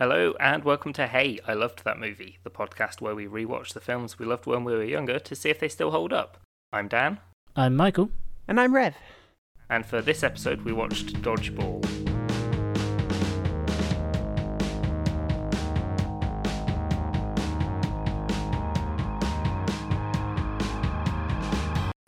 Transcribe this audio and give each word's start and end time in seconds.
Hello 0.00 0.32
and 0.40 0.64
welcome 0.64 0.94
to 0.94 1.06
Hey, 1.06 1.40
I 1.46 1.52
Loved 1.52 1.84
That 1.84 1.98
Movie, 2.00 2.38
the 2.42 2.48
podcast 2.50 3.02
where 3.02 3.14
we 3.14 3.26
rewatch 3.26 3.74
the 3.74 3.82
films 3.82 4.18
we 4.18 4.24
loved 4.24 4.46
when 4.46 4.64
we 4.64 4.72
were 4.72 4.82
younger 4.82 5.18
to 5.18 5.34
see 5.34 5.50
if 5.50 5.60
they 5.60 5.68
still 5.68 5.90
hold 5.90 6.10
up. 6.10 6.38
I'm 6.72 6.88
Dan, 6.88 7.18
I'm 7.54 7.76
Michael. 7.76 8.08
And 8.48 8.58
I'm 8.58 8.74
Rev. 8.74 8.94
and 9.68 9.84
for 9.84 10.00
this 10.00 10.22
episode 10.22 10.62
we 10.62 10.72
watched 10.72 11.20
Dodgeball. 11.20 11.84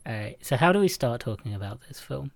Alright, 0.07 0.37
so 0.45 0.57
how 0.57 0.71
do 0.71 0.79
we 0.79 0.87
start 0.87 1.21
talking 1.21 1.53
about 1.53 1.81
this 1.87 1.99
film? 1.99 2.31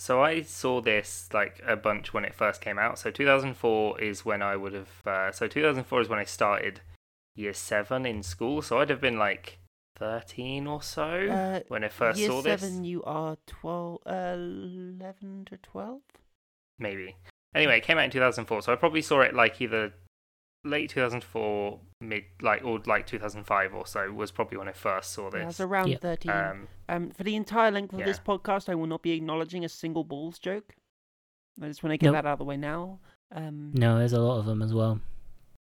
So 0.00 0.22
I 0.22 0.40
saw 0.40 0.80
this 0.80 1.28
like 1.34 1.60
a 1.66 1.76
bunch 1.76 2.14
when 2.14 2.24
it 2.24 2.34
first 2.34 2.62
came 2.62 2.78
out. 2.78 2.98
So 2.98 3.10
2004 3.10 4.00
is 4.00 4.24
when 4.24 4.40
I 4.40 4.56
would 4.56 4.72
have. 4.72 4.88
Uh, 5.06 5.30
so 5.30 5.46
2004 5.46 6.00
is 6.00 6.08
when 6.08 6.18
I 6.18 6.24
started 6.24 6.80
year 7.36 7.52
seven 7.52 8.06
in 8.06 8.22
school. 8.22 8.62
So 8.62 8.80
I'd 8.80 8.88
have 8.88 9.02
been 9.02 9.18
like 9.18 9.58
13 9.98 10.66
or 10.66 10.80
so 10.82 11.02
Uh, 11.02 11.60
when 11.68 11.84
I 11.84 11.88
first 11.88 12.18
saw 12.18 12.40
this. 12.40 12.46
Year 12.46 12.58
seven, 12.58 12.84
you 12.84 13.02
are 13.02 13.36
12, 13.46 13.98
uh, 14.06 14.36
11 14.38 15.44
to 15.50 15.58
12? 15.58 16.00
maybe. 16.78 17.16
Anyway, 17.54 17.76
it 17.76 17.84
came 17.84 17.98
out 17.98 18.04
in 18.04 18.10
2004, 18.10 18.62
so 18.62 18.72
I 18.72 18.76
probably 18.76 19.02
saw 19.02 19.20
it 19.20 19.34
like 19.34 19.60
either 19.60 19.92
late 20.64 20.90
2004, 20.90 21.78
mid 22.02 22.24
like 22.42 22.64
or 22.64 22.80
like 22.86 23.06
2005 23.06 23.74
or 23.74 23.86
so 23.86 24.10
was 24.12 24.30
probably 24.30 24.58
when 24.58 24.68
I 24.68 24.72
first 24.72 25.12
saw 25.12 25.30
Yeah, 25.32 25.42
I 25.42 25.46
was 25.46 25.56
this. 25.58 25.64
around 25.66 25.88
Yep. 25.88 26.00
13. 26.00 26.30
Um, 26.30 26.68
Um, 26.88 27.10
for 27.10 27.22
the 27.24 27.36
entire 27.36 27.70
length 27.70 27.92
of 27.94 28.00
this 28.00 28.18
podcast, 28.18 28.68
I 28.68 28.74
will 28.74 28.86
not 28.86 29.02
be 29.02 29.12
acknowledging 29.12 29.64
a 29.64 29.68
single 29.68 30.04
balls 30.04 30.38
joke. 30.38 30.74
I 31.62 31.68
just 31.68 31.82
want 31.82 31.92
to 31.92 31.98
get 31.98 32.06
Nope. 32.06 32.14
that 32.14 32.26
out 32.26 32.32
of 32.34 32.38
the 32.40 32.44
way 32.44 32.56
now. 32.56 33.00
Um, 33.32 33.72
No, 33.74 33.98
there's 33.98 34.12
a 34.12 34.20
lot 34.20 34.38
of 34.38 34.46
them 34.46 34.60
as 34.62 34.72
well. 34.74 35.00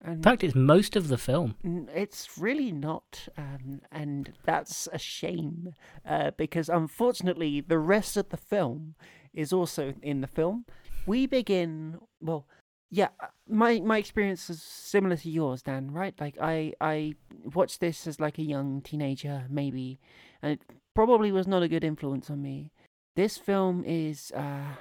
and 0.05 0.16
In 0.16 0.22
fact, 0.22 0.42
it's 0.42 0.55
most 0.55 0.96
of 0.96 1.08
the 1.08 1.19
film. 1.19 1.55
it's 1.94 2.36
really 2.38 2.72
not, 2.72 3.28
um, 3.36 3.83
and 3.92 4.33
that's 4.44 4.89
a 4.92 4.98
shame 4.98 5.74
uh, 6.05 6.30
because 6.33 6.69
unfortunately, 6.69 7.61
the 7.61 7.78
rest 7.78 8.17
of 8.17 8.30
the 8.30 8.36
film 8.36 8.94
is 9.33 9.52
also 9.52 9.94
in 10.02 10.20
the 10.20 10.27
film. 10.27 10.64
We 11.06 11.27
begin 11.27 11.98
well. 12.20 12.46
Yeah, 12.95 13.09
uh, 13.21 13.29
my 13.48 13.81
my 13.81 13.97
experience 13.97 14.51
is 14.51 14.62
similar 14.62 15.17
to 15.17 15.31
yours, 15.31 15.62
Dan. 15.62 15.91
Right? 15.93 16.12
Like 16.21 16.37
I 16.39 16.75
I 16.79 17.15
watched 17.55 17.81
this 17.81 18.07
as 18.07 18.21
like 18.21 18.39
a 18.39 18.43
young 18.43 18.83
teenager, 18.83 19.47
maybe, 19.48 19.98
and 20.43 20.53
it 20.53 20.61
probably 20.95 21.33
was 21.33 21.47
not 21.47 21.63
a 21.63 21.69
good 21.69 21.85
influence 21.85 22.29
on 22.29 22.43
me. 22.43 22.70
This 23.17 23.39
film 23.39 23.83
is 23.87 24.31
uh 24.37 24.77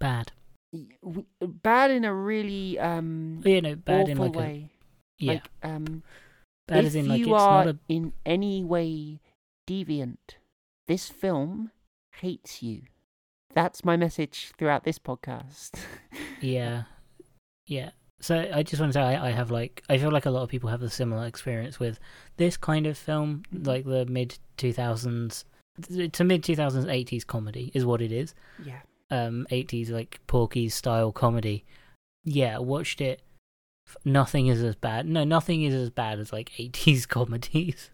Bad. 0.00 0.32
bad 1.40 1.90
in 1.90 2.04
a 2.04 2.14
really 2.14 2.78
um 2.78 3.40
You 3.44 3.60
know, 3.62 3.76
bad 3.76 4.08
in 4.08 4.18
like 4.18 4.34
a 4.34 4.38
way. 4.38 4.70
yeah, 5.18 5.32
Like 5.34 5.50
um, 5.62 6.02
bad 6.66 6.80
if 6.80 6.86
as 6.86 6.94
in 6.96 7.08
like 7.08 7.18
you 7.20 7.34
it's 7.34 7.42
are 7.44 7.64
not 7.64 7.74
a 7.74 7.78
in 7.88 8.12
any 8.26 8.64
way 8.64 9.20
deviant, 9.68 10.40
this 10.88 11.08
film 11.08 11.70
hates 12.18 12.62
you. 12.62 12.82
That's 13.54 13.84
my 13.84 13.96
message 13.96 14.52
throughout 14.58 14.84
this 14.84 14.98
podcast. 14.98 15.72
yeah, 16.40 16.84
yeah. 17.66 17.90
So 18.20 18.48
I 18.52 18.62
just 18.62 18.80
want 18.80 18.92
to 18.92 18.98
say 18.98 19.02
I, 19.02 19.28
I 19.28 19.30
have 19.30 19.50
like 19.50 19.82
I 19.88 19.96
feel 19.98 20.10
like 20.10 20.26
a 20.26 20.30
lot 20.30 20.42
of 20.42 20.48
people 20.50 20.68
have 20.70 20.82
a 20.82 20.90
similar 20.90 21.26
experience 21.26 21.80
with 21.80 21.98
this 22.36 22.56
kind 22.56 22.86
of 22.86 22.96
film, 22.98 23.42
Mhm. 23.54 23.66
like 23.66 23.84
the 23.84 24.04
mid 24.06 24.38
two 24.56 24.72
thousands 24.72 25.44
to 26.12 26.24
mid 26.24 26.44
two 26.44 26.54
thousands 26.56 26.86
eighties 26.86 27.24
comedy 27.24 27.70
is 27.74 27.84
what 27.86 28.02
it 28.02 28.12
is. 28.12 28.34
yeah. 28.64 28.80
um 29.10 29.46
80s 29.50 29.90
like 29.90 30.20
Porky's 30.26 30.74
style 30.74 31.10
comedy. 31.12 31.64
Yeah, 32.24 32.58
watched 32.58 33.00
it. 33.00 33.22
Nothing 34.04 34.46
is 34.48 34.62
as 34.62 34.76
bad. 34.76 35.06
No, 35.06 35.24
nothing 35.24 35.62
is 35.62 35.74
as 35.74 35.90
bad 35.90 36.18
as 36.20 36.32
like 36.32 36.50
80s 36.50 37.08
comedies. 37.16 37.90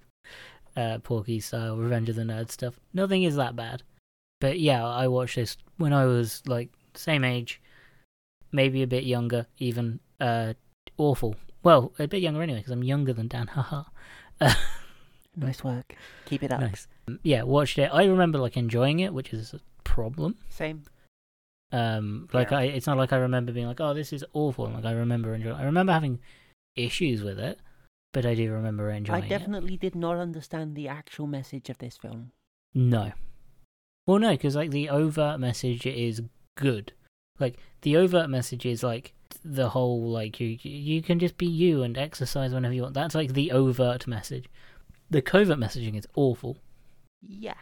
Uh 0.76 0.98
Porky's 0.98 1.46
style 1.46 1.76
Revenge 1.78 2.08
of 2.10 2.16
the 2.16 2.22
Nerd 2.22 2.50
stuff. 2.50 2.80
Nothing 2.92 3.22
is 3.22 3.36
that 3.36 3.54
bad. 3.56 3.82
But 4.40 4.58
yeah, 4.60 4.84
I 4.86 5.08
watched 5.08 5.36
this 5.36 5.56
when 5.78 5.92
I 5.92 6.04
was 6.04 6.42
like 6.46 6.70
same 6.94 7.24
age, 7.24 7.60
maybe 8.52 8.82
a 8.82 8.86
bit 8.86 9.04
younger 9.04 9.46
even. 9.58 10.00
Uh 10.20 10.54
awful. 10.98 11.36
Well, 11.62 11.92
a 11.98 12.06
bit 12.06 12.22
younger 12.22 12.42
anyway 12.42 12.58
because 12.60 12.72
I'm 12.72 12.84
younger 12.84 13.12
than 13.12 13.28
Dan. 13.28 13.46
Haha. 13.56 13.84
Uh, 14.40 14.54
Nice 15.38 15.62
work. 15.62 15.94
Keep 16.24 16.44
it 16.44 16.52
up. 16.52 16.60
nice. 16.60 16.88
Yeah, 17.22 17.42
watched 17.42 17.78
it. 17.78 17.90
I 17.92 18.04
remember 18.06 18.38
like 18.38 18.56
enjoying 18.56 19.00
it, 19.00 19.12
which 19.12 19.34
is 19.34 19.52
a 19.52 19.60
problem. 19.84 20.36
Same. 20.48 20.84
Um, 21.72 22.28
like 22.32 22.50
Yeah. 22.52 22.58
I, 22.58 22.62
it's 22.64 22.86
not 22.86 22.96
like 22.96 23.12
I 23.12 23.16
remember 23.18 23.52
being 23.52 23.66
like, 23.66 23.80
"Oh, 23.80 23.92
this 23.92 24.12
is 24.14 24.24
awful." 24.32 24.66
Like 24.70 24.84
I 24.86 24.92
remember 24.92 25.34
enjoying. 25.34 25.56
I 25.56 25.64
remember 25.64 25.92
having 25.92 26.20
issues 26.74 27.22
with 27.22 27.38
it, 27.38 27.58
but 28.12 28.24
I 28.24 28.34
do 28.34 28.50
remember 28.50 28.88
enjoying 28.90 29.22
I 29.22 29.26
it. 29.26 29.28
definitely 29.28 29.76
did 29.76 29.94
not 29.94 30.16
understand 30.16 30.74
the 30.74 30.88
actual 30.88 31.26
message 31.26 31.68
of 31.68 31.76
this 31.78 31.96
film. 31.98 32.32
No, 32.72 33.12
well, 34.06 34.18
no, 34.18 34.30
because 34.30 34.56
like 34.56 34.70
the 34.70 34.88
overt 34.88 35.40
message 35.40 35.86
is 35.86 36.22
good. 36.56 36.92
Like 37.38 37.58
the 37.82 37.96
overt 37.96 38.30
message 38.30 38.64
is 38.64 38.82
like 38.82 39.12
the 39.44 39.68
whole 39.70 40.08
like 40.10 40.40
you 40.40 40.58
you 40.62 41.02
can 41.02 41.18
just 41.18 41.36
be 41.38 41.46
you 41.46 41.82
and 41.82 41.96
exercise 41.98 42.52
whenever 42.54 42.74
you 42.74 42.82
want. 42.82 42.94
That's 42.94 43.14
like 43.14 43.32
the 43.34 43.52
overt 43.52 44.06
message. 44.06 44.46
The 45.10 45.22
covert 45.22 45.58
messaging 45.58 45.96
is 45.96 46.06
awful. 46.16 46.56
Yeah. 47.20 47.54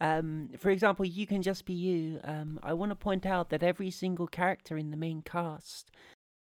Um, 0.00 0.50
for 0.58 0.70
example, 0.70 1.04
you 1.04 1.26
can 1.26 1.42
just 1.42 1.64
be 1.64 1.72
you. 1.74 2.20
Um, 2.24 2.58
I 2.62 2.72
want 2.72 2.90
to 2.90 2.96
point 2.96 3.26
out 3.26 3.50
that 3.50 3.62
every 3.64 3.90
single 3.90 4.26
character 4.28 4.76
in 4.78 4.90
the 4.90 4.96
main 4.96 5.22
cast 5.22 5.90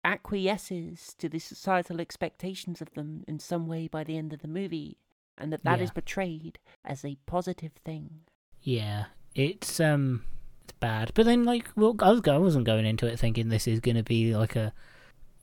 acquiesces 0.05 1.15
to 1.19 1.29
the 1.29 1.39
societal 1.39 2.01
expectations 2.01 2.81
of 2.81 2.93
them 2.95 3.25
in 3.29 3.39
some 3.39 3.67
way 3.67 3.89
by 3.89 4.05
the 4.05 4.17
end 4.17 4.33
of 4.33 4.41
the 4.41 4.49
movie, 4.49 4.99
and 5.37 5.53
that 5.53 5.65
that 5.65 5.81
is 5.81 5.89
Yeah. 5.91 5.95
portrayed 5.95 6.59
as 6.85 7.05
a 7.05 7.17
positive 7.27 7.73
thing. 7.85 8.21
Yeah, 8.63 9.07
it's 9.39 9.81
um, 9.81 10.25
it's 10.65 10.73
bad. 10.81 11.13
But 11.15 11.27
then, 11.27 11.45
like, 11.45 11.69
well, 11.77 11.95
I 12.01 12.11
was 12.11 12.21
I 12.29 12.37
wasn't 12.39 12.67
going 12.67 12.85
into 12.87 13.07
it 13.07 13.19
thinking 13.19 13.49
this 13.49 13.67
is 13.69 13.81
gonna 13.81 14.03
be 14.03 14.35
like 14.37 14.57
a 14.57 14.73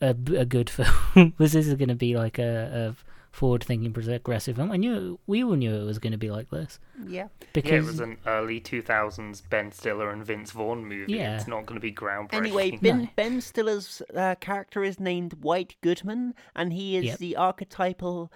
a, 0.01 0.09
a 0.09 0.45
good 0.45 0.69
film. 0.77 1.33
this 1.37 1.55
is 1.55 1.73
gonna 1.75 1.95
be 1.95 2.15
like 2.17 2.37
a, 2.37 2.93
a 2.93 3.05
forward-thinking, 3.31 3.91
progressive 3.91 4.55
film. 4.55 4.71
I 4.71 4.77
knew 4.77 5.19
we 5.27 5.43
all 5.43 5.53
knew 5.55 5.73
it 5.75 5.83
was 5.85 5.99
gonna 5.99 6.17
be 6.17 6.31
like 6.31 6.49
this 6.51 6.79
Yeah. 7.05 7.27
because 7.51 7.71
yeah, 7.71 7.77
it 7.79 7.83
was 7.83 7.99
an 7.99 8.17
early 8.25 8.61
2000s 8.61 9.41
Ben 9.49 9.71
Stiller 9.73 10.09
and 10.09 10.25
Vince 10.25 10.51
Vaughn 10.51 10.85
movie. 10.85 11.11
Yeah. 11.13 11.35
It's 11.35 11.45
not 11.47 11.65
going 11.65 11.75
to 11.75 11.81
be 11.81 11.91
groundbreaking. 11.91 12.33
Anyway, 12.33 12.71
No. 12.81 12.91
Ben, 12.93 13.09
ben 13.17 13.41
Stiller's 13.41 14.01
uh, 14.15 14.35
character 14.39 14.85
is 14.85 15.01
named 15.01 15.33
White 15.43 15.75
Goodman, 15.81 16.33
and 16.55 16.71
he 16.71 16.95
is 16.95 17.03
Yep. 17.05 17.17
the 17.19 17.35
archetypal. 17.35 18.31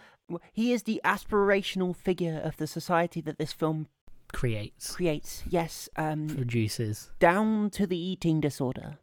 He 0.51 0.73
is 0.73 0.83
the 0.83 0.99
aspirational 1.05 1.95
figure 1.95 2.39
of 2.43 2.57
the 2.57 2.67
society 2.67 3.21
that 3.21 3.37
this 3.37 3.53
film 3.53 3.87
creates 4.33 4.95
creates. 4.95 5.43
Yes, 5.49 5.89
um, 5.95 6.27
produces. 6.27 7.11
down 7.19 7.69
to 7.71 7.85
the 7.87 7.97
eating 7.97 8.39
disorder. 8.39 8.97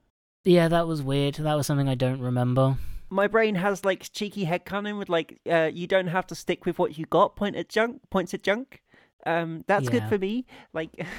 Yeah, 0.45 0.69
that 0.69 0.87
was 0.87 1.03
weird. 1.03 1.35
That 1.37 1.55
was 1.57 1.67
something 1.67 1.89
I 1.89 1.95
don't 1.97 2.21
remember. 2.21 2.77
My 3.11 3.27
brain 3.27 3.55
has 3.57 3.85
like 3.85 4.11
cheeky 4.13 4.45
head, 4.45 4.65
headcanon 4.65 4.99
with 4.99 5.09
like, 5.09 5.41
uh, 5.51 5.71
you 5.73 5.87
don't 5.87 6.09
have 6.09 6.27
to 6.29 6.35
stick 6.35 6.65
with 6.67 6.79
what 6.79 6.99
you 6.99 7.07
got. 7.07 7.37
Point 7.37 7.57
at 7.57 7.69
junk. 7.69 8.03
Points 8.11 8.35
at 8.35 8.43
junk. 8.43 8.83
Um, 9.25 9.65
that's 9.67 9.89
good 9.89 10.05
for 10.09 10.19
me. 10.19 10.47
Like, 10.73 10.91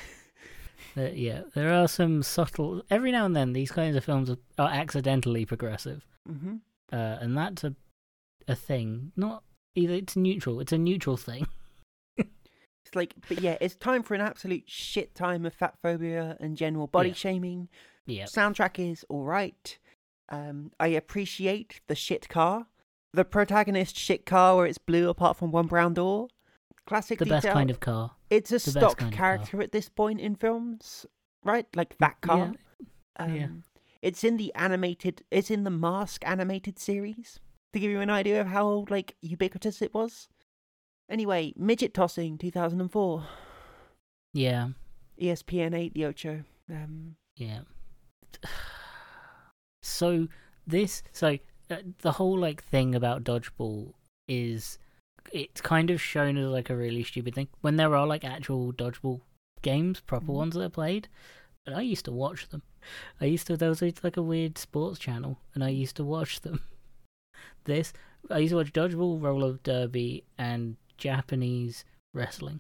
Uh, 0.96 1.09
yeah, 1.13 1.41
there 1.53 1.72
are 1.73 1.88
some 1.88 2.23
subtle. 2.23 2.81
Every 2.90 3.12
now 3.12 3.25
and 3.25 3.35
then, 3.35 3.53
these 3.53 3.72
kinds 3.72 3.96
of 3.96 4.03
films 4.03 4.29
are, 4.31 4.38
are 4.57 4.69
accidentally 4.69 5.46
progressive. 5.46 6.06
hmm 6.28 6.56
uh, 6.91 7.17
and 7.19 7.38
that's 7.38 7.63
a 7.63 7.75
a 8.47 8.56
thing. 8.56 9.12
Not 9.16 9.44
either. 9.75 9.94
It's 9.94 10.16
neutral. 10.16 10.59
It's 10.59 10.72
a 10.72 10.78
neutral 10.78 11.17
thing. 11.17 11.47
It's 12.88 12.96
like, 12.96 13.14
but 13.28 13.42
yeah, 13.42 13.58
it's 13.62 13.75
time 13.75 14.03
for 14.03 14.16
an 14.16 14.22
absolute 14.22 14.64
shit 14.68 15.14
time 15.14 15.46
of 15.46 15.53
fat 15.53 15.75
phobia 15.81 16.38
and 16.40 16.56
general 16.58 16.88
body 16.88 17.09
Yeah. 17.09 17.16
shaming. 17.16 17.70
Yeah, 18.06 18.24
Soundtrack 18.25 18.80
is 18.80 19.06
all 19.09 19.24
right. 19.24 19.78
Um, 20.30 20.72
I 20.80 20.88
appreciate 20.88 21.81
the 21.88 21.96
shit 21.96 22.30
car. 22.30 22.67
The 23.14 23.26
protagonist 23.26 23.97
shit 23.97 24.26
car 24.26 24.56
where 24.58 24.66
it's 24.66 24.78
blue 24.78 25.09
apart 25.09 25.38
from 25.38 25.52
one 25.52 25.67
brown 25.67 25.94
door. 25.94 26.28
Classic 26.85 27.20
the 27.20 27.26
best 27.26 27.47
kind 27.47 27.70
of 27.70 27.79
car. 27.82 28.11
It's 28.29 28.50
a 28.52 28.56
the 28.56 28.59
stock 28.59 28.97
kind 28.97 29.11
of 29.14 29.17
car. 29.17 29.28
character 29.38 29.61
at 29.61 29.72
this 29.73 29.90
point 29.90 30.22
in 30.22 30.35
films, 30.35 31.06
right? 31.44 31.66
Like 31.76 31.97
that 31.97 32.22
car. 32.22 32.53
Um, 33.17 33.35
yeah. 33.35 33.47
It's 34.02 34.23
in 34.23 34.38
the 34.38 34.53
animated. 34.56 35.23
It's 35.32 35.52
in 35.52 35.64
the 35.66 35.70
Mask 35.70 36.26
animated 36.26 36.79
series 36.79 37.40
to 37.73 37.79
give 37.79 37.91
you 37.91 38.00
an 38.00 38.09
idea 38.09 38.40
of 38.40 38.47
how 38.47 38.85
like 38.90 39.16
ubiquitous 39.22 39.82
it 39.82 39.94
was. 39.94 40.29
Anyway, 41.09 41.54
midget 41.56 41.94
tossing, 41.94 42.38
two 42.38 42.52
thousand 42.52 42.82
and 42.82 42.92
four. 42.92 43.26
Yeah, 44.34 44.70
ESPN 45.22 45.74
eight, 45.76 45.94
the 45.94 46.06
Ocho. 46.06 46.44
Um, 46.70 47.16
yeah. 47.36 47.59
So 49.84 50.28
this, 50.66 51.02
so 51.14 51.38
uh, 51.72 51.78
the 52.00 52.12
whole 52.14 52.38
like 52.38 52.62
thing 52.64 52.94
about 52.94 53.24
dodgeball 53.24 53.94
is 54.28 54.80
it's 55.32 55.62
kind 55.62 55.90
of 55.90 56.02
shown 56.02 56.38
as 56.38 56.48
like 56.48 56.70
a 56.70 56.76
really 56.76 57.04
stupid 57.04 57.36
thing 57.36 57.48
when 57.62 57.78
there 57.78 57.96
are 57.96 58.06
like 58.06 58.26
actual 58.26 58.74
dodgeball 58.74 59.22
games, 59.62 60.00
proper 60.02 60.26
Mhm. 60.28 60.36
ones 60.36 60.54
that 60.56 60.64
are 60.64 60.70
played. 60.70 61.08
And 61.66 61.76
I 61.76 61.82
used 61.82 62.06
to 62.06 62.12
watch 62.12 62.50
them. 62.50 62.64
I 63.22 63.26
used 63.26 63.48
to 63.48 63.58
there 63.58 63.70
was 63.70 63.82
like 63.82 64.18
a 64.18 64.22
weird 64.22 64.58
sports 64.58 65.00
channel, 65.00 65.40
and 65.54 65.64
I 65.64 65.70
used 65.70 65.96
to 65.98 66.04
watch 66.04 66.42
them. 66.42 66.62
This 67.66 67.94
I 68.30 68.40
used 68.40 68.52
to 68.52 68.58
watch 68.58 68.74
dodgeball, 68.74 69.22
roller 69.22 69.54
derby, 69.64 70.24
and 70.38 70.76
Japanese 70.97 71.85
wrestling. 72.14 72.59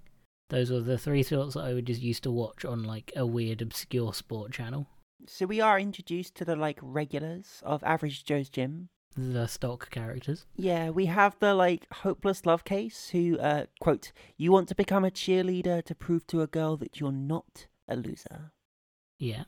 Those 0.49 0.71
were 0.71 0.79
the 0.79 0.97
three 0.97 1.23
sports 1.23 1.55
that 1.55 1.65
I 1.65 1.73
would 1.73 1.85
just 1.87 2.01
used 2.01 2.23
to 2.23 2.31
watch 2.31 2.63
on 2.63 2.83
like 2.83 3.11
a 3.15 3.25
weird 3.25 3.61
obscure 3.61 4.13
sport 4.13 4.51
channel. 4.51 4.87
So 5.27 5.45
we 5.45 5.59
are 5.59 5.79
introduced 5.79 6.35
to 6.35 6.45
the 6.45 6.55
like 6.55 6.79
regulars 6.81 7.61
of 7.65 7.83
Average 7.83 8.23
Joe's 8.23 8.49
Gym. 8.49 8.89
The 9.15 9.47
stock 9.47 9.89
characters. 9.89 10.45
Yeah, 10.55 10.91
we 10.91 11.07
have 11.07 11.35
the 11.39 11.53
like 11.55 11.87
hopeless 11.91 12.45
love 12.45 12.63
case 12.63 13.09
who 13.09 13.37
uh 13.39 13.65
quote, 13.81 14.11
"You 14.37 14.51
want 14.51 14.69
to 14.69 14.75
become 14.75 15.03
a 15.03 15.09
cheerleader 15.11 15.83
to 15.85 15.95
prove 15.95 16.27
to 16.27 16.41
a 16.41 16.47
girl 16.47 16.77
that 16.77 16.99
you're 16.99 17.11
not 17.11 17.65
a 17.87 17.95
loser." 17.95 18.51
Yeah. 19.19 19.45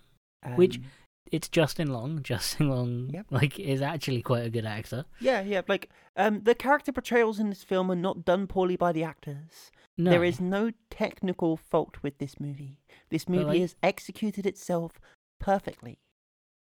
Which- 0.56 0.78
Um, 0.78 0.86
It's 1.32 1.48
Justin 1.48 1.92
Long. 1.92 2.22
Justin 2.24 2.70
Long 2.70 3.10
Yep. 3.14 3.26
like 3.30 3.60
is 3.60 3.82
actually 3.82 4.22
quite 4.22 4.46
a 4.46 4.50
good 4.50 4.66
actor. 4.66 5.06
Yeah, 5.20 5.42
yeah, 5.42 5.62
like 5.68 5.90
um 6.16 6.42
the 6.44 6.56
character 6.56 6.92
portrayals 6.92 7.40
in 7.40 7.50
this 7.50 7.64
film 7.64 7.92
are 7.92 7.96
not 7.96 8.26
done 8.26 8.48
poorly 8.48 8.76
by 8.76 8.92
the 8.92 9.04
actors. 9.04 9.72
No. 9.98 10.12
There 10.12 10.24
is 10.24 10.40
no 10.40 10.72
technical 10.90 11.58
fault 11.58 11.98
with 12.02 12.18
this 12.20 12.40
movie. 12.40 12.80
This 13.10 13.28
movie 13.28 13.44
like- 13.44 13.62
has 13.62 13.76
executed 13.84 14.46
itself 14.46 15.00
perfectly. 15.40 16.00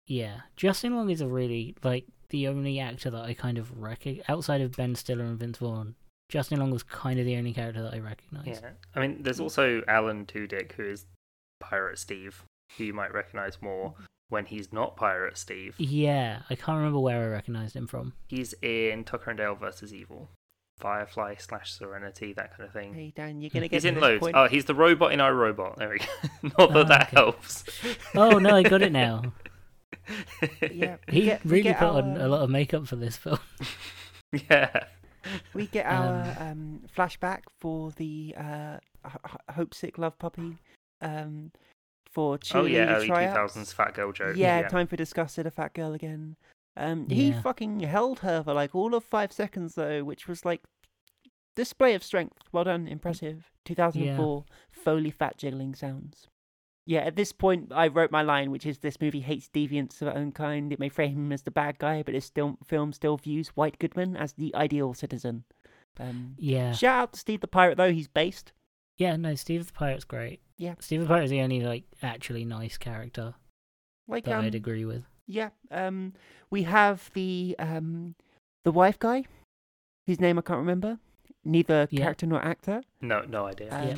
Yeah, 0.07 0.41
Justin 0.57 0.95
Long 0.95 1.09
is 1.11 1.21
a 1.21 1.27
really 1.29 1.75
like 1.83 2.05
the 2.29 2.47
only 2.49 2.79
actor 2.81 3.11
that 3.11 3.23
I 3.25 3.35
kind 3.35 3.59
of 3.59 3.77
recognize 3.81 4.25
outside 4.29 4.61
of 4.61 4.73
Ben 4.77 4.95
Stiller 4.95 5.25
and 5.25 5.39
Vince 5.39 5.59
Vaughn. 5.59 5.95
Justin 6.29 6.59
Long 6.59 6.71
was 6.71 6.83
kind 6.83 7.19
of 7.21 7.27
the 7.27 7.37
only 7.37 7.53
character 7.53 7.83
that 7.83 7.95
I 7.95 7.99
recognize. 8.01 8.61
Yeah, 8.63 8.71
I 8.95 9.01
mean, 9.01 9.23
there's 9.23 9.41
also 9.41 9.83
Alan 9.89 10.27
Tudyk, 10.27 10.73
who 10.73 10.85
is 10.85 11.07
Pirate 11.61 11.99
Steve, 11.99 12.45
who 12.77 12.85
you 12.85 12.93
might 12.95 13.13
recognize 13.13 13.61
more 13.63 13.95
when 14.29 14.47
he's 14.47 14.73
not 14.73 14.97
Pirate 14.97 15.37
Steve. 15.39 15.75
Yeah, 15.79 16.41
I 16.51 16.55
can't 16.55 16.77
remember 16.79 16.99
where 17.01 17.23
I 17.23 17.27
recognized 17.29 17.77
him 17.77 17.87
from. 17.87 18.15
He's 18.29 18.55
in 18.63 19.05
Tucker 19.05 19.31
and 19.31 19.39
Dale 19.39 19.55
versus 19.55 19.93
Evil, 19.95 20.31
Firefly 20.81 21.37
slash 21.39 21.73
Serenity, 21.73 22.33
that 22.33 22.57
kind 22.57 22.67
of 22.67 22.73
thing. 22.73 22.95
Hey 22.95 23.13
Dan, 23.15 23.41
you're 23.41 23.51
gonna 23.51 23.69
get 23.69 23.77
He's 23.77 23.83
to 23.83 23.89
in 23.89 23.95
this 23.95 24.03
loads. 24.03 24.21
point. 24.21 24.37
Oh, 24.37 24.49
he's 24.49 24.65
the 24.65 24.75
robot 24.75 25.13
in 25.13 25.21
iRobot. 25.21 25.77
There 25.77 25.91
we 25.91 25.99
go. 25.99 26.05
Not 26.59 26.73
that 26.73 26.77
Ah, 26.77 26.89
that 26.89 27.03
okay. 27.09 27.17
helps. 27.17 27.65
Oh 28.17 28.39
no, 28.39 28.57
I 28.57 28.63
got 28.63 28.83
it 28.83 28.93
now. 29.05 29.33
yeah, 30.73 30.97
He 31.09 31.23
get, 31.23 31.45
really 31.45 31.73
put 31.73 31.83
our, 31.83 32.03
on 32.03 32.17
a 32.17 32.29
lot 32.29 32.43
of 32.43 32.51
makeup 32.51 32.87
for 32.87 32.97
this 32.97 33.17
film. 33.17 33.39
yeah. 34.51 34.85
We 35.55 35.67
get 35.69 35.87
our 35.87 36.37
um, 36.39 36.81
flashback 36.95 37.43
for 37.61 37.91
the 37.93 38.35
uh, 38.37 38.77
H- 39.07 39.13
H- 39.27 39.55
Hope 39.57 39.73
Sick 39.73 39.97
Love 39.97 40.19
Puppy. 40.19 40.59
Um, 41.01 41.51
for 42.15 42.39
cheerleader 42.39 42.55
Oh 42.63 42.65
yeah, 42.67 42.95
early 42.95 43.07
two 43.07 43.13
tryouts. 43.13 43.35
thousands 43.35 43.73
fat 43.73 43.95
girl 43.95 44.13
joke. 44.13 44.37
Yeah, 44.37 44.67
time 44.69 44.87
for 44.87 44.97
disgusted 44.97 45.47
a 45.47 45.51
fat 45.51 45.75
girl 45.75 45.93
again. 45.93 46.37
Um, 46.77 47.09
he 47.09 47.31
Yeah. 47.31 47.43
fucking 47.43 47.81
held 47.81 48.21
her 48.21 48.43
for 48.43 48.55
like 48.55 48.75
all 48.75 48.95
of 48.95 49.05
five 49.05 49.33
seconds 49.33 49.75
though, 49.75 50.03
which 50.05 50.27
was 50.29 50.45
like 50.45 50.63
display 51.57 51.95
of 51.95 52.03
strength. 52.03 52.39
Well 52.53 52.65
done, 52.65 52.89
impressive. 52.89 53.51
2004 53.65 54.45
Foley 54.71 55.11
fat 55.11 55.37
jiggling 55.39 55.75
sounds. 55.75 56.29
Yeah, 56.87 57.01
at 57.01 57.17
this 57.17 57.33
point, 57.33 57.73
I 57.73 57.89
wrote 57.89 58.11
my 58.11 58.21
line, 58.23 58.51
which 58.51 58.67
is 58.67 58.79
this 58.79 59.01
movie 59.01 59.21
hates 59.21 59.49
deviants 59.49 60.03
of 60.03 60.09
its 60.09 60.17
own 60.19 60.33
kind. 60.33 60.71
It 60.73 60.79
may 60.79 60.91
frame 60.91 61.13
him 61.15 61.33
as 61.33 61.43
the 61.43 61.51
bad 61.51 61.79
guy, 61.79 62.03
but 62.03 62.13
this 62.13 62.27
still 62.27 62.59
film 62.65 62.93
still 62.93 63.17
views 63.17 63.49
White 63.51 63.79
Goodman 63.79 64.17
as 64.17 64.35
the 64.35 64.55
ideal 64.55 64.93
citizen. 64.95 65.45
Um, 65.99 66.35
Yeah, 66.39 66.73
Shout 66.73 66.99
out 67.03 67.13
to 67.15 67.21
Steve 67.21 67.41
the 67.41 67.47
Pirate 67.47 67.77
though, 67.77 67.93
he's 67.93 68.09
based. 68.09 68.53
Yeah. 68.97 69.17
No, 69.17 69.35
Steve 69.35 69.67
the 69.67 69.73
Pirate's 69.73 70.05
great. 70.05 70.41
Yeah. 70.59 70.75
Steve 70.81 71.01
the 71.03 71.07
Pirate's 71.07 71.31
the 71.31 71.41
only 71.41 71.63
like 71.63 71.85
actually 72.03 72.45
nice 72.45 72.77
character 72.79 73.35
Like 74.09 74.25
that 74.25 74.39
um, 74.39 74.45
I'd 74.45 74.55
agree 74.55 74.85
with. 74.85 75.05
Yeah. 75.27 75.51
Um, 75.71 76.13
we 76.51 76.65
have 76.65 77.11
the 77.15 77.57
um, 77.59 78.15
the 78.65 78.73
wife 78.73 78.99
guy, 78.99 79.25
whose 80.07 80.21
name 80.21 80.39
I 80.39 80.43
can't 80.43 80.59
remember. 80.61 80.99
Neither 81.45 81.89
Yeah. 81.91 82.03
character 82.05 82.27
nor 82.27 82.43
actor. 82.45 82.83
No, 83.01 83.23
no 83.23 83.47
idea. 83.47 83.69
Um, 83.71 83.89
Yeah. 83.89 83.97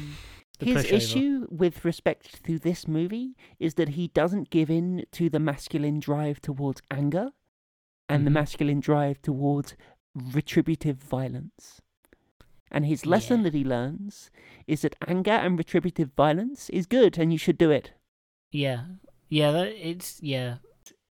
The 0.58 0.66
His 0.66 0.84
pushover. 0.86 0.92
issue 0.94 1.46
with 1.50 1.84
respect 1.84 2.42
to 2.44 2.58
this 2.58 2.88
movie 2.88 3.36
is 3.58 3.74
that 3.74 3.90
he 3.90 4.08
doesn't 4.08 4.48
give 4.48 4.70
in 4.70 5.04
to 5.12 5.28
the 5.28 5.38
masculine 5.38 6.00
drive 6.00 6.40
towards 6.40 6.80
anger 6.90 7.32
and 8.08 8.24
the 8.26 8.30
Mhm. 8.30 8.34
masculine 8.40 8.80
drive 8.80 9.20
towards 9.20 9.76
retributive 10.14 10.96
violence. 10.96 11.82
And 12.70 12.84
his 12.86 13.06
lesson 13.06 13.38
Yeah. 13.40 13.44
that 13.44 13.54
he 13.54 13.64
learns 13.64 14.30
is 14.66 14.82
that 14.82 14.96
anger 15.06 15.30
and 15.30 15.56
retributive 15.56 16.10
violence 16.16 16.68
is 16.70 16.86
good 16.86 17.16
and 17.18 17.32
you 17.32 17.38
should 17.38 17.58
do 17.58 17.70
it. 17.70 17.92
Yeah, 18.50 18.84
yeah. 19.28 19.52
That 19.52 19.68
it's 19.68 20.20
yeah. 20.22 20.56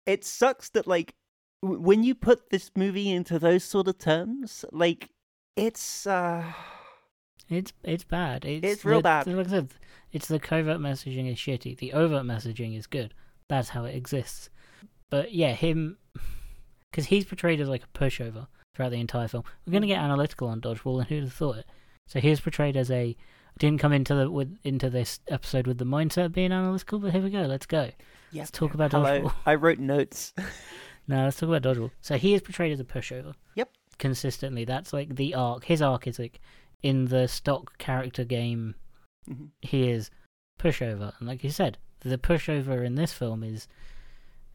it 0.07 0.25
sucks 0.25 0.69
that 0.71 0.87
like 0.87 1.15
w- 1.63 1.81
when 1.81 2.03
you 2.03 2.15
put 2.15 2.51
this 2.51 2.71
movie 2.77 3.11
into 3.11 3.39
those 3.39 3.63
sort 3.65 3.87
of 3.89 3.99
terms, 3.99 4.65
like 4.73 5.11
it's 5.57 6.07
uh 6.07 6.53
It's 7.49 7.73
it's 7.85 8.05
bad. 8.05 8.45
It's, 8.45 8.67
It's 8.67 8.85
real 8.85 8.99
the- 8.99 9.03
bad. 9.05 9.27
Like 9.29 9.47
I 9.47 9.51
said, 9.51 9.75
it's 10.13 10.27
the 10.29 10.41
covert 10.41 10.81
messaging 10.81 11.31
is 11.31 11.39
shitty. 11.39 11.77
The 11.79 11.93
overt 11.93 12.25
messaging 12.25 12.77
is 12.77 12.87
good. 12.89 13.15
That's 13.49 13.69
how 13.69 13.85
it 13.85 13.95
exists. 13.95 14.51
But 15.11 15.33
yeah, 15.33 15.53
him 15.53 15.99
because 16.91 17.07
he's 17.07 17.25
portrayed 17.25 17.61
as 17.61 17.69
like 17.69 17.85
a 17.85 17.99
pushover 17.99 18.49
throughout 18.77 18.91
the 18.91 19.01
entire 19.01 19.27
film. 19.29 19.43
We're 19.67 19.73
gonna 19.73 19.87
get 19.87 19.99
analytical 19.99 20.49
on 20.49 20.61
Dodgeball, 20.61 20.99
and 21.01 21.09
who'd 21.09 21.25
have 21.25 21.33
thought 21.33 21.57
it? 21.59 21.67
So 22.07 22.21
he 22.21 22.31
was 22.31 22.41
portrayed 22.41 22.77
as 22.77 22.91
a. 22.91 23.09
I 23.09 23.59
didn't 23.59 23.81
come 23.81 23.93
into 23.93 24.15
the 24.15 24.31
with 24.31 24.57
into 24.65 24.91
this 24.91 25.21
episode 25.29 25.67
with 25.67 25.79
the 25.79 25.87
mindset 25.87 26.27
of 26.27 26.33
being 26.33 26.53
analytical, 26.53 26.99
but 26.99 27.13
here 27.13 27.23
we 27.23 27.31
go. 27.31 27.43
Let's 27.43 27.67
go. 27.67 27.91
yeah. 28.31 28.43
Let's 28.43 28.51
talk 28.51 28.75
about 28.75 28.93
Hello, 28.93 29.23
Dodgeball. 29.23 29.33
I 29.47 29.55
wrote 29.55 29.79
notes. 29.79 30.33
No, 31.09 31.23
let's 31.23 31.37
talk 31.39 31.49
about 31.49 31.63
Dodgeball. 31.63 31.93
So 32.01 32.19
he 32.19 32.35
is 32.35 32.43
portrayed 32.43 32.73
as 32.73 32.81
a 32.81 32.85
pushover. 32.85 33.35
Yep. 33.55 33.71
Consistently, 33.99 34.65
that's 34.65 34.93
like 34.93 35.15
the 35.15 35.35
arc. 35.37 35.65
His 35.65 35.81
arc 35.81 36.09
is 36.09 36.19
like 36.19 36.41
in 36.83 37.05
the 37.05 37.29
stock 37.29 37.79
character 37.79 38.25
game 38.25 38.75
Mhm. 39.31 39.51
he 39.63 39.89
is 39.89 40.11
pushover, 40.59 41.13
and 41.19 41.29
like 41.29 41.43
you 41.45 41.51
said, 41.51 41.79
the 42.01 42.19
pushover 42.19 42.85
in 42.85 42.97
this 42.97 43.13
film 43.13 43.43
is 43.45 43.69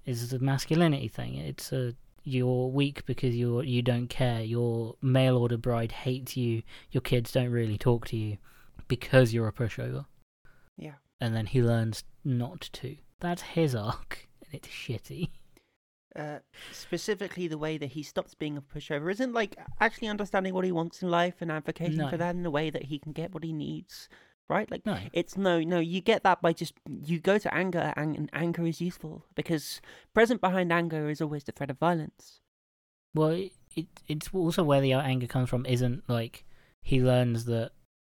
is 0.06 0.30
the 0.30 0.40
masculinity 0.40 1.08
thing. 1.08 1.36
It's 1.36 1.72
a 1.72 1.94
you're 2.24 2.68
weak 2.68 3.06
because 3.06 3.36
you're 3.36 3.64
you 3.64 3.82
don't 3.82 4.08
care. 4.08 4.42
Your 4.42 4.96
mail 5.02 5.38
order 5.38 5.58
bride 5.58 5.92
hates 5.92 6.38
you. 6.38 6.64
Your 6.92 7.02
kids 7.02 7.32
don't 7.32 7.50
really 7.52 7.78
talk 7.78 8.06
to 8.08 8.18
you 8.18 8.38
because 8.88 9.34
you're 9.34 9.48
a 9.48 9.54
pushover. 9.54 10.06
Yeah. 10.78 10.96
And 11.20 11.36
then 11.36 11.46
he 11.48 11.62
learns 11.62 12.04
not 12.24 12.70
to. 12.74 12.96
That's 13.20 13.42
his 13.42 13.76
arc, 13.76 14.28
and 14.44 14.54
it's 14.54 14.68
shitty. 14.68 15.30
Uh, 16.16 16.40
specifically, 16.72 17.48
the 17.48 17.58
way 17.58 17.78
that 17.78 17.92
he 17.92 18.04
stops 18.04 18.34
being 18.34 18.58
a 18.58 18.62
pushover 18.62 19.10
isn't 19.12 19.32
like 19.34 19.56
actually 19.80 20.10
understanding 20.10 20.54
what 20.54 20.66
he 20.66 20.72
wants 20.72 21.02
in 21.02 21.10
life 21.10 21.36
and 21.40 21.52
advocating 21.52 21.98
No. 21.98 22.10
for 22.10 22.18
that 22.18 22.36
in 22.36 22.46
a 22.46 22.52
way 22.52 22.70
that 22.70 22.84
he 22.84 23.00
can 23.00 23.14
get 23.14 23.34
what 23.34 23.44
he 23.44 23.54
needs. 23.54 24.10
Right? 24.52 24.70
Like 24.70 24.86
No. 24.86 25.00
it's 25.14 25.38
no, 25.38 25.62
no. 25.62 25.80
You 25.80 26.02
get 26.02 26.24
that 26.24 26.42
by 26.42 26.52
just 26.52 26.74
you 26.86 27.20
go 27.20 27.38
to 27.38 27.54
anger, 27.54 27.94
and, 27.96 28.30
anger 28.34 28.68
is 28.68 28.82
useful 28.82 29.26
because 29.34 29.80
present 30.14 30.42
behind 30.42 30.74
anger 30.74 31.10
is 31.10 31.22
always 31.22 31.46
the 31.46 31.54
threat 31.54 31.70
of 31.70 31.80
violence. 31.80 32.42
Well, 33.16 33.30
it, 33.30 33.54
it 33.76 33.88
it's 34.10 34.30
also 34.34 34.64
where 34.64 34.82
the 34.82 34.92
anger 34.94 35.28
comes 35.28 35.50
from. 35.50 35.66
Isn't 35.66 36.04
like 36.10 36.44
he 36.82 37.02
learns 37.02 37.46
that 37.46 37.72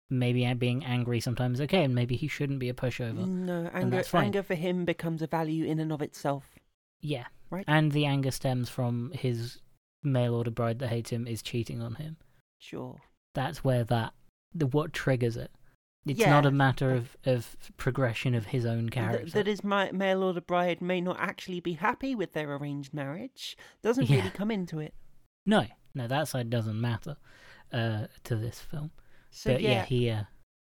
maybe 0.09 0.51
being 0.55 0.85
angry 0.87 1.21
sometimes 1.21 1.59
is 1.61 1.65
okay, 1.65 1.85
and 1.85 1.95
maybe 1.95 2.17
he 2.17 2.29
shouldn't 2.29 2.61
be 2.61 2.71
a 2.71 2.75
pushover. 2.75 3.27
No, 3.29 3.71
anger, 3.75 4.03
anger 4.15 4.43
for 4.43 4.55
him 4.55 4.87
becomes 4.87 5.21
a 5.21 5.27
value 5.27 5.67
in 5.67 5.79
and 5.79 5.93
of 5.93 6.01
itself. 6.01 6.45
Yeah. 7.03 7.27
Right. 7.51 7.65
And 7.69 7.93
the 7.93 8.07
anger 8.07 8.31
stems 8.31 8.71
from 8.71 9.13
his 9.15 9.59
mail 10.03 10.35
order 10.35 10.51
bride 10.51 10.79
that 10.79 10.89
hates 10.89 11.11
him 11.11 11.27
is 11.27 11.43
cheating 11.43 11.83
on 11.83 11.97
him. 11.97 12.17
Sure. 12.59 13.03
That's 13.35 13.63
where 13.63 13.85
that 13.85 14.15
the 14.55 14.67
what 14.67 14.95
triggers 14.95 15.37
it. 15.37 15.51
It's 16.05 16.21
not 16.21 16.45
a 16.47 16.51
matter 16.51 16.91
of, 16.93 17.17
of 17.25 17.57
progression 17.77 18.35
of 18.35 18.47
his 18.47 18.67
own 18.67 18.83
Th- 18.89 18.93
character. 18.93 19.31
that 19.31 19.47
his 19.47 19.63
ma- 19.63 19.93
mail 19.93 20.23
order 20.25 20.41
bride 20.41 20.81
may 20.81 21.01
not 21.01 21.17
actually 21.21 21.61
be 21.61 21.75
happy 21.75 22.15
with 22.15 22.33
their 22.33 22.53
arranged 22.55 22.93
marriage 22.93 23.57
doesn't 23.83 24.11
Yeah. 24.11 24.17
really 24.19 24.31
come 24.31 24.51
into 24.51 24.79
it. 24.81 24.95
no, 25.47 25.67
no, 25.95 26.09
that 26.09 26.27
side 26.29 26.51
doesn't 26.51 26.81
matter 26.81 27.17
uh, 27.73 28.07
to 28.25 28.35
this 28.37 28.59
film. 28.61 28.91
So 29.31 29.53
but 29.53 29.61
yeah, 29.63 29.71
yeah, 29.71 29.85
he 29.85 30.11
uh, 30.11 30.23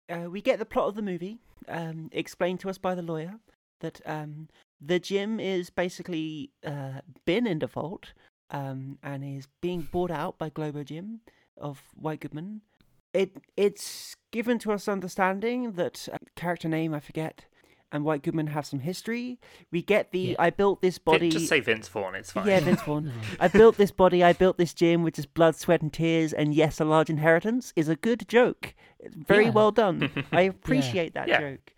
uh, 0.08 0.30
we 0.30 0.40
get 0.42 0.58
the 0.58 0.66
plot 0.66 0.88
of 0.88 0.94
the 0.96 1.02
movie 1.02 1.38
um, 1.68 2.08
explained 2.12 2.60
to 2.60 2.68
us 2.70 2.78
by 2.78 2.94
the 2.94 3.02
lawyer 3.02 3.34
that 3.80 4.00
um, 4.06 4.48
the 4.80 4.98
gym 4.98 5.38
is 5.40 5.70
basically 5.70 6.50
uh, 6.66 7.00
been 7.24 7.46
in 7.46 7.58
default 7.60 8.12
um, 8.50 8.98
and 9.02 9.24
is 9.24 9.46
being 9.62 9.82
bought 9.92 10.10
out 10.10 10.38
by 10.38 10.48
Globo 10.50 10.82
Gym 10.82 11.20
of 11.56 11.82
White 11.94 12.20
Goodman. 12.20 12.62
It 13.12 13.36
it's 13.56 14.14
given 14.30 14.58
to 14.60 14.72
us 14.72 14.86
understanding 14.88 15.72
that 15.72 16.08
uh, 16.12 16.18
character 16.36 16.68
name 16.68 16.94
I 16.94 17.00
forget 17.00 17.44
and 17.92 18.04
White 18.04 18.22
Goodman 18.22 18.46
have 18.48 18.64
some 18.64 18.78
history. 18.80 19.40
We 19.72 19.82
get 19.82 20.12
the 20.12 20.20
Yeah. 20.20 20.34
I 20.38 20.50
built 20.50 20.80
this 20.80 20.98
body. 20.98 21.28
Just 21.30 21.48
say 21.48 21.58
Vince 21.58 21.88
Vaughn. 21.88 22.14
It's 22.14 22.30
fine. 22.30 22.46
Yeah, 22.46 22.60
Vince 22.60 22.82
Vaughn. 22.82 23.12
I 23.40 23.48
built 23.48 23.78
this 23.78 23.90
body, 23.90 24.22
I 24.22 24.32
built 24.32 24.58
this 24.58 24.72
gym 24.72 25.02
with 25.02 25.14
just 25.14 25.34
blood, 25.34 25.56
sweat, 25.56 25.82
and 25.82 25.92
tears, 25.92 26.32
and 26.32 26.54
yes, 26.54 26.78
a 26.80 26.84
large 26.84 27.10
inheritance 27.10 27.72
is 27.74 27.88
a 27.88 27.96
good 27.96 28.28
joke. 28.28 28.74
It's 29.00 29.16
Very 29.16 29.46
Yeah. 29.46 29.50
well 29.50 29.72
done. 29.72 30.08
I 30.32 30.42
appreciate 30.42 31.14
that 31.14 31.26
Yeah. 31.26 31.40
joke. 31.40 31.74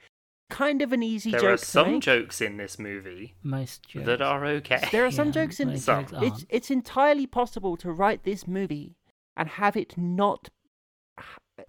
kind 0.51 0.83
of 0.83 0.93
an 0.93 1.03
easy 1.03 1.31
there 1.31 1.41
joke 1.41 1.47
There 1.47 1.55
are 1.55 1.57
some 1.57 1.93
make. 1.93 2.03
jokes 2.03 2.43
in 2.43 2.59
this 2.59 2.79
movie 2.79 3.35
Most 3.43 3.89
jokes. 3.89 4.05
that 4.05 4.21
are 4.21 4.45
okay. 4.45 4.87
There 4.93 5.07
are 5.07 5.11
some 5.11 5.29
Yeah, 5.29 5.33
jokes 5.33 5.61
in 5.61 5.69
most 5.69 5.85
Some. 5.85 6.05
it's 6.21 6.45
it's 6.51 6.71
entirely 6.71 7.27
possible 7.27 7.79
to 7.79 7.91
write 7.91 8.25
this 8.25 8.47
movie 8.47 8.99
and 9.35 9.49
have 9.49 9.79
it 9.79 9.97
not 9.97 10.41
h- 10.45 10.51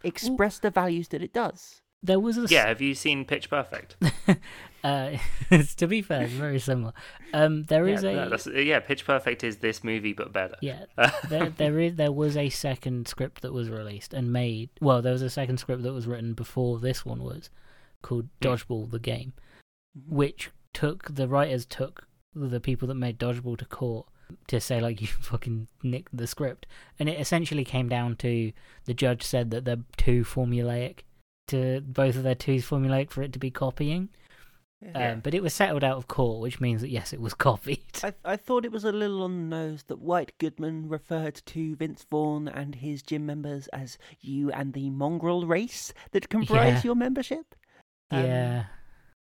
express 0.03 0.59
the 0.59 0.69
values 0.71 1.07
that 1.09 1.21
it 1.23 1.33
does. 1.33 1.81
There 2.05 2.19
was 2.19 2.37
a 2.37 2.45
Yeah, 2.49 2.67
have 2.67 2.81
you 2.81 2.95
seen 2.95 3.23
Pitch 3.23 3.49
Perfect? 3.49 3.95
uh, 4.83 5.11
to 5.77 5.87
be 5.87 6.01
fair, 6.01 6.23
it's 6.23 6.33
very 6.33 6.59
similar. 6.59 6.91
Um, 7.33 7.63
there 7.63 7.87
yeah, 7.87 7.93
is 7.95 8.03
a 8.03 8.13
that's- 8.15 8.47
yeah, 8.47 8.79
Pitch 8.81 9.05
Perfect 9.05 9.43
is 9.43 9.57
this 9.57 9.83
movie 9.85 10.11
but 10.11 10.33
better. 10.33 10.55
yeah. 10.61 10.85
there 11.29 11.49
there 11.49 11.79
is 11.79 11.95
there 11.95 12.11
was 12.11 12.35
a 12.35 12.49
second 12.49 13.07
script 13.07 13.41
that 13.41 13.53
was 13.53 13.69
released 13.69 14.13
and 14.13 14.33
made. 14.33 14.69
Well, 14.81 15.01
there 15.01 15.13
was 15.13 15.21
a 15.21 15.29
second 15.29 15.59
script 15.59 15.83
that 15.83 15.93
was 15.93 16.05
written 16.05 16.33
before 16.33 16.77
this 16.79 17.05
one 17.05 17.23
was 17.23 17.49
called. 18.01 18.27
Dodgeball 18.41 18.91
the 18.91 18.99
game, 18.99 19.33
Mm-hmm. 19.97 20.15
which 20.15 20.49
took 20.73 21.13
the 21.15 21.27
writers 21.27 21.65
took 21.65 22.07
the 22.35 22.59
people 22.59 22.87
that 22.89 22.95
made 22.95 23.17
Dodgeball 23.19 23.57
to 23.59 23.65
court 23.65 24.07
to 24.47 24.59
say 24.59 24.79
like 24.81 25.01
you 25.01 25.07
fucking 25.07 25.67
nicked 25.83 26.15
the 26.15 26.27
script, 26.27 26.65
and 26.99 27.07
it 27.09 27.19
essentially 27.19 27.63
came 27.65 27.89
down 27.89 28.15
to 28.17 28.51
the 28.85 28.93
judge 28.93 29.23
said 29.23 29.51
that 29.51 29.65
they're 29.65 29.83
too 29.97 30.23
formulaic. 30.23 30.99
To 31.49 31.81
both 31.81 32.15
of 32.15 32.23
their 32.23 32.35
too 32.35 32.55
formulaic 32.55 33.11
for 33.11 33.21
it 33.21 33.33
to 33.33 33.39
be 33.39 33.51
copying, 33.51 34.07
Yeah. 34.81 35.11
um, 35.11 35.19
but 35.19 35.33
it 35.33 35.43
was 35.43 35.53
settled 35.53 35.83
out 35.83 35.97
of 35.97 36.07
court, 36.07 36.39
which 36.39 36.61
means 36.61 36.79
that 36.79 36.89
yes, 36.89 37.11
it 37.11 37.19
was 37.19 37.33
copied. 37.49 37.83
I 38.01 38.13
I 38.23 38.37
thought 38.37 38.63
it 38.63 38.71
was 38.71 38.85
a 38.85 38.93
little 38.93 39.23
on 39.23 39.49
the 39.49 39.55
nose 39.57 39.83
that 39.87 39.99
White 39.99 40.31
Goodman 40.37 40.87
referred 40.87 41.41
to 41.47 41.75
Vince 41.75 42.05
Vaughn 42.09 42.47
and 42.47 42.75
his 42.75 43.03
gym 43.03 43.25
members 43.25 43.67
as 43.73 43.97
you 44.21 44.51
and 44.53 44.71
the 44.71 44.89
mongrel 44.89 45.45
race 45.45 45.93
that 46.11 46.29
comprise 46.29 46.75
Yeah. 46.75 46.81
your 46.85 46.95
membership. 46.95 47.55
Um, 48.09 48.23
yeah, 48.25 48.65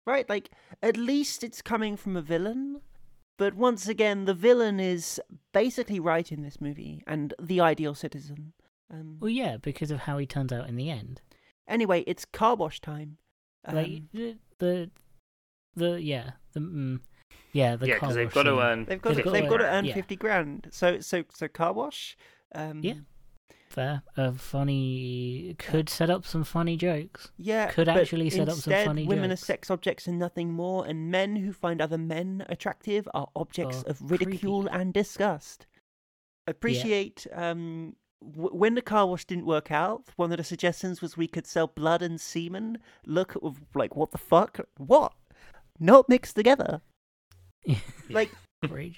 Right, 0.07 0.29
like 0.29 0.50
at 0.83 0.99
least 0.99 1.43
it's 1.43 1.62
coming 1.62 1.97
from 1.97 2.19
a 2.19 2.23
villain. 2.23 2.83
But 3.37 3.55
once 3.55 3.88
again, 3.88 4.26
the 4.26 4.35
villain 4.35 4.79
is 4.79 5.21
basically 5.53 5.99
right 5.99 6.31
in 6.31 6.43
this 6.43 6.61
movie 6.61 7.03
and 7.07 7.35
the 7.41 7.61
ideal 7.61 7.95
citizen. 7.95 8.53
Um, 8.91 9.17
well, 9.21 9.31
yeah, 9.31 9.57
because 9.57 9.91
of 9.91 10.00
how 10.00 10.19
he 10.19 10.26
turns 10.26 10.53
out 10.53 10.69
in 10.69 10.76
the 10.76 10.91
end. 10.91 11.21
anyway, 11.67 12.05
it's 12.07 12.25
car 12.25 12.55
wash 12.55 12.81
time. 12.81 13.17
like 13.73 13.87
Um, 13.87 14.09
the, 14.12 14.37
the 14.59 14.91
the 15.75 16.00
yeah 16.03 16.33
the 16.53 16.61
mm, 16.61 17.00
yeah 17.53 17.75
the 17.76 17.88
yeah, 17.88 17.99
car 17.99 18.11
because 18.11 18.14
they've 18.17 18.26
wash 18.26 18.35
got 18.35 18.43
to 18.45 18.61
earn. 18.61 18.85
they've 18.85 19.03
got 19.03 19.11
to, 19.11 19.23
they've 19.23 19.33
they've 19.33 19.43
got 19.50 19.57
to 19.57 19.64
gotta- 19.64 19.75
earn 19.76 19.85
yeah. 19.87 19.95
fifty 19.95 20.17
grand. 20.17 20.69
So 20.71 21.00
so 21.00 21.25
so 21.35 21.49
car 21.49 21.73
wash. 21.73 22.17
Um, 22.55 22.81
Yeah. 22.85 22.95
Fair 23.75 24.02
a 24.16 24.33
funny 24.33 25.54
could 25.59 25.88
set 25.88 26.11
up 26.11 26.25
some 26.25 26.45
funny 26.45 26.76
jokes. 26.76 27.31
Yeah, 27.37 27.71
Could 27.71 27.88
actually 27.88 28.31
set 28.31 28.49
up 28.49 28.54
some 28.57 28.73
funny 28.73 29.07
women 29.07 29.31
jokes. 29.31 29.43
are 29.43 29.47
sex 29.47 29.71
objects 29.71 30.07
and 30.07 30.19
nothing 30.19 30.52
more, 30.52 30.87
and 30.87 31.11
men 31.11 31.37
who 31.37 31.52
find 31.52 31.81
other 31.81 31.99
men 31.99 32.45
attractive 32.49 33.09
are 33.14 33.28
objects 33.35 33.83
of 33.83 33.99
ridicule 34.00 34.62
creepy. 34.62 34.76
and 34.76 34.95
disgust. 34.95 35.66
Appreciate 36.47 37.26
um, 37.33 37.97
w- 38.23 38.50
when 38.57 38.75
the 38.75 38.83
car 38.83 39.07
wash 39.07 39.25
didn't 39.25 39.47
work 39.47 39.71
out. 39.71 40.04
One 40.16 40.31
of 40.33 40.38
the 40.38 40.45
suggestions 40.45 41.00
was 41.00 41.16
we 41.16 41.26
could 41.28 41.47
sell 41.47 41.66
blood 41.66 42.02
and 42.02 42.21
semen. 42.21 42.78
Look, 43.07 43.37
like 43.75 43.97
what 43.97 44.11
the 44.12 44.19
fuck? 44.19 44.61
What? 44.76 45.12
Not 45.81 46.09
mixed 46.09 46.37
together. 46.37 46.81
Like 48.11 48.31
Great 48.69 48.97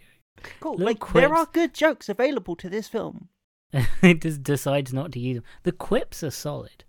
cool. 0.60 0.72
Little 0.72 0.86
like 0.86 1.12
there 1.12 1.34
are 1.34 1.46
good 1.52 1.72
jokes 1.74 2.08
available 2.08 2.56
to 2.56 2.68
this 2.68 2.88
film. 2.88 3.28
Joke. 3.72 3.84
it 4.02 4.20
just 4.22 4.42
decides 4.42 4.92
not 4.92 5.12
to 5.12 5.18
use 5.20 5.36
them. 5.36 5.44
The 5.64 5.72
quips 5.72 6.22
are 6.22 6.30
solid. 6.30 6.84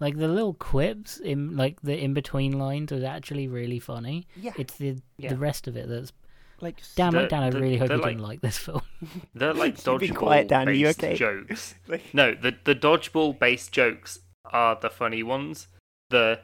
Like 0.00 0.16
the 0.18 0.28
little 0.28 0.54
quips 0.54 1.18
in 1.18 1.56
like 1.56 1.80
the 1.82 1.96
in 1.96 2.12
between 2.14 2.58
lines 2.58 2.90
are 2.92 3.04
actually 3.04 3.46
really 3.48 3.78
funny. 3.78 4.26
Yeah, 4.36 4.52
It's 4.58 4.74
the 4.74 4.98
Yeah. 5.16 5.30
the 5.30 5.38
rest 5.38 5.68
of 5.68 5.76
it 5.76 5.88
that's 5.88 6.12
like 6.60 6.82
damn 6.96 7.14
it, 7.16 7.28
Dan. 7.28 7.42
I 7.44 7.48
really 7.50 7.76
hope 7.76 7.90
you 7.90 7.96
like- 7.96 8.04
didn't 8.10 8.22
like 8.22 8.40
this 8.40 8.58
film. 8.58 8.82
They're 9.34 9.54
like 9.54 9.84
You 9.86 9.98
be 9.98 10.08
quiet, 10.08 10.48
Dan, 10.48 10.66
dodgeball-based 10.66 10.98
okay? 11.04 11.14
jokes. 11.16 11.74
like- 11.88 12.12
No, 12.14 12.34
the 12.34 12.56
the 12.64 12.74
dodgeball-based 12.74 13.70
jokes 13.72 14.18
are 14.46 14.76
the 14.80 14.90
funny 14.90 15.22
ones. 15.22 15.68
The 16.10 16.40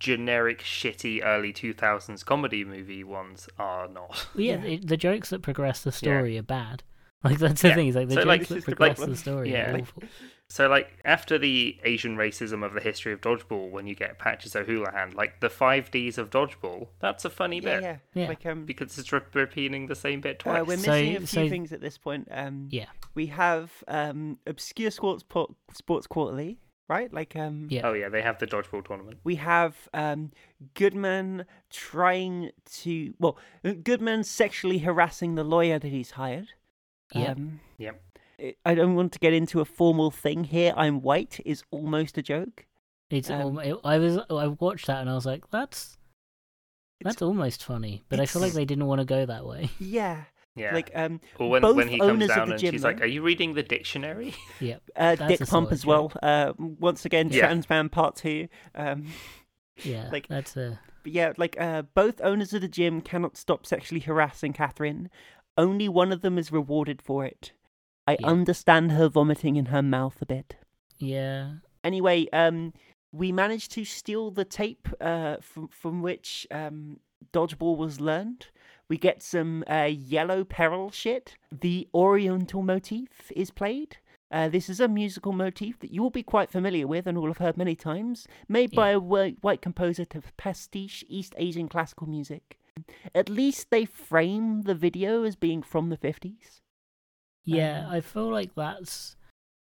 generic, 0.00 0.60
shitty 0.60 1.24
early 1.24 1.52
2000s 1.52 2.24
comedy 2.24 2.64
movie 2.64 3.04
ones 3.04 3.48
are 3.58 3.88
not. 3.88 4.26
Yeah, 4.34 4.56
Yeah. 4.56 4.64
It, 4.72 4.86
the 4.88 4.96
jokes 4.96 5.30
that 5.30 5.42
progress 5.42 5.82
the 5.82 5.92
story 5.92 6.36
are 6.38 6.42
bad. 6.42 6.82
Like 7.24 7.38
that's 7.38 7.62
the 7.62 7.68
Yeah. 7.68 7.74
thing. 7.74 7.88
Is 7.88 7.96
like 7.96 8.08
the 8.08 8.14
So, 8.14 8.20
jokes 8.20 8.26
like, 8.28 8.40
that 8.42 8.48
this 8.48 8.58
is 8.58 8.64
the 8.66 8.76
progress 8.76 8.96
problem. 8.98 9.10
the 9.10 9.16
story 9.16 9.50
Yeah. 9.52 9.70
are 9.70 9.72
Like, 9.74 9.82
awful. 9.82 10.02
So, 10.48 10.68
like, 10.68 10.96
after 11.04 11.38
the 11.38 11.76
Asian 11.82 12.16
racism 12.16 12.64
of 12.64 12.72
the 12.72 12.80
history 12.80 13.12
of 13.12 13.20
dodgeball, 13.20 13.68
when 13.72 13.88
you 13.88 13.96
get 13.96 14.16
Patches 14.20 14.54
O'Houlihan, 14.54 15.10
like, 15.10 15.40
the 15.40 15.50
five 15.50 15.90
Ds 15.90 16.18
of 16.18 16.30
dodgeball, 16.30 16.86
that's 17.00 17.24
a 17.24 17.30
funny 17.30 17.56
yeah, 17.56 17.74
bit. 17.80 17.82
yeah, 17.82 17.96
Yeah. 18.14 18.28
Like 18.28 18.46
um, 18.46 18.64
Because 18.64 18.96
it's 18.96 19.12
re- 19.12 19.22
repeating 19.34 19.88
the 19.88 19.96
same 19.96 20.20
bit 20.20 20.38
twice. 20.38 20.60
Uh, 20.60 20.64
we're 20.64 20.76
So- 20.76 20.92
missing 20.92 21.16
a 21.16 21.18
few 21.18 21.26
so- 21.26 21.48
things 21.48 21.72
at 21.72 21.80
this 21.80 21.98
point. 21.98 22.28
Um, 22.30 22.68
Yeah. 22.70 22.86
we 23.16 23.26
have 23.26 23.82
um, 23.88 24.38
obscure 24.46 24.92
sports 24.92 25.24
po- 25.24 25.56
sports 25.72 26.06
quarterly, 26.06 26.60
right? 26.88 27.12
Like 27.12 27.34
um, 27.34 27.66
Yeah. 27.68 27.80
Oh, 27.88 27.92
yeah, 27.94 28.08
they 28.08 28.22
have 28.22 28.38
the 28.38 28.46
dodgeball 28.46 28.86
tournament. 28.86 29.18
we 29.24 29.34
have 29.36 29.88
um, 29.92 30.30
Goodman 30.74 31.44
trying 31.70 32.50
to 32.82 33.14
well, 33.18 33.36
Goodman 33.82 34.22
sexually 34.22 34.78
harassing 34.78 35.34
the 35.34 35.42
lawyer 35.44 35.80
that 35.80 35.88
he's 35.88 36.12
hired. 36.12 36.50
Yeah. 37.14 37.32
Um, 37.32 37.60
Yep. 37.78 38.02
I- 38.64 38.74
don't 38.74 38.94
want 38.94 39.12
to 39.12 39.18
get 39.18 39.32
into 39.32 39.60
a 39.60 39.64
formal 39.64 40.10
thing 40.10 40.44
here. 40.44 40.74
I'm 40.76 41.00
white 41.00 41.40
is 41.44 41.62
almost 41.70 42.18
a 42.18 42.22
joke. 42.22 42.66
It's 43.10 43.30
Um, 43.30 43.58
it, 43.60 43.76
I 43.84 43.98
was 43.98 44.18
I 44.28 44.48
watched 44.48 44.86
that 44.88 45.00
and 45.00 45.08
I 45.08 45.14
was 45.14 45.24
like, 45.26 45.48
that's 45.50 45.96
that's 47.02 47.22
almost 47.22 47.62
funny, 47.62 48.02
but 48.08 48.20
I 48.20 48.26
feel 48.26 48.42
like 48.42 48.52
they 48.52 48.64
didn't 48.64 48.86
want 48.86 49.00
to 49.00 49.04
go 49.04 49.24
that 49.26 49.46
way. 49.46 49.70
Yeah, 49.78 50.24
Yeah. 50.54 50.74
like 50.74 50.90
um, 50.94 51.20
or 51.38 51.50
when, 51.50 51.62
both 51.62 51.76
when 51.76 51.88
he 51.88 51.98
comes 51.98 52.10
owners 52.10 52.30
of 52.30 52.36
down 52.36 52.48
the 52.48 52.54
and 52.54 52.60
gym, 52.60 52.72
she's 52.72 52.84
like. 52.84 53.00
Are 53.00 53.06
you 53.06 53.22
reading 53.22 53.54
the 53.54 53.62
dictionary? 53.62 54.34
Yep. 54.60 54.82
uh, 54.96 55.14
Dick 55.28 55.40
Pump 55.46 55.70
as 55.72 55.86
well. 55.86 56.12
Uh, 56.22 56.52
once 56.58 57.04
again, 57.04 57.28
Yeah. 57.30 57.40
Trans 57.40 57.68
Man 57.70 57.88
Part 57.88 58.16
Two. 58.16 58.48
Um, 58.74 59.06
Yeah. 59.82 60.08
Like- 60.12 60.26
that's 60.28 60.56
a 60.56 60.80
But 61.04 61.12
yeah, 61.12 61.32
like 61.36 61.56
uh, 61.60 61.82
both 61.82 62.20
owners 62.22 62.52
of 62.54 62.62
the 62.62 62.68
gym 62.68 63.00
cannot 63.02 63.36
stop 63.36 63.64
sexually 63.66 64.00
harassing 64.00 64.52
Catherine. 64.52 65.10
Only 65.56 65.88
one 65.88 66.12
of 66.12 66.20
them 66.22 66.38
is 66.38 66.52
rewarded 66.52 67.00
for 67.02 67.24
it. 67.24 67.52
I 68.06 68.16
Yeah. 68.20 68.26
understand 68.28 68.92
her 68.92 69.08
vomiting 69.08 69.56
in 69.56 69.66
her 69.66 69.82
mouth 69.82 70.20
a 70.22 70.26
bit. 70.26 70.56
yeah. 70.98 71.56
Anyway, 71.84 72.26
um, 72.32 72.72
we 73.12 73.30
managed 73.30 73.70
to 73.72 73.84
steal 73.84 74.30
the 74.32 74.44
tape 74.44 74.88
uh, 75.00 75.36
from 75.40 75.68
from 75.68 76.02
which 76.02 76.46
um, 76.50 76.98
dodgeball 77.32 77.76
was 77.76 78.00
learned. 78.00 78.46
We 78.88 78.98
get 78.98 79.22
some 79.22 79.62
uh, 79.70 79.84
yellow 79.92 80.42
peril 80.44 80.90
shit. 80.90 81.36
The 81.52 81.88
Oriental 81.94 82.62
motif 82.62 83.30
is 83.36 83.50
played. 83.52 83.98
Uh, 84.32 84.48
this 84.48 84.68
is 84.68 84.80
a 84.80 84.88
musical 84.88 85.32
motif 85.32 85.78
that 85.78 85.92
you 85.92 86.02
will 86.02 86.10
be 86.10 86.24
quite 86.24 86.50
familiar 86.50 86.86
with 86.88 87.06
and 87.06 87.16
will 87.18 87.28
have 87.28 87.38
heard 87.38 87.56
many 87.56 87.76
times, 87.76 88.26
made 88.48 88.72
by 88.72 88.90
a 88.90 88.98
white, 88.98 89.36
white 89.40 89.62
composer 89.62 90.04
to 90.06 90.20
pastiche 90.36 91.04
East 91.08 91.34
Asian 91.38 91.68
classical 91.68 92.08
music. 92.08 92.58
At 93.14 93.28
least 93.28 93.70
they 93.70 93.84
frame 93.84 94.62
the 94.62 94.74
video 94.74 95.22
as 95.24 95.36
being 95.36 95.62
from 95.62 95.88
the 95.88 95.96
50s. 95.96 96.60
Yeah, 97.44 97.86
Um, 97.86 97.92
I 97.94 98.00
feel 98.00 98.28
like 98.30 98.54
that's 98.54 99.16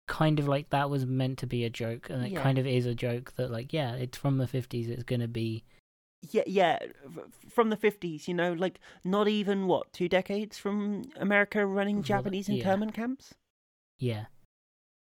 kind 0.07 0.39
of 0.39 0.47
like 0.47 0.69
that 0.69 0.89
was 0.89 1.05
meant 1.05 1.37
to 1.39 1.47
be 1.47 1.63
a 1.65 1.69
joke, 1.69 2.09
and 2.09 2.25
it 2.25 2.31
Yeah. 2.31 2.41
kind 2.41 2.57
of 2.57 2.65
is 2.65 2.85
a 2.85 2.95
joke 2.95 3.33
that 3.35 3.51
like 3.51 3.73
yeah, 3.73 3.95
it's 3.95 4.17
from 4.17 4.37
the 4.37 4.47
fifties. 4.47 4.87
It's 4.89 5.03
gonna 5.03 5.27
be 5.27 5.63
Yeah, 6.31 6.43
yeah, 6.47 6.79
from 7.49 7.69
the 7.69 7.77
50s, 7.77 8.27
you 8.27 8.33
know, 8.33 8.53
like 8.53 8.79
not 9.03 9.27
even, 9.27 9.67
what, 9.67 9.91
two 9.93 10.09
decades 10.09 10.57
from 10.57 11.11
America 11.17 11.65
running 11.65 12.01
Japanese 12.01 12.49
yeah. 12.49 12.55
internment 12.55 12.93
camps 12.93 13.33
yeah. 13.99 14.25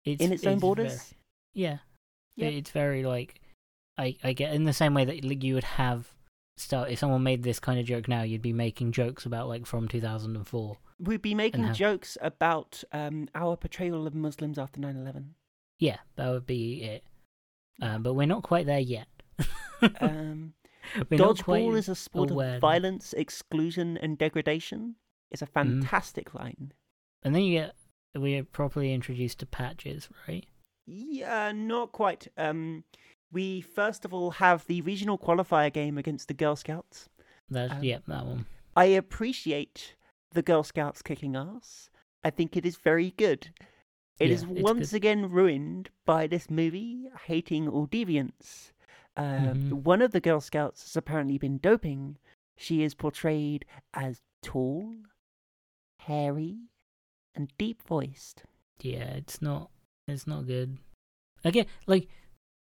It's 0.05 0.23
in 0.23 0.31
its 0.31 0.45
own 0.45 0.53
it's 0.53 0.61
borders? 0.61 0.95
ver- 1.09 1.15
yeah, 1.53 1.77
Yeah. 2.35 2.47
it's 2.47 2.71
very 2.71 3.03
like 3.03 3.41
I 3.97 4.15
I 4.23 4.33
get 4.33 4.53
in 4.53 4.63
the 4.63 4.73
same 4.73 4.93
way 4.93 5.05
that 5.05 5.23
like, 5.25 5.43
you 5.43 5.55
would 5.55 5.63
have 5.63 6.13
start 6.57 6.89
if 6.91 6.99
someone 6.99 7.23
made 7.23 7.43
this 7.43 7.59
kind 7.59 7.79
of 7.79 7.85
joke 7.85 8.07
now, 8.07 8.21
you'd 8.23 8.41
be 8.41 8.53
making 8.53 8.91
jokes 8.91 9.25
about 9.25 9.47
like 9.47 9.65
from 9.65 9.87
two 9.87 10.01
thousand 10.01 10.35
and 10.35 10.47
four. 10.47 10.77
We'd 10.99 11.21
be 11.21 11.33
making 11.35 11.63
how- 11.63 11.73
jokes 11.73 12.17
about 12.21 12.83
um, 12.91 13.27
our 13.33 13.55
portrayal 13.57 14.05
of 14.05 14.13
Muslims 14.13 14.59
after 14.59 14.79
9 14.79 14.95
11. 14.95 15.33
Yeah, 15.79 15.97
that 16.15 16.29
would 16.29 16.45
be 16.45 16.83
it. 16.83 17.03
Um, 17.81 18.03
but 18.03 18.13
we're 18.13 18.27
not 18.27 18.43
quite 18.43 18.65
there 18.67 18.79
yet. 18.79 19.07
Um, 19.99 20.53
We're 21.09 21.17
not 21.17 21.43
quite 21.43 21.63
dodgeball 21.63 21.75
is 21.77 21.89
a 21.89 21.95
sport 21.95 22.29
aware. 22.29 22.55
of 22.55 22.61
violence, 22.61 23.13
exclusion, 23.13 23.97
and 23.97 24.15
degradation. 24.17 24.95
It's 25.31 25.41
a 25.41 25.47
Mm-hmm. 25.47 25.81
fantastic 25.81 26.35
line. 26.35 26.73
And 27.23 27.33
then 27.33 27.41
you 27.43 27.59
get 27.61 27.73
we're 28.15 28.43
properly 28.43 28.93
introduced 28.93 29.39
to 29.39 29.47
patches, 29.47 30.07
right? 30.27 30.45
Yeah, 30.85 31.51
not 31.51 31.93
quite. 31.93 32.27
Um, 32.37 32.83
we 33.31 33.61
first 33.61 34.05
of 34.05 34.13
all 34.13 34.31
have 34.31 34.65
the 34.67 34.81
regional 34.81 35.17
qualifier 35.17 35.71
game 35.71 35.97
against 35.97 36.27
the 36.27 36.33
Girl 36.33 36.55
Scouts. 36.55 37.09
That's 37.49 37.73
Um, 37.73 37.83
yeah, 37.83 37.99
that 38.07 38.25
one. 38.25 38.45
I 38.75 38.85
appreciate 38.85 39.95
the 40.31 40.41
Girl 40.41 40.63
Scouts 40.63 41.01
kicking 41.01 41.35
ass. 41.35 41.89
I 42.23 42.29
think 42.29 42.55
it 42.55 42.65
is 42.65 42.77
very 42.77 43.11
good. 43.11 43.49
It 44.19 44.27
Yeah, 44.29 44.35
is 44.35 44.45
once 44.45 44.91
good. 44.91 44.97
again 44.97 45.29
ruined 45.29 45.89
by 46.05 46.27
this 46.27 46.49
movie 46.49 47.07
hating 47.25 47.67
all 47.67 47.87
deviants. 47.87 48.71
Um, 49.17 49.55
Mhm. 49.71 49.83
One 49.83 50.01
of 50.01 50.11
the 50.11 50.21
Girl 50.21 50.39
Scouts 50.39 50.83
has 50.83 50.95
apparently 50.95 51.37
been 51.37 51.57
doping. 51.57 52.17
She 52.57 52.83
is 52.83 52.93
portrayed 52.93 53.65
as 53.93 54.21
tall, 54.41 54.95
hairy, 55.99 56.69
and 57.35 57.51
deep 57.57 57.81
voiced. 57.81 58.43
Yeah, 58.81 59.13
it's 59.13 59.41
not. 59.41 59.69
It's 60.07 60.27
not 60.27 60.45
good. 60.47 60.77
Again, 61.43 61.65
like 61.87 62.07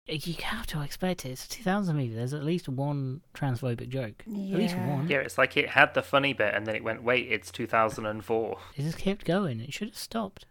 you 0.09 0.35
have 0.43 0.67
to 0.69 0.83
expect 0.83 1.25
it. 1.25 1.31
It's 1.31 1.47
a 1.47 1.49
2000 1.49 1.97
movie. 1.97 2.15
There's 2.15 2.35
at 2.35 2.45
least 2.45 2.69
one 2.69 3.21
transphobic 3.35 3.89
joke. 3.89 4.25
At 4.27 4.33
least 4.33 4.77
one. 4.77 5.09
Yeah, 5.09 5.19
it's 5.19 5.39
like 5.39 5.57
it 5.57 5.71
had 5.71 5.95
the 5.95 6.03
funny 6.03 6.33
bit 6.33 6.55
and 6.55 6.67
then 6.67 6.75
it 6.75 6.85
went, 6.85 7.03
wait, 7.03 7.31
it's 7.31 7.51
2004. 7.51 8.59
It 8.77 8.83
just 8.83 8.99
kept 8.99 9.25
going. 9.25 9.61
It 9.61 9.73
should 9.73 9.89
have 9.89 9.97
stopped. 9.97 10.47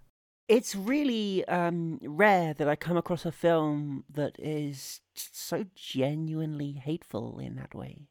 It's 0.48 0.76
really 0.76 1.46
um, 1.48 2.00
rare 2.04 2.54
that 2.54 2.70
I 2.70 2.76
come 2.76 2.96
across 2.96 3.26
a 3.26 3.32
film 3.32 4.06
that 4.10 4.36
is 4.40 5.02
so 5.16 5.66
genuinely 5.76 6.74
hateful 6.74 7.40
in 7.40 7.56
that 7.56 7.76
way. 7.76 8.08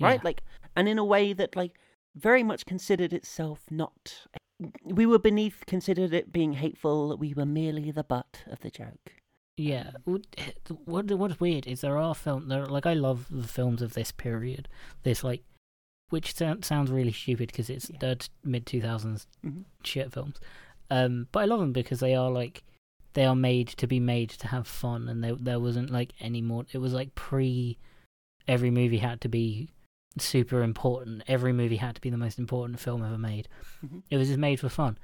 right? 0.00 0.24
Like, 0.24 0.42
and 0.74 0.88
in 0.88 0.98
a 0.98 1.04
way 1.04 1.32
that, 1.32 1.54
like, 1.54 1.78
very 2.16 2.42
much 2.42 2.66
considered 2.66 3.12
itself 3.12 3.60
not. 3.70 4.26
We 4.82 5.06
were 5.06 5.18
beneath 5.18 5.64
considered 5.66 6.12
it 6.12 6.32
being 6.32 6.54
hateful. 6.54 7.16
We 7.18 7.34
were 7.34 7.46
merely 7.46 7.90
the 7.92 8.02
butt 8.02 8.42
of 8.46 8.60
the 8.60 8.70
joke. 8.70 9.12
Yeah. 9.56 9.92
What 10.04 10.22
what- 10.84 11.10
what's 11.10 11.40
weird 11.40 11.66
is 11.66 11.80
there 11.80 11.98
are 11.98 12.14
films. 12.14 12.48
There, 12.48 12.66
like 12.66 12.86
I 12.86 12.94
love 12.94 13.26
the 13.30 13.48
films 13.48 13.80
of 13.82 13.94
this 13.94 14.12
period. 14.12 14.68
This 15.02 15.24
like, 15.24 15.42
which 16.10 16.34
sounds 16.36 16.90
really 16.90 17.12
stupid 17.12 17.48
because 17.48 17.70
it's 17.70 17.90
Yeah. 17.90 18.14
mid 18.44 18.66
two 18.66 18.80
thousands 18.82 19.26
Mhm. 19.44 19.64
shit 19.82 20.12
films. 20.12 20.38
Um, 20.90 21.28
but 21.32 21.40
I 21.40 21.44
love 21.46 21.60
them 21.60 21.72
because 21.72 22.00
they 22.00 22.14
are 22.14 22.30
like, 22.30 22.62
they 23.14 23.24
are 23.24 23.34
made 23.34 23.68
to 23.68 23.86
be 23.86 23.98
made 23.98 24.28
to 24.30 24.48
have 24.48 24.68
fun, 24.68 25.08
and 25.08 25.24
there 25.24 25.34
there 25.36 25.60
wasn't 25.60 25.90
like 25.90 26.12
any 26.20 26.42
more. 26.42 26.66
It 26.72 26.78
was 26.78 26.92
like 26.92 27.14
pre. 27.14 27.78
Every 28.46 28.70
movie 28.70 28.98
had 28.98 29.20
to 29.22 29.28
be 29.28 29.68
super 30.18 30.62
important. 30.62 31.22
Every 31.26 31.52
movie 31.52 31.76
had 31.76 31.94
to 31.96 32.00
be 32.00 32.10
the 32.10 32.16
most 32.18 32.38
important 32.38 32.78
film 32.78 33.02
ever 33.02 33.18
made. 33.18 33.48
Mhm. 33.84 34.02
It 34.10 34.16
was 34.18 34.28
just 34.28 34.38
made 34.38 34.60
for 34.60 34.68
fun. 34.68 34.98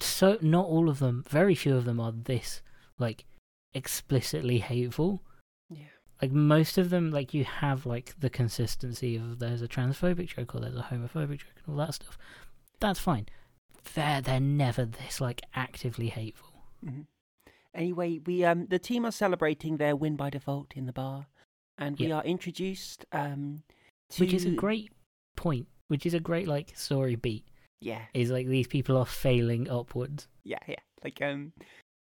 So 0.00 0.38
not 0.40 0.66
all 0.66 0.88
of 0.88 0.98
them, 0.98 1.24
very 1.28 1.54
few 1.54 1.74
of 1.76 1.84
them 1.84 1.98
are 2.00 2.12
this 2.12 2.62
like 2.98 3.24
explicitly 3.74 4.58
hateful. 4.58 5.22
Yeah. 5.68 5.84
Like 6.22 6.32
most 6.32 6.78
of 6.78 6.90
them, 6.90 7.10
like 7.10 7.34
you 7.34 7.44
have 7.44 7.86
like 7.86 8.14
the 8.18 8.30
consistency 8.30 9.16
of 9.16 9.38
there's 9.38 9.62
a 9.62 9.68
transphobic 9.68 10.28
joke 10.28 10.54
or 10.54 10.60
there's 10.60 10.76
a 10.76 10.88
homophobic 10.90 11.38
joke 11.38 11.56
and 11.66 11.68
all 11.78 11.86
that 11.86 11.94
stuff. 11.94 12.16
That's 12.80 13.00
fine. 13.00 13.26
They're 13.94 14.20
they're 14.20 14.40
never 14.40 14.84
this 14.84 15.20
like 15.20 15.42
actively 15.54 16.08
hateful. 16.08 16.62
hmm 16.82 17.02
Anyway, 17.74 18.20
we 18.24 18.44
um 18.44 18.66
the 18.66 18.78
team 18.78 19.04
are 19.04 19.10
celebrating 19.10 19.76
their 19.76 19.96
win 19.96 20.14
by 20.16 20.30
default 20.30 20.74
in 20.76 20.86
the 20.86 20.92
bar, 20.92 21.26
and 21.76 21.98
we 21.98 22.06
Yeah. 22.06 22.16
are 22.18 22.24
introduced 22.24 23.04
um 23.12 23.64
to 24.10 24.22
Which 24.22 24.32
is 24.32 24.44
a 24.44 24.50
great 24.50 24.92
point. 25.36 25.66
Which 25.88 26.06
is 26.06 26.14
a 26.14 26.20
great 26.20 26.46
like 26.48 26.72
story 26.78 27.16
beat. 27.16 27.44
yeah 27.80 28.02
Is 28.14 28.30
like 28.30 28.46
these 28.46 28.68
people 28.68 28.96
are 28.96 29.04
failing 29.06 29.68
upwards. 29.68 30.28
yeah 30.44 30.60
yeah 30.68 30.76
like 31.02 31.20
um 31.20 31.52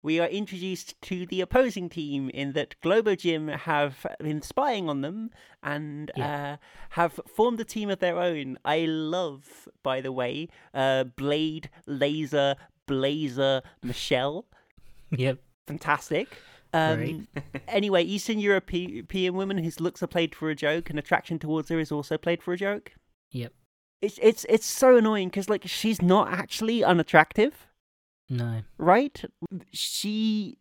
we 0.04 0.20
are 0.20 0.28
introduced 0.28 1.02
to 1.04 1.26
the 1.26 1.40
opposing 1.42 1.90
team 1.90 2.30
in 2.30 2.52
that 2.52 2.76
Globo 2.82 3.16
Gym 3.16 3.48
have 3.48 4.06
been 4.20 4.42
spying 4.42 4.90
on 4.90 5.02
them 5.02 5.32
and 5.64 6.12
Yeah. 6.16 6.54
uh, 6.54 6.58
have 6.90 7.20
formed 7.34 7.60
a 7.62 7.64
team 7.64 7.90
of 7.90 8.00
their 8.00 8.20
own. 8.20 8.60
I 8.66 8.80
love, 8.86 9.68
by 9.82 10.02
the 10.02 10.12
way, 10.12 10.50
uh, 10.74 11.06
Blade, 11.06 11.70
Laser, 11.88 12.56
Blazer, 12.86 13.62
Michelle. 13.82 14.46
Yep. 15.12 15.38
Fantastic. 15.68 16.28
Um, 16.74 17.28
anyway, 17.68 18.04
Eastern 18.04 18.40
European 18.40 19.36
woman 19.36 19.60
whose 19.60 19.80
looks 19.80 20.02
are 20.02 20.08
played 20.08 20.34
for 20.36 20.50
a 20.50 20.56
joke 20.56 20.90
and 20.90 20.98
attraction 20.98 21.38
towards 21.40 21.70
her 21.70 21.80
is 21.80 21.92
also 21.92 22.18
played 22.18 22.42
for 22.42 22.52
a 22.54 22.58
joke. 22.58 22.94
Yep. 23.32 23.54
It's 24.02 24.20
it's 24.22 24.44
it's 24.50 24.66
so 24.66 24.98
annoying 24.98 25.30
because 25.30 25.50
like 25.50 25.66
she's 25.68 26.02
not 26.02 26.28
actually 26.34 26.84
unattractive 26.84 27.68
No. 28.30 28.63
right? 28.77 29.24
She 29.72 30.58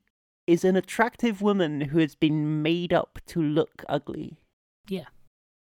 is 0.46 0.64
an 0.64 0.76
attractive 0.76 1.40
woman 1.40 1.80
who 1.82 1.98
has 1.98 2.14
been 2.14 2.62
made 2.62 2.92
up 2.92 3.18
to 3.26 3.40
look 3.40 3.84
ugly. 3.88 4.38
Yeah. 4.88 5.06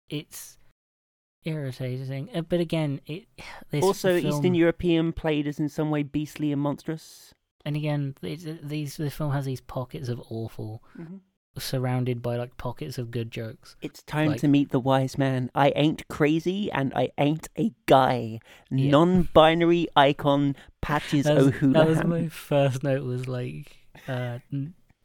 It's 0.10 0.58
irritating. 1.44 2.30
Uh, 2.34 2.42
But 2.42 2.60
again, 2.60 3.02
it 3.06 3.26
this 3.72 3.84
also, 3.84 4.20
film, 4.22 4.34
Eastern 4.34 4.56
European 4.56 5.14
played 5.14 5.48
as 5.48 5.60
in 5.60 5.70
some 5.70 5.90
way 5.90 6.04
beastly 6.04 6.52
and 6.52 6.62
monstrous. 6.62 7.34
and 7.66 7.76
again, 7.76 8.16
uh, 8.24 8.28
these 8.64 8.98
this 8.98 9.14
film 9.16 9.32
has 9.32 9.46
these 9.46 9.62
pockets 9.62 10.10
of 10.10 10.22
awful, 10.30 10.84
Mm-hmm. 10.98 11.18
Surrounded 11.60 12.22
by 12.22 12.36
like 12.38 12.58
pockets 12.58 12.98
of 12.98 13.12
good 13.12 13.32
jokes. 13.32 13.76
It's 13.82 14.04
time 14.04 14.30
Like- 14.30 14.40
to 14.42 14.48
meet 14.48 14.70
the 14.72 14.80
wise 14.80 15.18
man. 15.18 15.50
I 15.56 15.70
ain't 15.76 16.08
crazy 16.08 16.72
and 16.72 16.94
I 16.96 17.10
ain't 17.18 17.50
a 17.58 17.72
guy. 17.86 18.40
Yeah. 18.70 18.92
Non-binary 18.92 19.88
icon 19.96 20.56
Patches 20.82 21.26
That 21.26 21.36
was, 21.38 21.48
O'Houlihan. 21.48 21.74
that 21.74 21.88
was 21.88 22.04
my 22.04 22.28
first 22.30 22.84
note. 22.84 23.04
Was 23.04 23.28
like, 23.28 23.78
uh, 24.08 24.40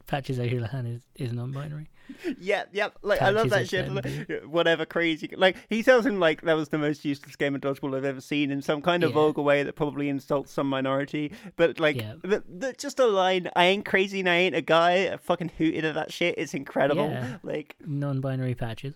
Patches 0.07 0.39
O'Houlihan 0.39 0.85
is, 0.85 1.01
is 1.15 1.33
non-binary. 1.33 1.87
Yeah, 2.39 2.63
yeah. 2.71 2.89
Like 3.01 3.21
I 3.21 3.29
love 3.29 3.49
that 3.51 3.69
shit. 3.69 3.89
like, 3.91 4.43
whatever 4.45 4.85
crazy. 4.85 5.29
Like 5.35 5.55
he 5.69 5.83
tells 5.83 6.05
him 6.05 6.19
like 6.19 6.41
that 6.41 6.53
was 6.53 6.69
the 6.69 6.77
most 6.77 7.03
useless 7.05 7.35
game 7.35 7.55
of 7.55 7.61
dodgeball 7.61 7.95
I've 7.95 8.05
ever 8.05 8.21
seen 8.21 8.51
in 8.51 8.61
some 8.61 8.81
kind 8.81 9.03
of 9.03 9.11
Yeah. 9.11 9.15
vulgar 9.15 9.41
way 9.41 9.63
that 9.63 9.73
probably 9.75 10.09
insults 10.09 10.51
some 10.51 10.67
minority. 10.67 11.31
But 11.55 11.79
like, 11.79 11.95
Yeah. 11.97 12.15
the, 12.21 12.43
the, 12.47 12.73
just 12.73 12.99
a 12.99 13.07
line. 13.07 13.49
I 13.55 13.65
ain't 13.65 13.85
crazy 13.85 14.19
and 14.19 14.29
I 14.29 14.35
ain't 14.35 14.55
a 14.55 14.61
guy. 14.61 15.11
I 15.13 15.17
fucking 15.17 15.51
hooted 15.57 15.85
at 15.85 15.95
that 15.95 16.11
shit. 16.11 16.35
It's 16.37 16.53
incredible. 16.53 17.09
Yeah. 17.09 17.37
Like 17.43 17.75
Non-binary 17.85 18.55
Patches. 18.55 18.93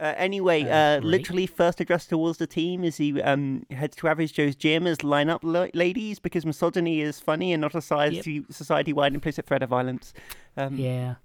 uh, 0.00 0.14
anyway, 0.16 0.62
Uh, 0.62 0.68
uh, 0.98 1.00
literally 1.02 1.46
first 1.46 1.80
address 1.80 2.06
towards 2.06 2.38
the 2.38 2.46
team 2.46 2.84
is 2.84 2.96
he 2.98 3.20
um 3.22 3.66
heads 3.70 3.96
to 3.96 4.06
Average 4.08 4.32
Joe's 4.34 4.54
gym 4.54 4.86
as 4.86 5.02
line 5.02 5.28
up 5.28 5.40
la- 5.42 5.66
ladies 5.74 6.20
because 6.20 6.46
misogyny 6.46 7.00
is 7.00 7.18
funny 7.18 7.52
and 7.52 7.60
not 7.60 7.74
a 7.74 7.80
society 7.80 8.44
society 8.50 8.92
wide 8.92 9.14
implicit 9.14 9.46
threat 9.46 9.62
of 9.64 9.70
violence. 9.70 10.14
Um, 10.56 10.76
Yeah. 10.76 11.16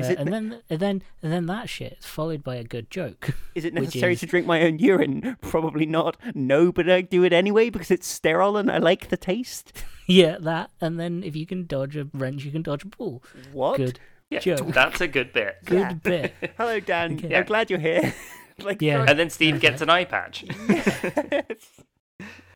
Is 0.00 0.08
Uh, 0.08 0.12
it 0.12 0.18
and 0.18 0.32
then 0.32 0.58
and 0.68 0.80
then 0.80 1.02
and 1.22 1.32
then 1.32 1.46
that 1.46 1.68
shit 1.68 1.96
is 2.00 2.06
followed 2.06 2.42
by 2.42 2.56
a 2.56 2.64
good 2.64 2.90
joke. 2.90 3.30
Is 3.54 3.64
it 3.64 3.74
which 3.74 3.84
necessary 3.84 4.14
is- 4.14 4.20
to 4.20 4.26
drink 4.26 4.46
my 4.46 4.62
own 4.62 4.78
urine? 4.78 5.36
Probably 5.42 5.86
not. 5.86 6.16
No, 6.34 6.72
but 6.72 6.88
I 6.90 7.00
do 7.02 7.22
it 7.24 7.32
anyway 7.32 7.70
because 7.70 7.90
it's 7.90 8.06
sterile 8.06 8.56
and 8.56 8.70
I 8.70 8.78
like 8.78 9.08
the 9.08 9.16
taste. 9.16 9.72
yeah, 10.06 10.36
that. 10.40 10.70
And 10.80 10.98
then 10.98 11.22
if 11.24 11.36
you 11.36 11.46
can 11.46 11.66
dodge 11.66 11.96
a 11.96 12.08
wrench, 12.12 12.44
you 12.44 12.50
can 12.50 12.62
dodge 12.62 12.82
a 12.84 12.88
ball. 12.88 13.22
What? 13.52 13.76
Good. 13.76 14.00
Yeah, 14.30 14.38
Joke. 14.40 14.68
that's 14.72 15.00
a 15.00 15.08
good 15.08 15.32
bit. 15.32 15.56
Good 15.64 15.78
Yeah. 15.78 15.92
bit. 15.94 16.34
Hello, 16.56 16.78
Dan. 16.80 17.14
Okay. 17.14 17.34
I'm 17.34 17.44
glad 17.44 17.68
you're 17.68 17.80
here. 17.80 18.14
like, 18.62 18.80
Yeah. 18.80 19.04
And 19.08 19.18
then 19.18 19.28
Steve 19.30 19.56
Okay. 19.56 19.68
gets 19.70 19.82
an 19.82 19.90
eye 19.90 20.04
patch. 20.04 20.44
yes. 20.68 21.82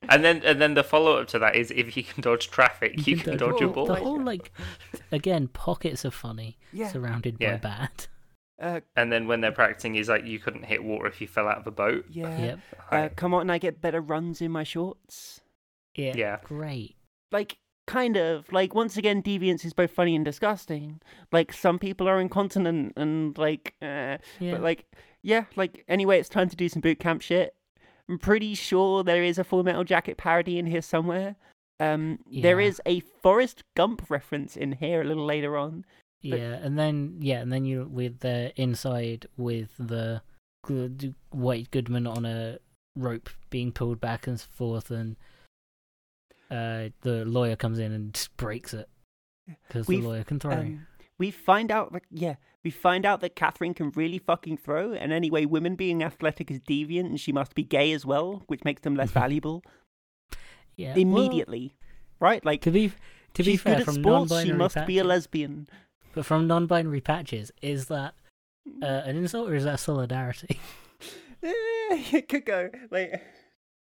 And 0.09 0.25
then 0.25 0.43
and 0.45 0.61
then 0.61 0.75
the 0.75 0.85
follow 0.85 1.19
up 1.21 1.29
to 1.29 1.39
that 1.41 1.57
is 1.57 1.71
if 1.71 1.97
you 1.97 2.03
can 2.05 2.21
dodge 2.23 2.51
traffic, 2.51 3.07
you, 3.07 3.17
can, 3.17 3.37
dodge 3.37 3.61
a 3.61 3.67
ball. 3.69 3.87
ball. 3.87 3.97
The 3.97 4.03
whole 4.03 4.23
like, 4.23 4.53
again, 5.13 5.49
pockets 5.49 6.05
are 6.05 6.11
funny, 6.11 6.59
Yeah. 6.73 6.89
surrounded 6.89 7.39
by 7.39 7.57
bad. 7.57 8.07
Uh, 8.61 8.81
And 8.97 9.11
then 9.13 9.27
when 9.27 9.41
they're 9.41 9.51
practicing, 9.53 9.95
he's 9.95 10.09
like, 10.09 10.25
you 10.25 10.39
couldn't 10.39 10.65
hit 10.65 10.85
water 10.85 11.07
if 11.09 11.21
you 11.21 11.27
fell 11.27 11.49
out 11.49 11.59
of 11.59 11.67
a 11.67 11.71
boat. 11.73 12.05
yeah. 12.11 12.39
Yep. 12.39 12.59
Uh, 12.91 13.09
come 13.17 13.35
on, 13.35 13.51
I 13.51 13.59
get 13.59 13.81
better 13.81 14.01
runs 14.01 14.41
in 14.41 14.53
my 14.53 14.63
shorts. 14.63 15.41
Yeah. 15.97 16.13
Yeah. 16.17 16.39
Great. 16.45 16.97
Like, 17.33 17.59
kind 17.87 18.17
of. 18.17 18.51
Like, 18.53 18.75
once 18.75 18.97
again, 18.97 19.23
deviance 19.23 19.65
is 19.65 19.73
both 19.73 19.91
funny 19.91 20.15
and 20.15 20.25
disgusting. 20.25 21.01
Like, 21.33 21.53
some 21.53 21.79
people 21.81 22.09
are 22.09 22.21
incontinent 22.21 22.93
and, 22.97 23.37
like, 23.37 23.75
uh, 23.83 24.19
Yeah. 24.39 24.53
But 24.53 24.61
like, 24.63 24.87
yeah, 25.23 25.45
like 25.57 25.85
anyway, 25.89 26.21
it's 26.21 26.29
time 26.29 26.49
to 26.51 26.57
do 26.57 26.69
some 26.69 26.81
boot 26.81 27.01
camp 27.01 27.23
shit. 27.23 27.55
I'm 28.09 28.19
pretty 28.19 28.55
sure 28.55 29.03
there 29.03 29.23
is 29.25 29.39
a 29.39 29.45
Full 29.45 29.63
Metal 29.63 29.85
Jacket 29.85 30.17
parody 30.19 30.59
in 30.59 30.67
here 30.67 30.83
somewhere. 30.83 31.37
Um, 31.81 32.19
there 32.31 32.61
Yeah. 32.61 32.69
is 32.69 32.81
a 32.87 33.01
Forrest 33.01 33.63
Gump 33.77 34.09
reference 34.11 34.57
in 34.57 34.73
here 34.73 35.01
a 35.01 35.05
little 35.05 35.25
later 35.25 35.57
on. 35.57 35.85
but- 36.23 36.39
yeah, 36.39 36.55
and 36.55 36.79
then 36.79 37.19
yeah, 37.21 37.41
and 37.41 37.53
then 37.53 37.65
you 37.67 37.85
with 37.85 38.21
the 38.21 38.53
inside 38.61 39.27
with 39.37 39.71
the 39.79 40.23
White 41.31 41.71
Goodman 41.71 42.07
on 42.07 42.25
a 42.25 42.59
rope 42.97 43.29
being 43.51 43.73
pulled 43.73 44.01
back 44.01 44.27
and 44.27 44.41
forth, 44.41 44.91
and 44.91 45.17
uh, 46.51 46.89
the 47.03 47.25
lawyer 47.27 47.57
comes 47.57 47.79
in 47.79 47.93
and 47.93 48.15
just 48.15 48.35
breaks 48.39 48.73
it 48.73 48.89
because 49.69 49.87
the 49.87 50.01
lawyer 50.01 50.25
can 50.25 50.39
throw. 50.41 50.53
Um, 50.53 50.87
we 51.19 51.31
find 51.31 51.71
out, 51.71 51.93
like, 51.93 52.05
yeah, 52.11 52.37
we 52.65 52.71
find 52.71 53.05
out 53.05 53.21
that 53.21 53.37
Catherine 53.37 53.75
can 53.75 53.91
really 53.91 54.19
fucking 54.19 54.57
throw. 54.57 54.93
And 54.93 55.13
anyway, 55.13 55.45
women 55.45 55.77
being 55.77 56.03
athletic 56.03 56.51
is 56.51 56.61
deviant, 56.61 57.07
and 57.07 57.21
she 57.21 57.31
must 57.31 57.55
be 57.55 57.63
gay 57.63 57.93
as 57.93 58.05
well, 58.07 58.43
which 58.47 58.65
makes 58.65 58.83
them 58.83 58.97
less 58.97 59.11
valuable 59.23 59.63
yeah, 60.77 60.95
well, 60.95 60.99
immediately, 61.03 61.77
right? 62.19 62.45
Like, 62.45 62.63
to 62.63 62.71
be 62.71 62.93
to 63.35 63.43
be 63.43 63.53
she's 63.53 63.61
fair, 63.61 63.81
from 63.81 63.95
sports. 63.95 64.31
non-binary 64.31 64.47
She 64.47 64.53
must 64.53 64.87
be 64.87 64.99
a 64.99 65.05
lesbian. 65.05 65.69
But 66.15 66.25
from 66.25 66.47
non-binary 66.47 67.01
patches, 67.01 67.53
is 67.61 67.87
that 67.87 68.15
uh, 68.83 68.87
an 68.87 69.17
insult 69.17 69.51
or 69.51 69.55
is 69.55 69.65
that 69.65 69.81
solidarity? 69.81 70.59
Eh, 71.45 72.03
it 72.15 72.29
could 72.31 72.47
go 72.47 72.71
like 72.91 73.23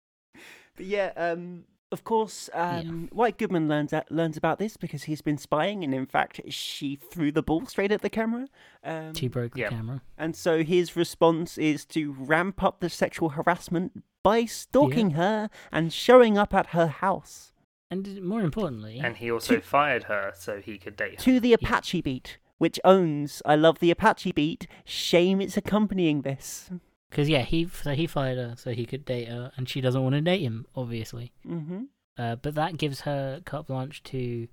but 0.77 0.85
yeah 0.85 1.11
um 1.17 1.65
Of 1.91 2.03
course, 2.03 2.51
um, 2.53 3.09
White 3.11 3.39
Goodman 3.39 3.67
learns 3.67 3.89
that, 3.89 4.11
learns 4.11 4.37
about 4.37 4.59
this 4.59 4.77
because 4.77 5.03
he's 5.03 5.21
been 5.21 5.39
spying, 5.39 5.83
and 5.83 5.91
in 5.93 6.05
fact, 6.05 6.39
she 6.49 6.95
threw 6.97 7.31
the 7.31 7.41
ball 7.41 7.65
straight 7.65 7.91
at 7.91 8.01
the 8.03 8.11
camera. 8.11 8.47
Um, 8.83 9.15
She 9.15 9.27
broke 9.27 9.53
the 9.55 9.61
Yeah. 9.61 9.69
camera. 9.69 10.01
and 10.17 10.35
so 10.35 10.63
his 10.63 10.95
response 10.95 11.57
is 11.57 11.85
to 11.87 12.11
ramp 12.13 12.61
up 12.61 12.79
the 12.79 12.89
sexual 12.91 13.29
harassment 13.29 14.03
by 14.21 14.45
stalking 14.45 15.11
her 15.11 15.49
and 15.71 15.91
showing 15.91 16.37
up 16.37 16.53
at 16.53 16.67
her 16.67 16.87
house 16.87 17.53
And 17.91 18.21
more 18.21 18.41
importantly, 18.41 18.99
And 18.99 19.17
he 19.17 19.31
also 19.31 19.55
To- 19.55 19.61
fired 19.61 20.03
her 20.03 20.31
so 20.35 20.61
he 20.61 20.77
could 20.77 20.95
date 20.95 21.13
her. 21.15 21.23
to 21.23 21.39
the 21.39 21.53
Apache 21.53 22.01
beat, 22.01 22.37
which 22.59 22.79
owns. 22.83 23.41
I 23.47 23.55
love 23.55 23.79
the 23.79 23.89
Apache 23.89 24.31
beat. 24.33 24.67
Shame 24.85 25.41
it's 25.41 25.57
accompanying 25.57 26.21
this. 26.21 26.69
Because 27.09 27.27
yeah, 27.29 27.41
he 27.43 27.67
so 27.67 27.91
he 27.93 28.07
fired 28.07 28.37
her 28.37 28.55
so 28.57 28.71
he 28.71 28.85
could 28.85 29.05
date 29.05 29.27
her, 29.27 29.51
and 29.57 29.67
she 29.69 29.81
doesn't 29.81 30.01
want 30.03 30.13
to 30.15 30.21
date 30.21 30.41
him, 30.41 30.65
obviously. 30.75 31.31
hmm 31.45 31.83
Uh, 32.17 32.35
but 32.35 32.55
that 32.55 32.77
gives 32.77 33.01
her 33.01 33.41
carte 33.45 33.67
blanche 33.67 34.03
to 34.03 34.47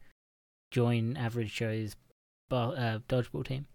join 0.71 1.17
Average 1.17 1.55
Joe's 1.55 1.97
bar, 2.49 2.75
uh, 2.77 2.99
dodgeball 3.09 3.45
team. 3.47 3.67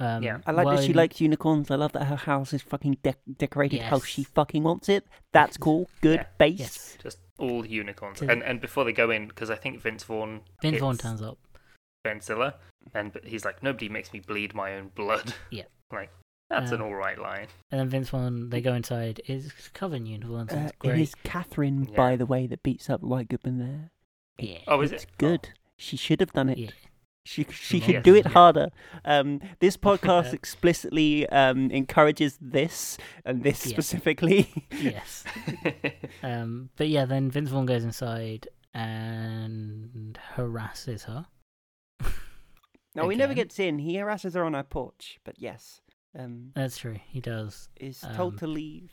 Um, 0.00 0.22
Yeah. 0.22 0.40
I 0.46 0.50
like 0.50 0.66
while 0.66 0.76
that 0.76 0.82
she 0.84 0.90
in- 0.90 0.96
likes 0.96 1.20
unicorns. 1.20 1.70
I 1.70 1.76
love 1.76 1.92
that 1.92 2.06
her 2.06 2.16
house 2.16 2.52
is 2.52 2.62
fucking 2.62 2.96
dec 3.04 3.16
decorated 3.38 3.82
how 3.82 4.00
she 4.00 4.24
fucking 4.24 4.62
wants 4.64 4.88
it. 4.88 5.06
That's 5.32 5.56
cool. 5.56 5.88
Good. 6.00 6.20
Yeah. 6.20 6.26
Based. 6.38 6.58
Yes, 6.60 6.98
Just 7.02 7.18
all 7.38 7.64
unicorns. 7.64 8.18
To- 8.18 8.28
And 8.30 8.42
and 8.42 8.60
before 8.60 8.84
they 8.84 8.92
go 8.92 9.10
in, 9.10 9.28
because 9.28 9.50
I 9.50 9.54
think 9.56 9.80
Vince 9.80 10.02
Vaughn 10.04 10.40
Vince 10.60 10.80
Vaughn 10.80 10.96
turns 10.98 11.22
up. 11.22 11.38
Ben 12.02 12.20
Stiller, 12.20 12.54
and 12.94 13.12
but 13.12 13.24
he's 13.26 13.44
like, 13.44 13.62
nobody 13.62 13.88
makes 13.88 14.12
me 14.12 14.18
bleed 14.18 14.54
my 14.54 14.74
own 14.74 14.88
blood. 14.88 15.34
Yeah. 15.50 15.64
like 15.92 16.10
that's 16.60 16.70
an 16.72 16.80
Uh, 16.80 16.84
all 16.84 16.94
right 16.94 17.18
line. 17.18 17.46
And 17.70 17.80
then 17.80 17.88
Vince 17.88 18.08
Vaughn, 18.10 18.50
they 18.50 18.60
go 18.60 18.74
inside. 18.74 19.20
Is 19.26 19.52
covered 19.74 19.96
in 19.96 20.06
uniforms. 20.06 20.52
and 20.52 20.62
Uh, 20.62 20.64
it's 20.68 20.76
great. 20.78 21.00
is 21.00 21.14
Catherine, 21.24 21.84
Yeah. 21.90 21.96
by 21.96 22.16
the 22.16 22.26
way, 22.26 22.46
that 22.46 22.62
beats 22.62 22.88
up 22.90 23.00
White 23.02 23.28
Goodman 23.28 23.58
there. 23.58 23.90
Yeah. 24.38 24.58
Oh, 24.68 24.80
is 24.80 24.92
it's 24.92 25.04
it? 25.04 25.10
good. 25.18 25.50
She 25.76 25.96
should 25.96 26.20
have 26.20 26.32
done 26.32 26.48
it. 26.48 26.58
Yeah. 26.58 26.70
She 27.24 27.44
she 27.50 27.78
Yes, 27.78 27.86
should 27.86 28.02
do 28.02 28.14
it 28.16 28.24
yeah. 28.26 28.32
harder. 28.32 28.68
Um, 29.04 29.40
this 29.60 29.76
podcast 29.88 30.32
explicitly 30.32 31.28
um, 31.28 31.70
encourages 31.70 32.36
this 32.40 32.98
and 33.24 33.44
this 33.44 33.64
Yeah. 33.64 33.70
specifically. 33.72 34.66
yes. 34.72 35.22
Um, 36.22 36.70
but 36.76 36.88
yeah, 36.88 37.04
then 37.04 37.30
Vince 37.30 37.50
Vaughn 37.50 37.66
goes 37.66 37.84
inside 37.84 38.48
and 38.74 40.18
harasses 40.34 41.04
her. 41.04 41.26
now 42.94 43.06
we 43.06 43.14
never 43.14 43.32
Again. 43.32 43.44
gets 43.44 43.58
in. 43.60 43.78
He 43.78 43.94
harasses 43.96 44.34
her 44.34 44.44
on 44.44 44.54
her 44.54 44.62
porch, 44.64 45.18
but 45.24 45.36
yes, 45.38 45.80
um, 46.18 46.52
That's 46.54 46.78
true. 46.78 46.96
He 47.08 47.20
does. 47.20 47.68
is 47.76 48.02
Um, 48.04 48.14
told 48.14 48.38
to 48.38 48.46
leave. 48.46 48.90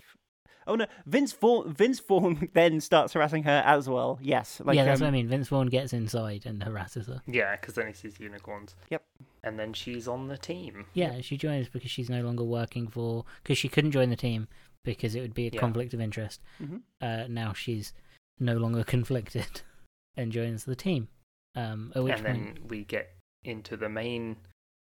Oh 0.67 0.75
no, 0.75 0.85
Vince 1.07 1.31
Vaughn. 1.33 1.73
Vince 1.73 1.99
Vaughn 1.99 2.47
then 2.53 2.79
starts 2.79 3.13
harassing 3.13 3.43
her 3.43 3.63
as 3.65 3.89
well. 3.89 4.19
Yes, 4.21 4.61
like 4.63 4.75
yeah, 4.75 4.85
that's 4.85 5.01
um, 5.01 5.05
what 5.05 5.09
I 5.09 5.11
mean. 5.11 5.27
Vince 5.27 5.47
Vaughn 5.47 5.67
gets 5.67 5.93
inside 5.93 6.45
and 6.45 6.61
harasses 6.61 7.07
her. 7.07 7.21
yeah, 7.25 7.55
because 7.55 7.73
then 7.73 7.87
he 7.87 7.93
sees 7.93 8.19
unicorns. 8.19 8.75
Yep. 8.91 9.03
And 9.43 9.57
then 9.57 9.73
she's 9.73 10.07
on 10.07 10.27
the 10.27 10.37
team. 10.37 10.85
Yeah, 10.93 11.21
she 11.21 11.37
joins 11.37 11.69
because 11.69 11.89
she's 11.89 12.09
no 12.09 12.21
longer 12.21 12.43
working 12.43 12.87
for 12.87 13.25
because 13.41 13.57
she 13.57 13.67
couldn't 13.69 13.91
join 13.91 14.09
the 14.11 14.15
team 14.15 14.47
because 14.83 15.15
it 15.15 15.21
would 15.21 15.33
be 15.33 15.47
a 15.47 15.51
Yeah. 15.51 15.59
conflict 15.59 15.93
of 15.93 16.01
interest. 16.01 16.39
mhm. 16.61 16.81
Uh, 17.01 17.25
now 17.29 17.53
she's 17.53 17.93
no 18.39 18.55
longer 18.57 18.83
conflicted 18.95 19.61
and 20.17 20.31
joins 20.31 20.65
the 20.65 20.75
team. 20.75 21.07
Um, 21.55 21.91
at 21.95 22.03
which 22.03 22.13
and 22.13 22.25
point, 22.25 22.55
then 22.55 22.67
we 22.67 22.83
get 22.83 23.15
into 23.43 23.75
the 23.75 23.89
main 23.89 24.37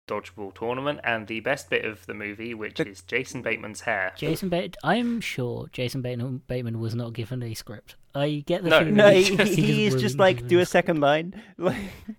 dodgeball 0.08 0.54
tournament 0.54 0.98
and 1.04 1.26
the 1.28 1.40
best 1.40 1.70
bit 1.70 1.84
of 1.84 2.04
the 2.06 2.14
movie, 2.14 2.54
which 2.54 2.78
The- 2.78 2.88
is 2.88 3.02
Jason 3.02 3.42
Bateman's 3.42 3.82
hair. 3.82 4.12
Jason 4.16 4.48
Bateman. 4.48 4.74
I'm 4.82 5.20
sure 5.20 5.68
Jason 5.72 6.02
Bateman, 6.02 6.42
Bateman 6.48 6.80
was 6.80 6.94
not 6.94 7.12
given 7.12 7.42
a 7.42 7.54
script. 7.54 7.94
I 8.14 8.42
get 8.46 8.62
the 8.64 8.70
No, 8.70 8.78
feeling 8.80 8.94
No, 8.94 9.10
he, 9.10 9.22
he, 9.22 9.36
just- 9.36 9.52
he 9.54 9.86
is 9.86 9.94
just 9.96 10.18
like 10.18 10.46
do 10.48 10.58
a 10.60 10.66
second 10.66 11.00
line. 11.00 11.40
Like 11.58 11.76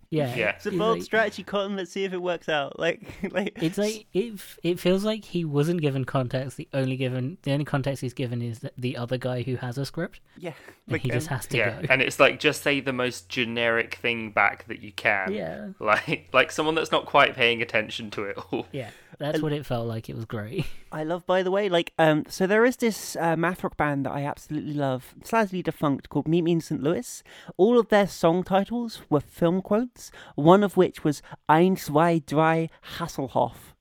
Yeah, 0.09 0.35
Yeah. 0.35 0.49
it's 0.51 0.65
a 0.65 0.71
bold 0.71 0.97
like- 0.97 1.03
strategy, 1.03 1.43
Cotton. 1.43 1.75
Let's 1.75 1.91
see 1.91 2.03
if 2.03 2.13
it 2.13 2.21
works 2.21 2.47
out. 2.49 2.77
Like 2.79 3.01
like 3.31 3.57
It's 3.61 3.77
like 3.77 4.05
it. 4.13 4.39
It 4.63 4.79
feels 4.79 5.03
like 5.03 5.23
he 5.25 5.43
wasn't 5.45 5.81
given 5.81 6.05
context. 6.05 6.57
The 6.57 6.67
only 6.73 6.95
given, 6.97 7.37
the 7.43 7.51
only 7.53 7.65
context 7.65 8.01
he's 8.01 8.13
given 8.13 8.41
is 8.41 8.59
that 8.59 8.73
the 8.77 8.97
other 8.97 9.17
guy 9.17 9.41
who 9.43 9.55
has 9.57 9.77
a 9.77 9.85
script, 9.85 10.19
yeah, 10.37 10.53
and 10.87 10.93
like 10.93 11.01
he 11.01 11.09
just 11.09 11.27
has 11.27 11.45
to 11.47 11.57
yeah, 11.57 11.81
go. 11.81 11.87
and 11.89 12.01
it's 12.01 12.19
like 12.19 12.39
just 12.39 12.61
say 12.63 12.79
the 12.79 12.93
most 12.93 13.29
generic 13.29 13.95
thing 13.95 14.31
back 14.31 14.67
that 14.67 14.81
you 14.81 14.91
can. 14.91 15.31
Yeah, 15.33 15.69
Like 15.79 16.29
like 16.33 16.51
someone 16.51 16.75
that's 16.75 16.91
not 16.91 17.05
quite 17.05 17.35
paying 17.35 17.61
attention 17.61 18.11
to 18.11 18.23
it 18.23 18.37
all. 18.51 18.67
yeah. 18.71 18.89
That's 19.19 19.35
And- 19.35 19.43
what 19.43 19.51
it 19.51 19.65
felt 19.65 19.85
like. 19.85 20.09
It 20.09 20.15
was 20.15 20.25
great. 20.25 20.65
I 20.91 21.03
love, 21.03 21.25
by 21.25 21.43
the 21.43 21.51
way, 21.51 21.67
like, 21.69 21.93
um, 21.99 22.23
so 22.29 22.47
there 22.47 22.63
is 22.65 22.77
this 22.77 23.15
uh, 23.17 23.35
math 23.35 23.63
rock 23.63 23.75
band 23.77 24.05
that 24.05 24.11
I 24.13 24.23
absolutely 24.23 24.73
love, 24.73 25.13
sadly 25.23 25.61
defunct, 25.61 26.07
called 26.09 26.27
Meet 26.27 26.43
Me 26.43 26.53
in 26.53 26.61
St. 26.61 26.81
Louis. 26.81 27.21
All 27.57 27.77
of 27.77 27.89
their 27.89 28.07
song 28.07 28.43
titles 28.43 29.01
were 29.09 29.19
film 29.19 29.61
quotes, 29.61 30.09
one 30.35 30.63
of 30.63 30.77
which 30.77 31.03
was 31.03 31.21
Ein, 31.49 31.75
zwei, 31.75 32.19
drei, 32.25 32.69
Hasselhoff, 32.97 33.75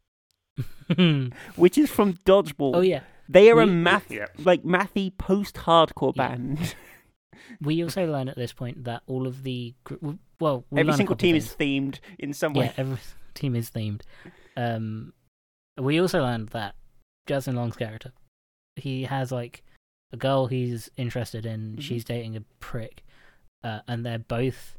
which 1.57 1.79
is 1.79 1.91
from 1.91 2.15
Dodgeball. 2.25 2.73
oh 2.75 2.81
yeah. 2.81 3.01
They 3.29 3.51
are 3.51 3.61
a 3.61 3.67
math, 3.67 4.11
Yeah. 4.11 4.27
like, 4.39 4.63
mathy 4.65 5.17
post-hardcore 5.17 6.15
Yeah. 6.17 6.29
band. 6.29 6.75
We 7.63 7.83
also 7.83 8.07
learn 8.07 8.29
at 8.29 8.37
this 8.37 8.53
point 8.53 8.85
that 8.85 9.03
all 9.07 9.27
of 9.27 9.43
the 9.43 9.75
gr- 9.83 9.95
well, 10.39 10.65
we 10.71 10.81
Every 10.81 10.93
single 10.93 11.17
team 11.17 11.33
things. 11.35 11.47
is 11.47 11.55
themed 11.57 11.99
in 12.19 12.33
some 12.35 12.53
way. 12.53 12.67
yeah, 12.67 12.73
every 12.77 12.99
team 13.35 13.57
is 13.57 13.71
themed. 13.71 14.03
Um, 14.57 15.13
we 15.79 16.01
also 16.01 16.21
learned 16.23 16.49
that 16.51 16.75
Justin 17.27 17.57
Long's 17.57 17.77
character, 17.77 18.13
he 18.77 19.05
has 19.05 19.31
like 19.33 19.63
a 20.13 20.17
girl 20.17 20.47
he's 20.47 20.91
interested 20.97 21.45
in. 21.47 21.77
Mhm. 21.77 21.83
She's 21.83 22.05
dating 22.05 22.37
a 22.37 22.41
prick, 22.61 23.05
uh, 23.63 23.81
and 23.87 24.05
they're 24.05 24.19
both 24.19 24.77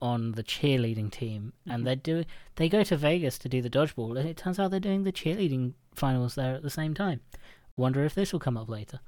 on 0.00 0.32
the 0.32 0.42
cheerleading 0.44 1.10
team, 1.10 1.52
Mhm. 1.66 1.74
and 1.74 1.86
they're 1.86 1.96
doing. 1.96 2.26
They 2.56 2.68
go 2.68 2.82
to 2.84 2.96
Vegas 2.96 3.38
to 3.38 3.48
do 3.48 3.62
the 3.62 3.70
dodgeball, 3.70 4.18
and 4.18 4.28
it 4.28 4.36
turns 4.36 4.58
out 4.58 4.70
they're 4.70 4.80
doing 4.80 5.04
the 5.04 5.12
cheerleading 5.12 5.74
finals 5.94 6.34
there 6.34 6.54
at 6.54 6.62
the 6.62 6.70
same 6.70 6.92
time. 6.94 7.20
Wonder 7.76 8.04
if 8.04 8.14
this 8.14 8.32
will 8.32 8.40
come 8.40 8.56
up 8.56 8.68
later. 8.68 9.00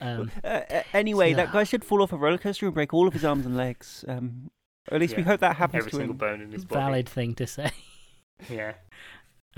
Um, 0.00 0.30
Uh, 0.44 0.82
anyway, 0.92 1.30
so- 1.32 1.36
that 1.36 1.52
guy 1.52 1.64
should 1.64 1.84
fall 1.84 2.02
off 2.02 2.12
a 2.12 2.16
roller 2.18 2.36
coaster 2.38 2.66
and 2.66 2.74
break 2.74 2.92
all 2.92 3.06
of 3.08 3.14
his 3.14 3.24
arms 3.24 3.46
and 3.46 3.56
legs. 3.56 4.04
Um, 4.08 4.50
or 4.90 4.96
at 4.96 5.00
least 5.00 5.16
we 5.16 5.22
hope 5.22 5.40
that 5.40 5.56
happens 5.56 5.80
Every 5.82 5.90
to 5.92 5.96
single 5.96 6.12
him. 6.12 6.18
bone 6.18 6.40
in 6.42 6.52
his 6.52 6.64
body. 6.66 6.78
valid 6.80 7.08
thing 7.08 7.34
to 7.36 7.46
say. 7.46 7.70
Yeah. 8.50 8.74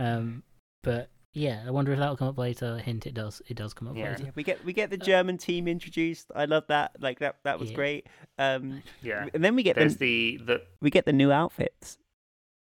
Um, 0.01 0.45
but 0.83 1.11
yeah, 1.35 1.63
I 1.67 1.71
wonder 1.71 1.93
if 1.93 1.99
that'll 1.99 2.17
come 2.17 2.29
up 2.29 2.39
later. 2.39 2.79
Hint, 2.79 3.07
it 3.07 3.15
does. 3.15 3.41
It 3.49 3.55
does 3.57 3.75
come 3.75 3.89
up 3.89 3.97
Yeah. 3.97 4.11
later. 4.11 4.25
Yeah, 4.25 4.31
we 4.35 4.43
get 4.43 4.65
we 4.65 4.73
get 4.73 4.91
the 4.91 5.01
Uh, 5.01 5.05
German 5.05 5.39
team 5.39 5.69
introduced. 5.69 6.31
I 6.35 6.47
love 6.47 6.65
that. 6.69 6.93
Like 7.01 7.19
that 7.21 7.37
that 7.45 7.59
was 7.61 7.71
Yeah. 7.71 7.77
great. 7.77 8.07
Um, 8.39 8.83
Yeah. 9.03 9.27
and 9.35 9.45
then 9.45 9.55
we 9.55 9.63
get 9.63 9.77
There's 9.77 9.97
the, 9.99 10.37
the 10.39 10.45
the 10.45 10.63
we 10.81 10.91
get 10.91 11.05
the 11.05 11.13
new 11.13 11.31
outfits. 11.31 11.99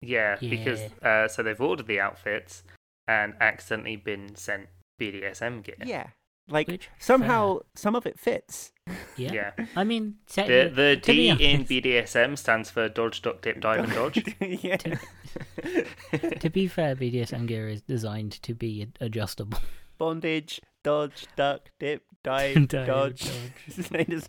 yeah, 0.01 0.37
because 0.41 0.81
uh, 1.03 1.29
so 1.29 1.43
they've 1.43 1.61
ordered 1.61 1.87
the 1.87 2.01
outfits 2.01 2.63
and 3.09 3.35
accidentally 3.41 3.97
been 3.97 4.35
sent 4.35 4.69
BDSM 5.01 5.63
gear. 5.63 5.77
Yeah, 5.85 6.09
like 6.49 6.67
Which 6.69 6.89
somehow 6.99 7.61
some 7.75 7.95
of 7.95 8.07
it 8.07 8.19
fits. 8.19 8.73
Yeah. 9.17 9.33
Yeah. 9.33 9.67
I 9.77 9.85
mean, 9.85 10.17
The 10.27 10.33
technically, 10.33 10.69
the 10.75 10.97
to 11.01 11.13
be 11.13 11.35
D 11.37 11.45
in 11.53 11.65
BDSM 11.65 12.37
stands 12.39 12.71
for 12.71 12.89
dodge, 12.89 13.21
duck, 13.23 13.43
dip, 13.43 13.61
dive, 13.61 13.85
and 13.85 13.93
dodge. 13.93 14.25
yeah, 14.41 14.77
to 14.79 14.99
be 16.53 16.67
fair, 16.69 16.97
BDSM 16.97 17.47
gear 17.47 17.69
is 17.69 17.83
designed 17.83 18.33
to 18.43 18.55
be 18.55 18.87
adjustable. 19.01 19.59
bondage, 19.99 20.61
dodge, 20.85 21.27
duck, 21.37 21.71
dip, 21.79 22.03
dive, 22.23 22.69
dodge. 22.69 22.87
dodge. 22.87 23.31
His 23.67 23.91
name 23.91 24.07
is 24.09 24.27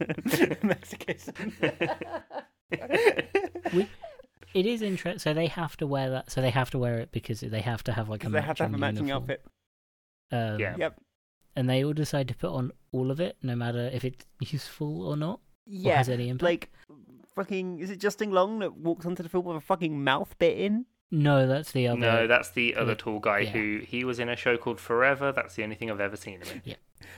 Mexican. 0.64 1.18
It 4.54 4.66
is 4.66 4.82
interesting. 4.82 5.20
So 5.20 5.34
they 5.34 5.48
have 5.48 5.78
to 5.78 5.88
wear 5.88 6.10
that. 6.12 6.32
So 6.32 6.42
they 6.42 6.50
have 6.50 6.70
to 6.72 6.78
wear 6.80 6.96
it 7.00 7.12
because 7.12 7.42
they 7.42 7.62
have 7.62 7.84
to 7.84 7.94
have 7.94 8.10
like 8.10 8.24
a 8.26 8.30
they 8.30 8.42
have 8.42 8.58
to 8.58 8.64
have 8.64 8.74
a 8.74 8.78
matching 8.78 9.08
uniform. 9.08 9.24
outfit. 9.24 9.46
Um, 10.32 10.60
Yeah. 10.60 10.76
Yep. 10.78 11.00
And 11.56 11.70
they 11.70 11.84
all 11.84 11.94
decide 11.94 12.28
to 12.30 12.36
put 12.36 12.52
on 12.52 12.72
all 12.92 13.10
of 13.12 13.20
it, 13.20 13.36
no 13.42 13.56
matter 13.56 13.90
if 13.92 14.06
it's 14.06 14.26
useful 14.40 15.08
or 15.08 15.18
not, 15.18 15.40
or 15.40 15.40
Yeah. 15.66 15.98
has 15.98 16.08
any 16.10 16.30
impact. 16.30 16.44
Like, 16.44 16.72
fucking, 17.36 17.80
is 17.80 17.90
it 17.90 17.98
Justin 18.00 18.32
Long 18.32 18.60
that 18.60 18.78
walks 18.78 19.06
onto 19.08 19.24
the 19.24 19.30
field 19.30 19.46
with 19.46 19.58
a 19.58 19.62
fucking 19.62 20.04
mouth 20.04 20.36
bit 20.38 20.58
in? 20.58 20.86
No, 21.12 21.48
that's 21.48 21.72
the 21.72 21.88
other. 21.88 22.00
no, 22.00 22.28
that's 22.28 22.50
the 22.52 22.76
other 22.76 22.92
Yeah. 22.92 22.98
tall 22.98 23.20
guy 23.20 23.40
Yeah. 23.40 23.50
who 23.52 23.80
he 23.86 24.04
was 24.04 24.20
in 24.20 24.30
a 24.30 24.36
show 24.36 24.58
called 24.58 24.80
Forever. 24.80 25.32
That's 25.32 25.56
the 25.56 25.64
only 25.64 25.76
thing 25.76 25.90
I've 25.92 26.00
ever 26.02 26.18
seen 26.18 26.42
him 26.42 26.62
in. 26.66 26.76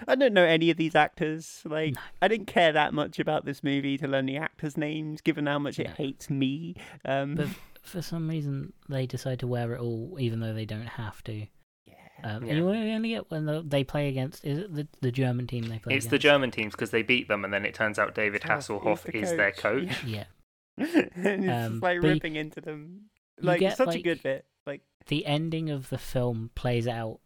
I 0.08 0.16
don't 0.16 0.34
know 0.34 0.44
any 0.44 0.70
of 0.70 0.78
these 0.78 0.94
actors. 0.96 1.62
Like, 1.66 1.96
No. 1.96 2.02
I 2.22 2.28
didn't 2.28 2.48
care 2.48 2.72
that 2.74 2.94
much 2.94 3.18
about 3.20 3.46
this 3.46 3.64
movie 3.64 3.98
to 3.98 4.08
learn 4.08 4.26
the 4.26 4.38
actors' 4.38 4.78
names, 4.78 5.22
given 5.22 5.46
how 5.48 5.58
much 5.60 5.80
it 5.80 5.88
hates 5.92 6.30
me. 6.30 6.76
Um, 7.06 7.36
But 7.36 7.48
for 7.82 8.02
some 8.02 8.30
reason, 8.30 8.74
they 8.90 9.06
decide 9.08 9.40
to 9.40 9.48
wear 9.48 9.74
it 9.74 9.80
all, 9.80 10.18
even 10.20 10.42
though 10.42 10.54
they 10.54 10.66
don't 10.66 10.86
have 10.86 11.24
to. 11.24 11.48
yeah. 11.86 11.94
Um, 12.24 12.44
Yeah. 12.44 12.50
And 12.50 12.58
you 12.60 12.70
only 12.70 13.10
get 13.10 13.32
when 13.32 13.70
they 13.70 13.84
play 13.86 14.10
against. 14.10 14.46
Is 14.46 14.60
it 14.60 14.76
the, 14.76 14.88
the 15.02 15.12
German 15.12 15.48
team 15.48 15.64
they 15.64 15.80
play 15.80 15.96
It's 15.96 16.06
against? 16.06 16.10
the 16.12 16.20
German 16.20 16.52
teams 16.52 16.74
because 16.74 16.92
they 16.92 17.02
beat 17.02 17.28
them, 17.30 17.44
and 17.46 17.54
then 17.54 17.66
it 17.66 17.74
turns 17.74 17.98
out 17.98 18.14
David 18.14 18.42
Hasselhoff 18.42 18.84
Hasselhoff 18.84 19.16
is 19.16 19.24
is, 19.24 19.32
the 19.32 19.38
their 19.38 19.52
coach. 19.54 19.88
coach. 19.90 20.04
Yeah. 20.04 20.26
and 20.78 20.86
it's 21.16 21.18
Um, 21.18 21.72
just 21.74 21.82
like 21.84 22.02
but 22.02 22.08
you- 22.08 22.14
ripping 22.14 22.36
into 22.36 22.62
them. 22.62 23.06
Like, 23.42 23.60
get, 23.60 23.78
such 23.78 23.96
a 23.96 24.02
good 24.02 24.22
bit. 24.24 24.46
Like, 24.66 24.82
the 25.08 25.26
ending 25.26 25.70
of 25.70 25.90
the 25.90 25.98
film 25.98 26.52
plays 26.56 26.88
out 26.88 27.20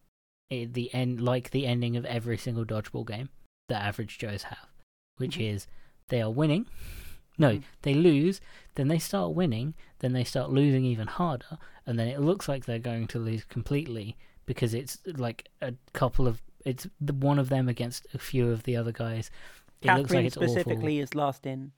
the 0.49 0.93
end 0.93 1.19
like 1.19 1.49
the 1.49 1.65
ending 1.65 1.97
of 1.97 2.05
every 2.05 2.37
single 2.37 2.63
dodgeball 2.63 3.07
game 3.07 3.29
that 3.69 3.81
average 3.81 4.19
joes 4.19 4.43
have 4.43 4.67
which 5.17 5.37
Mhm. 5.39 5.53
is 5.55 5.67
they 6.09 6.21
are 6.21 6.29
winning 6.29 6.67
No, 7.39 7.53
Mm. 7.55 7.63
they 7.81 7.95
lose, 7.95 8.39
then 8.75 8.87
they 8.89 8.99
start 8.99 9.33
winning, 9.33 9.73
then 9.99 10.13
they 10.13 10.23
start 10.23 10.51
losing 10.51 10.85
even 10.85 11.07
harder, 11.07 11.57
and 11.87 11.97
then 11.97 12.07
it 12.07 12.19
looks 12.21 12.47
like 12.47 12.65
they're 12.65 12.77
going 12.77 13.07
to 13.07 13.17
lose 13.17 13.43
completely 13.45 14.15
because 14.45 14.75
it's 14.75 14.99
like 15.07 15.49
a 15.59 15.73
couple 15.93 16.27
of 16.27 16.43
it's 16.63 16.85
the 17.01 17.13
one 17.13 17.39
of 17.39 17.49
them 17.49 17.67
against 17.67 18.05
a 18.13 18.19
few 18.19 18.51
of 18.51 18.61
the 18.63 18.75
other 18.75 18.91
guys. 18.91 19.31
It 19.81 19.87
looks 19.87 20.01
Catherine 20.11 20.17
like 20.19 20.25
it's 20.27 20.35
specifically 20.35 20.97
awful. 20.99 21.03
is 21.03 21.15
last 21.15 21.45
in. 21.47 21.71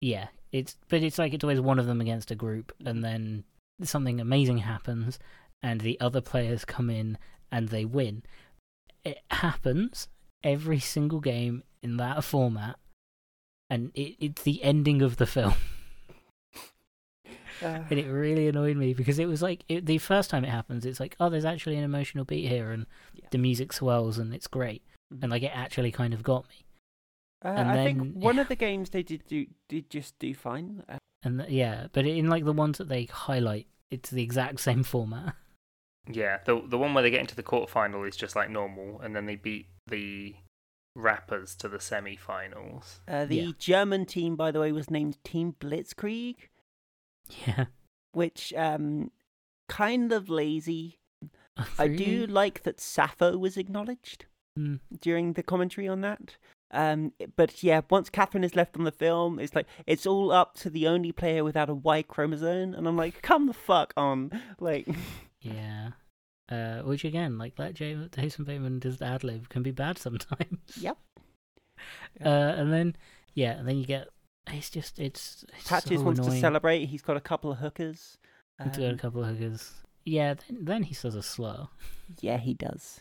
Yeah, 0.00 0.26
it's 0.50 0.76
but 0.88 1.04
it's 1.04 1.18
like 1.20 1.32
it's 1.32 1.44
always 1.44 1.60
one 1.60 1.78
of 1.78 1.86
them 1.86 2.00
against 2.00 2.32
a 2.32 2.34
group, 2.34 2.72
and 2.84 3.04
then 3.04 3.44
something 3.82 4.20
amazing 4.20 4.58
happens, 4.58 5.18
and 5.62 5.80
the 5.80 5.98
other 6.00 6.20
players 6.20 6.64
come 6.64 6.90
in 6.90 7.18
and 7.52 7.68
they 7.68 7.84
win. 7.84 8.22
It 9.04 9.18
happens 9.30 10.08
every 10.42 10.78
single 10.80 11.20
game 11.20 11.62
in 11.82 11.96
that 11.98 12.24
format, 12.24 12.76
and 13.70 13.90
it, 13.94 14.16
it's 14.18 14.42
the 14.42 14.62
ending 14.62 15.02
of 15.02 15.16
the 15.16 15.26
film. 15.26 15.54
Uh, 17.62 17.66
and 17.90 17.98
it 17.98 18.06
really 18.10 18.48
annoyed 18.48 18.76
me 18.76 18.94
because 18.94 19.18
it 19.18 19.26
was 19.26 19.42
like 19.42 19.64
it, 19.68 19.86
the 19.86 19.98
first 19.98 20.30
time 20.30 20.44
it 20.44 20.50
happens, 20.50 20.84
it's 20.84 21.00
like, 21.00 21.16
oh, 21.20 21.28
there's 21.30 21.44
actually 21.44 21.76
an 21.76 21.84
emotional 21.84 22.24
beat 22.24 22.48
here, 22.48 22.70
and 22.70 22.86
Yeah. 23.14 23.26
the 23.30 23.38
music 23.38 23.72
swells, 23.72 24.18
and 24.18 24.34
it's 24.34 24.46
great, 24.46 24.82
Mhm. 25.12 25.22
and 25.22 25.30
like 25.30 25.42
it 25.42 25.52
actually 25.54 25.92
kind 25.92 26.12
of 26.14 26.22
got 26.22 26.48
me. 26.48 26.64
uh, 27.44 27.48
and 27.48 27.68
I 27.70 27.74
then- 27.76 27.84
think 28.00 28.14
one 28.24 28.38
of 28.40 28.48
the 28.48 28.56
games 28.56 28.90
they 28.90 29.02
did 29.02 29.24
do 29.26 29.46
did 29.68 29.88
just 29.90 30.18
do 30.18 30.34
fine. 30.34 30.82
Uh, 30.88 30.98
And 31.26 31.40
th- 31.40 31.50
yeah, 31.50 31.88
but 31.92 32.06
in 32.06 32.28
like 32.28 32.44
the 32.44 32.52
ones 32.52 32.78
that 32.78 32.88
they 32.88 33.04
highlight, 33.06 33.66
it's 33.90 34.10
the 34.10 34.22
exact 34.22 34.60
same 34.60 34.82
format. 34.94 35.34
Yeah, 36.08 36.38
the 36.44 36.62
the 36.64 36.78
one 36.78 36.94
where 36.94 37.02
they 37.02 37.10
get 37.10 37.20
into 37.20 37.34
the 37.36 37.42
quarterfinal 37.42 38.06
is 38.08 38.16
just 38.16 38.36
like 38.36 38.48
normal, 38.48 39.00
and 39.00 39.14
then 39.16 39.26
they 39.26 39.34
beat 39.36 39.66
the 39.88 40.36
rappers 40.94 41.54
to 41.56 41.68
the 41.68 41.80
semi-finals. 41.80 43.00
uh, 43.08 43.24
the 43.26 43.36
Yeah. 43.36 43.50
German 43.58 44.06
team, 44.06 44.36
by 44.36 44.50
the 44.50 44.60
way, 44.60 44.72
was 44.72 44.90
named 44.90 45.18
Team 45.24 45.54
Blitzkrieg, 45.60 46.36
Yeah, 47.46 47.66
which 48.12 48.54
um 48.54 49.10
kind 49.68 50.12
of 50.12 50.28
lazy. 50.30 50.98
I 51.78 51.88
do 51.88 52.26
like 52.26 52.62
that 52.62 52.80
Sappho 52.80 53.36
was 53.36 53.56
acknowledged 53.56 54.26
Mm. 54.58 54.80
during 55.02 55.34
the 55.34 55.42
commentary 55.42 55.86
on 55.86 56.00
that. 56.00 56.36
Um, 56.72 57.12
but 57.36 57.62
yeah, 57.62 57.82
once 57.90 58.10
Catherine 58.10 58.42
is 58.44 58.56
left 58.56 58.76
on 58.76 58.84
the 58.84 58.90
film, 58.92 59.38
it's 59.38 59.54
like 59.54 59.66
it's 59.86 60.04
all 60.06 60.32
up 60.32 60.54
to 60.56 60.70
the 60.70 60.86
only 60.88 61.12
player 61.12 61.44
without 61.44 61.70
a 61.70 61.74
Y 61.74 62.02
chromosome, 62.02 62.74
and 62.74 62.86
I'm 62.88 62.96
like, 62.96 63.22
come 63.22 63.46
the 63.46 63.52
fuck 63.54 63.92
on, 63.96 64.30
like. 64.60 64.88
Yeah. 65.40 65.90
Uh, 66.50 66.82
which 66.82 67.04
again, 67.04 67.38
like 67.38 67.54
let 67.58 67.74
Jason, 67.74 68.08
Jason 68.16 68.44
Bateman 68.44 68.80
just 68.80 69.02
ad 69.02 69.24
lib 69.24 69.48
can 69.48 69.62
be 69.62 69.70
bad 69.72 69.98
sometimes. 69.98 70.58
Yep. 70.80 70.96
Uh, 72.24 72.28
and 72.56 72.72
then 72.72 72.96
yeah, 73.34 73.50
and 73.52 73.68
then 73.68 73.76
you 73.76 73.84
get 73.84 74.08
it's 74.50 74.70
just 74.70 74.98
it's, 74.98 75.44
it's 75.58 75.68
Patches 75.68 75.98
so 76.00 76.04
wants 76.06 76.20
annoying. 76.20 76.34
to 76.36 76.40
celebrate. 76.40 76.86
He's 76.86 77.02
got 77.02 77.18
a 77.18 77.20
couple 77.20 77.52
of 77.52 77.58
hookers. 77.58 78.16
He's 78.64 78.72
got 78.78 78.80
a 78.86 78.90
Um, 78.92 78.96
couple 78.98 79.22
of 79.22 79.28
hookers. 79.36 79.72
Yeah, 80.06 80.34
then, 80.34 80.64
then 80.64 80.82
he 80.84 80.94
says 80.94 81.14
a 81.14 81.22
slur, 81.22 81.68
yeah, 82.20 82.38
he 82.38 82.54
does. 82.54 83.00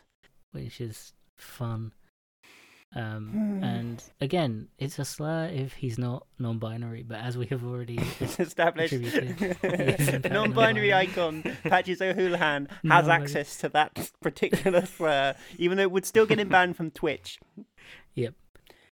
which 0.51 0.81
is 0.81 1.13
fun. 1.37 1.93
Um, 2.97 3.27
Hmm. 3.27 3.63
and 3.63 4.03
again, 4.21 4.69
it's 4.77 4.97
a 4.99 5.05
slur 5.05 5.47
if 5.53 5.73
he's 5.73 5.97
not 5.97 6.25
non-binary. 6.39 7.03
But 7.03 7.19
as 7.19 7.37
we 7.37 7.45
have 7.47 7.65
already 7.65 7.97
established. 8.39 8.93
Non-binary 9.63 10.29
non-binary. 10.29 10.93
icon 10.93 11.43
Patches 11.63 12.01
O'Houlihan 12.01 12.69
has 12.89 13.07
access 13.09 13.57
to 13.57 13.69
that 13.69 14.11
particular 14.21 14.85
slur, 14.85 15.35
even 15.57 15.77
though 15.77 15.83
it 15.83 15.91
would 15.91 16.05
still 16.05 16.25
get 16.25 16.39
him 16.39 16.47
banned 16.49 16.77
from 16.77 16.89
Twitch. 16.91 17.37
Yep. 18.13 18.33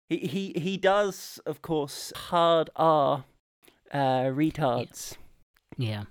He 0.08 0.16
he 0.18 0.52
he 0.58 0.76
does, 0.78 1.38
of 1.44 1.60
course, 1.62 2.12
hard 2.16 2.70
R 2.76 3.24
uh, 3.92 3.98
retards. 4.32 5.16
yeah 5.76 6.04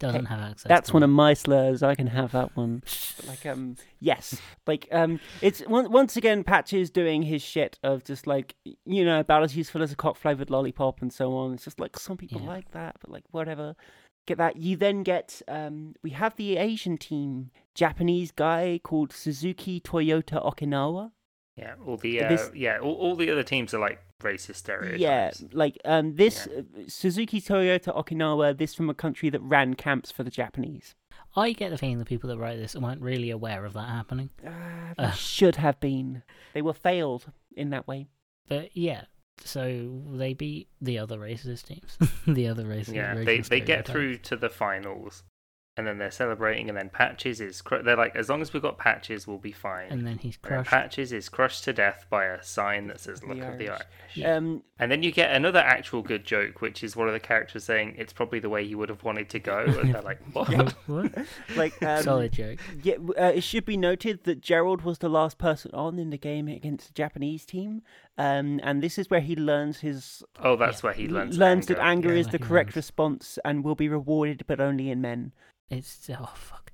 doesn't 0.00 0.24
have 0.26 0.40
access. 0.40 0.68
That's 0.68 0.92
one 0.92 1.02
it. 1.02 1.06
of 1.06 1.10
my 1.10 1.34
slurs. 1.34 1.82
I 1.82 1.94
can 1.94 2.08
have 2.08 2.32
that 2.32 2.56
one. 2.56 2.82
Like 3.28 3.44
um 3.44 3.76
yes, 4.00 4.40
like 4.66 4.88
um 4.90 5.20
it's 5.42 5.60
on- 5.68 5.92
once 5.92 6.16
again 6.16 6.42
Patches 6.42 6.90
doing 6.90 7.22
his 7.22 7.42
shit 7.42 7.78
of 7.84 8.02
just 8.02 8.26
like 8.26 8.56
you 8.86 9.04
know 9.04 9.20
about 9.20 9.42
as 9.44 9.54
useful 9.56 9.82
as 9.82 9.92
a 9.92 9.96
cock 9.96 10.16
flavored 10.16 10.48
lollipop 10.50 11.00
and 11.02 11.12
so 11.12 11.34
on. 11.36 11.52
It's 11.54 11.64
just 11.64 11.78
like 11.78 11.98
some 11.98 12.16
people 12.16 12.40
Yeah. 12.40 12.48
like 12.48 12.70
that, 12.72 12.96
but 13.00 13.10
like 13.10 13.24
whatever. 13.30 13.76
Get 14.26 14.38
that. 14.38 14.56
You 14.56 14.76
then 14.76 15.02
get 15.02 15.42
um 15.48 15.94
we 16.02 16.10
have 16.10 16.34
the 16.36 16.56
Asian 16.56 16.96
team, 16.96 17.50
Japanese 17.74 18.30
guy 18.32 18.80
called 18.82 19.12
Suzuki 19.12 19.80
Toyota 19.80 20.42
Okinawa. 20.44 21.12
Yeah, 21.60 21.74
all 21.86 21.96
the 21.96 22.22
uh, 22.24 22.28
This- 22.28 22.50
yeah, 22.54 22.78
all, 22.78 22.94
all 22.94 23.16
the 23.16 23.30
other 23.30 23.42
teams 23.42 23.74
are 23.74 23.78
like 23.80 24.00
racist 24.22 24.56
stereotypes. 24.56 25.00
Yeah, 25.00 25.30
like 25.52 25.78
um 25.84 26.16
this 26.16 26.48
Yeah. 26.50 26.60
uh, 26.60 26.82
Suzuki 26.88 27.40
Toyota 27.40 27.94
Okinawa. 27.94 28.56
This 28.56 28.74
from 28.74 28.88
a 28.90 28.94
country 28.94 29.28
that 29.30 29.40
ran 29.42 29.74
camps 29.74 30.10
for 30.10 30.22
the 30.24 30.30
Japanese. 30.30 30.94
I 31.36 31.52
get 31.52 31.70
the 31.70 31.78
feeling 31.78 31.98
the 31.98 32.04
people 32.04 32.28
that 32.30 32.38
write 32.38 32.58
this 32.58 32.74
weren't 32.74 33.00
really 33.02 33.30
aware 33.30 33.64
of 33.64 33.74
that 33.74 33.88
happening. 33.88 34.30
Uh, 34.44 34.50
they 34.98 35.04
Uh. 35.04 35.10
should 35.12 35.56
have 35.56 35.78
been. 35.80 36.22
They 36.54 36.62
were 36.62 36.74
failed 36.74 37.26
in 37.56 37.70
that 37.70 37.86
way. 37.86 38.08
But 38.48 38.76
yeah, 38.76 39.02
so 39.44 40.02
they 40.12 40.34
beat 40.34 40.68
the 40.80 40.98
other 40.98 41.18
racist 41.18 41.64
teams. 41.66 41.96
the 42.26 42.48
other 42.48 42.64
racist. 42.64 42.94
Yeah, 42.94 43.10
racial 43.14 43.24
they 43.24 43.40
they 43.42 43.60
get 43.60 43.86
through 43.86 44.16
to 44.18 44.36
the 44.36 44.48
finals, 44.50 45.22
and 45.76 45.86
then 45.86 45.98
they're 45.98 46.10
celebrating, 46.10 46.68
and 46.68 46.76
then 46.76 46.90
Patches 46.90 47.40
is 47.40 47.62
cr- 47.62 47.78
they're 47.78 47.96
like, 47.96 48.14
as 48.16 48.28
long 48.28 48.42
as 48.42 48.52
we've 48.52 48.62
got 48.62 48.76
Patches, 48.76 49.26
we'll 49.26 49.38
be 49.38 49.52
fine. 49.52 49.88
and 49.90 50.06
then 50.06 50.18
he's 50.18 50.36
And 50.44 50.52
then. 50.56 50.64
Patches 50.64 51.12
is 51.12 51.28
crushed 51.28 51.64
to 51.64 51.72
death 51.72 52.06
by 52.10 52.24
a 52.26 52.42
sign 52.42 52.88
that 52.88 53.00
says 53.00 53.22
"Look 53.24 53.38
The 53.38 53.48
of 53.52 53.58
the 53.58 53.68
Irish. 53.68 53.80
Irish." 53.80 54.16
Yeah. 54.16 54.34
Um, 54.36 54.62
And 54.78 54.90
then 54.90 55.02
you 55.02 55.12
get 55.12 55.34
another 55.34 55.60
actual 55.60 56.02
good 56.02 56.24
joke, 56.24 56.60
which 56.60 56.82
is 56.82 56.96
one 56.96 57.06
of 57.06 57.12
the 57.14 57.20
characters 57.20 57.64
saying 57.64 57.94
it's 57.98 58.12
probably 58.12 58.40
the 58.40 58.48
way 58.48 58.62
you 58.62 58.76
would 58.78 58.88
have 58.88 59.04
wanted 59.04 59.28
to 59.30 59.38
go, 59.38 59.58
and 59.60 59.94
they're 59.94 60.02
like, 60.02 60.20
"What?" 60.32 60.72
what? 60.86 61.12
like 61.56 61.80
um, 61.82 62.02
Solid 62.02 62.32
joke. 62.32 62.58
Yeah, 62.82 62.94
uh, 63.18 63.32
it 63.34 63.42
should 63.42 63.64
be 63.64 63.76
noted 63.76 64.24
that 64.24 64.40
Gerald 64.40 64.82
was 64.82 64.98
the 64.98 65.08
last 65.08 65.38
person 65.38 65.70
on 65.72 65.98
in 65.98 66.10
the 66.10 66.18
game 66.18 66.48
against 66.48 66.88
the 66.88 66.94
Japanese 66.94 67.46
team, 67.46 67.82
um, 68.20 68.60
and 68.62 68.82
this 68.82 68.98
is 68.98 69.08
where 69.10 69.20
he 69.20 69.34
learns 69.36 69.80
his 69.80 70.22
Oh, 70.38 70.56
that's 70.56 70.78
Yeah. 70.82 70.86
where 70.86 70.92
he 70.94 71.08
learns. 71.08 71.38
learns 71.38 71.64
anger. 71.70 71.74
that 71.80 71.86
anger 71.86 72.12
Yeah, 72.14 72.20
is 72.20 72.28
the 72.28 72.38
correct 72.38 72.68
learns. 72.70 72.76
response 72.76 73.38
and 73.44 73.64
will 73.64 73.74
be 73.74 73.88
rewarded, 73.88 74.44
but 74.46 74.60
only 74.60 74.90
in 74.90 75.00
men. 75.00 75.32
It's 75.70 76.08
oh 76.10 76.32
fuck. 76.34 76.72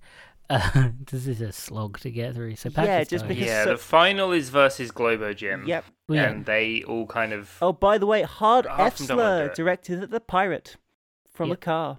Uh, 0.49 0.91
this 1.11 1.27
is 1.27 1.41
a 1.41 1.53
slog 1.53 1.99
to 2.01 2.11
get 2.11 2.35
through. 2.35 2.57
So 2.57 2.71
Yeah, 2.77 3.03
just 3.05 3.23
died. 3.25 3.29
because- 3.29 3.47
Yeah, 3.47 3.65
so- 3.65 3.71
the 3.73 3.79
final 3.79 4.33
is 4.33 4.49
versus 4.51 4.91
Globo 4.91 5.33
Gym. 5.35 5.67
Yep. 5.67 5.85
Well, 6.09 6.17
yeah, 6.17 6.31
And 6.31 6.47
they 6.47 6.83
all 6.85 7.07
kind 7.07 7.33
of. 7.33 7.57
Oh, 7.61 7.73
by 7.73 7.99
the 7.99 8.07
way, 8.07 8.23
hard 8.23 8.65
Half 8.67 8.81
F 8.81 9.01
of 9.01 9.07
them 9.07 9.07
don't 9.09 9.17
wanna 9.19 9.39
do 9.39 9.45
slur 9.45 9.51
it. 9.53 9.57
directed 9.57 10.03
at 10.05 10.11
the 10.11 10.21
pirate 10.21 10.77
from 11.35 11.51
a 11.53 11.57
car. 11.57 11.99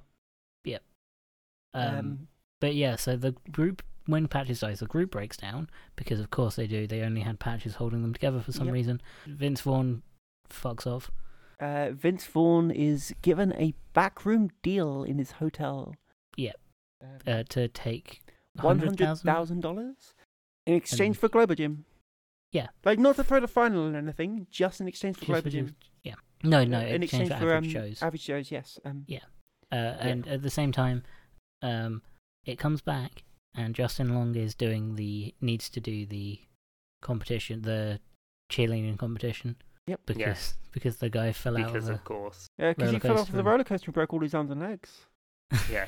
Yep. 0.63 0.81
car. 1.73 1.97
um, 1.99 2.27
but 2.59 2.73
yeah, 2.73 2.95
so 2.95 3.15
the 3.17 3.33
group 3.51 3.83
when 4.07 4.27
Patches 4.27 4.61
dies, 4.61 4.79
the 4.79 4.85
group 4.87 5.11
breaks 5.11 5.37
down 5.37 5.69
because 5.95 6.19
of 6.19 6.29
course 6.31 6.55
they 6.55 6.65
do. 6.67 6.87
They 6.87 7.01
only 7.01 7.21
had 7.21 7.39
Patches 7.39 7.75
holding 7.75 8.01
them 8.01 8.13
together 8.13 8.41
for 8.41 8.51
some 8.51 8.65
Yep. 8.67 8.73
reason. 8.73 9.01
Vince 9.27 9.61
Vaughn 9.61 10.01
fucks 10.49 10.87
off. 10.87 11.11
uh, 11.59 11.91
Vince 11.91 12.25
Vaughn 12.25 12.69
is 12.71 13.13
given 13.21 13.51
a 13.53 13.73
backroom 13.93 14.49
deal 14.61 15.03
in 15.03 15.17
his 15.17 15.31
hotel. 15.33 15.95
Yep. 16.35 16.55
Um, 17.03 17.09
uh, 17.27 17.43
to 17.49 17.67
take 17.67 18.21
one 18.53 18.79
hundred 18.79 18.97
thousand. 19.19 19.61
dollars 19.61 20.13
in 20.65 20.73
exchange 20.75 21.15
And- 21.15 21.17
for 21.19 21.29
Globo 21.29 21.53
Gym. 21.55 21.85
Yeah. 22.51 22.67
like 22.85 22.97
not 22.97 23.15
to 23.17 23.23
throw 23.23 23.39
the 23.39 23.47
final 23.47 23.93
or 23.93 23.95
anything, 23.97 24.47
just 24.49 24.79
in 24.81 24.87
exchange 24.87 25.17
for 25.17 25.25
Globo 25.25 25.49
Gym. 25.49 25.75
Yeah. 26.03 26.15
No, 26.43 26.63
no. 26.63 26.79
In 26.79 27.03
exchange, 27.03 27.29
for 27.29 27.35
average 27.53 27.75
um, 27.75 27.81
shows. 27.81 28.01
Average 28.03 28.25
Joe's, 28.25 28.51
yes. 28.51 28.79
Um, 28.85 29.05
Uh, 29.71 29.75
and 29.75 30.27
at 30.27 30.41
the 30.43 30.49
same 30.49 30.71
time, 30.71 31.03
um, 31.61 32.01
it 32.45 32.57
comes 32.57 32.81
back, 32.81 33.23
and 33.57 33.75
Justin 33.75 34.13
Long 34.13 34.35
is 34.35 34.55
doing 34.55 34.95
the 34.95 35.33
needs 35.41 35.69
to 35.71 35.79
do 35.81 36.05
the 36.05 36.39
competition, 37.01 37.63
the 37.63 37.99
cheerleading 38.51 38.97
competition. 38.97 39.55
Yep. 39.87 40.01
Because 40.05 40.55
because 40.71 40.97
the 40.97 41.09
guy 41.09 41.31
fell 41.31 41.57
out 41.57 41.67
because 41.67 41.87
the 41.87 41.93
of 41.93 42.03
course. 42.03 42.47
Yeah, 42.57 42.73
because 42.73 42.91
he 42.91 42.99
fell 42.99 43.19
off 43.19 43.31
the 43.31 43.39
and- 43.39 43.47
roller 43.47 43.63
coaster 43.63 43.87
and 43.87 43.93
broke 43.93 44.13
all 44.13 44.19
his 44.21 44.33
arms 44.33 44.51
and 44.51 44.61
legs. 44.61 45.05
Yeah. 45.71 45.87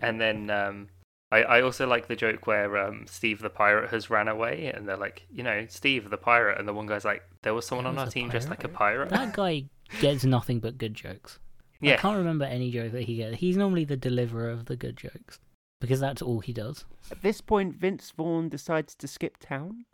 And 0.00 0.18
then 0.20 0.48
um, 0.48 0.88
I, 1.30 1.42
I 1.42 1.60
also 1.62 1.86
like 1.86 2.06
the 2.08 2.16
joke 2.16 2.46
where 2.46 2.78
um, 2.78 3.04
Steve 3.06 3.40
the 3.42 3.50
pirate 3.50 3.90
has 3.90 4.08
ran 4.08 4.28
away, 4.28 4.72
and 4.74 4.88
they're 4.88 4.96
like, 4.96 5.26
you 5.30 5.42
know, 5.42 5.66
Steve 5.68 6.08
the 6.08 6.16
pirate, 6.16 6.58
and 6.58 6.66
the 6.66 6.72
one 6.72 6.86
guy's 6.86 7.04
like, 7.04 7.22
there 7.42 7.52
was 7.52 7.66
someone 7.66 7.84
There 7.84 7.90
on 7.90 7.94
was 7.96 8.02
our 8.04 8.08
a 8.08 8.10
team 8.10 8.30
just 8.30 8.46
pirate? 8.46 8.58
like 8.58 8.64
a 8.64 8.68
pirate. 8.74 9.08
that 9.10 9.34
guy 9.34 9.64
gets 10.00 10.24
nothing 10.24 10.60
but 10.60 10.78
good 10.78 10.94
jokes. 10.94 11.40
Yeah. 11.80 11.94
I 11.94 11.96
can't 11.98 12.16
remember 12.16 12.46
any 12.46 12.70
joke 12.70 12.92
that 12.92 13.02
he 13.02 13.16
gets. 13.16 13.36
He's 13.36 13.56
normally 13.58 13.84
the 13.84 13.98
deliverer 13.98 14.48
of 14.48 14.64
the 14.64 14.76
good 14.76 14.96
jokes 14.96 15.40
because 15.80 16.00
that's 16.00 16.22
all 16.22 16.40
he 16.40 16.52
does. 16.52 16.84
At 17.10 17.22
this 17.22 17.40
point, 17.40 17.76
Vince 17.76 18.10
Vaughn 18.16 18.48
decides 18.48 18.94
to 18.96 19.06
skip 19.08 19.36
town. 19.38 19.84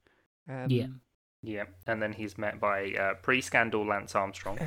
Um, 0.48 0.66
Yeah. 0.68 0.86
yeah. 1.42 1.64
And 1.86 2.00
then 2.02 2.12
he's 2.12 2.38
met 2.38 2.60
by 2.60 2.92
uh, 2.98 3.14
pre-scandal 3.22 3.84
Lance 3.86 4.14
Armstrong. 4.14 4.58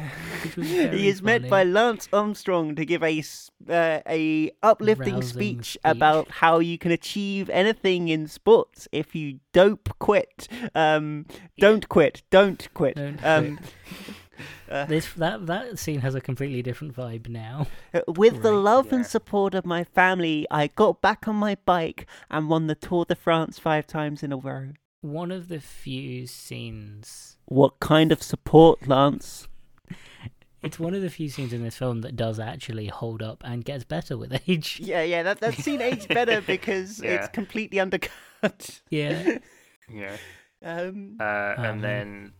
Which 0.43 0.55
was 0.57 0.67
very 0.71 0.97
he 0.97 1.07
is 1.07 1.21
met 1.21 1.49
by 1.49 1.63
Lance 1.63 2.07
Armstrong 2.13 2.75
to 2.75 2.85
give 2.85 3.01
a 3.03 3.19
s- 3.19 3.49
uh, 3.69 3.99
a 4.07 4.51
uplifting 4.61 5.21
speech, 5.21 5.71
speech. 5.71 5.77
about 5.83 6.29
how 6.31 6.59
you 6.59 6.77
can 6.77 6.91
achieve 6.91 7.49
anything 7.49 8.07
in 8.09 8.27
sports 8.27 8.87
if 8.91 9.15
you 9.15 9.39
dope 9.53 9.89
quit. 9.99 10.47
Um, 10.75 11.25
don't 11.57 11.87
quit, 11.89 12.23
don't 12.29 12.67
quit. 12.73 12.95
Don't 12.95 13.23
um, 13.25 13.59
Uh, 14.69 14.85
This 14.93 15.11
that 15.13 15.45
that 15.47 15.77
scene 15.79 16.01
has 16.01 16.15
a 16.15 16.21
completely 16.21 16.61
different 16.61 16.95
vibe 16.95 17.27
now. 17.29 17.67
Uh, 17.93 18.01
With 18.07 18.41
the 18.43 18.51
Right, 18.51 18.57
love 18.59 18.91
and 18.93 19.05
support 19.05 19.53
of 19.55 19.65
my 19.65 19.83
family, 19.83 20.45
I 20.49 20.67
got 20.67 21.01
back 21.01 21.27
on 21.27 21.35
my 21.35 21.55
bike 21.65 22.05
and 22.29 22.49
won 22.49 22.67
the 22.67 22.75
Tour 22.75 23.05
de 23.05 23.15
France 23.15 23.59
five 23.59 23.85
times 23.87 24.23
in 24.23 24.31
a 24.31 24.37
row. 24.37 24.69
One 25.01 25.31
of 25.31 25.49
the 25.49 25.59
few 25.59 26.25
scenes. 26.25 27.37
What 27.45 27.79
kind 27.79 28.11
of 28.11 28.23
support, 28.23 28.87
Lance? 28.87 29.47
It's 30.63 30.79
one 30.79 30.95
of 30.95 31.03
the 31.03 31.11
few 31.11 31.29
scenes 31.29 31.53
in 31.53 31.61
this 31.61 31.77
film 31.77 32.01
that 32.01 32.15
does 32.15 32.39
actually 32.39 32.87
hold 32.87 33.21
up 33.21 33.43
and 33.45 33.63
gets 33.63 33.83
better 33.83 34.17
with 34.17 34.41
age. 34.47 34.79
Yeah, 34.83 35.03
yeah, 35.03 35.21
that 35.21 35.39
that 35.41 35.53
scene 35.53 35.79
aged 35.81 36.07
better 36.07 36.41
because 36.47 36.99
Yeah. 37.03 37.11
it's 37.11 37.27
completely 37.27 37.79
undercut. 37.79 38.81
Yeah. 38.89 39.37
Yeah. 39.87 40.17
Um, 40.63 41.17
Uh, 41.19 41.23
man. 41.23 41.65
and 41.65 41.83
then 41.83 42.33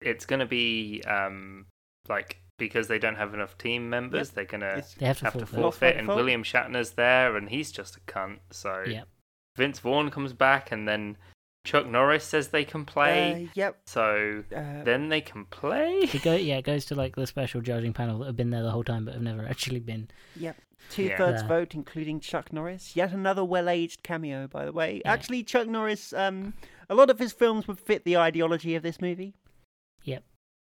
it's 0.00 0.26
gonna 0.26 0.46
be 0.46 1.02
um 1.06 1.66
like 2.08 2.40
because 2.58 2.88
they 2.88 2.98
don't 2.98 3.16
have 3.16 3.34
enough 3.34 3.58
team 3.58 3.90
members, 3.90 4.30
they're 4.30 4.44
gonna 4.44 4.82
They 4.98 5.06
have 5.06 5.18
to 5.18 5.24
have 5.24 5.32
forfeit. 5.34 5.40
Lost 5.40 5.52
by 5.52 5.60
forfeit. 5.62 5.96
And 5.96 6.06
default. 6.06 6.16
William 6.16 6.42
Shatner's 6.42 6.90
there, 6.92 7.36
and 7.36 7.48
he's 7.48 7.70
just 7.70 7.96
a 7.96 8.00
cunt. 8.00 8.38
So 8.50 8.84
Yep. 8.86 9.08
Vince 9.56 9.78
Vaughn 9.80 10.10
comes 10.10 10.32
back, 10.32 10.70
and 10.72 10.86
then 10.88 11.16
Chuck 11.64 11.86
Norris 11.86 12.24
says 12.24 12.48
they 12.48 12.64
can 12.64 12.84
play. 12.84 13.46
uh, 13.46 13.50
yep. 13.54 13.78
so 13.86 14.44
Uh, 14.54 14.84
then 14.84 15.08
they 15.08 15.20
can 15.20 15.44
play. 15.46 15.92
It 16.02 16.22
go 16.22 16.34
yeah, 16.34 16.58
it 16.58 16.64
goes 16.64 16.84
to 16.86 16.94
like 16.94 17.16
the 17.16 17.26
special 17.26 17.60
judging 17.60 17.92
panel 17.92 18.20
that 18.20 18.26
have 18.26 18.36
been 18.36 18.50
there 18.50 18.62
the 18.62 18.70
whole 18.70 18.84
time 18.84 19.04
but 19.04 19.14
have 19.14 19.22
never 19.22 19.44
actually 19.50 19.80
been. 19.80 20.08
Yep. 20.36 20.56
Two 20.90 21.08
thirds 21.16 21.42
Yeah. 21.42 21.48
vote, 21.48 21.74
including 21.74 22.20
Chuck 22.20 22.52
Norris. 22.52 22.94
Yet 22.94 23.12
another 23.12 23.44
well 23.44 23.68
aged 23.68 24.02
cameo, 24.04 24.46
by 24.46 24.64
the 24.64 24.72
way. 24.72 25.02
Yeah. 25.04 25.12
Actually, 25.12 25.42
Chuck 25.42 25.66
Norris, 25.66 26.12
um, 26.12 26.54
a 26.88 26.94
lot 26.94 27.10
of 27.10 27.18
his 27.18 27.32
films 27.32 27.66
would 27.66 27.80
fit 27.80 28.04
the 28.04 28.16
ideology 28.16 28.74
of 28.76 28.82
this 28.84 29.00
movie. 29.00 29.34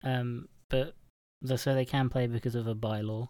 Um, 0.02 0.48
but 0.68 0.94
the, 1.42 1.58
so 1.58 1.74
they 1.74 1.84
can 1.84 2.08
play 2.08 2.26
because 2.26 2.54
of 2.54 2.66
a 2.66 2.74
bylaw. 2.74 3.28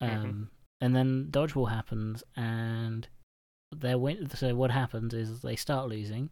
Um, 0.00 0.08
Mhm. 0.10 0.48
and 0.80 0.96
then 0.96 1.28
dodgeball 1.30 1.70
happens, 1.70 2.22
and 2.36 3.06
they 3.74 3.94
win. 3.94 4.28
So 4.30 4.54
what 4.54 4.70
happens 4.70 5.14
is 5.14 5.40
they 5.42 5.56
start 5.56 5.88
losing, 5.88 6.30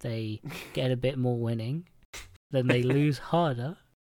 they 0.00 0.40
get 0.72 0.90
a 0.90 0.96
bit 0.96 1.18
more 1.18 1.38
winning, 1.38 1.88
then 2.50 2.66
they 2.68 2.82
lose 2.82 3.18
harder. 3.34 3.76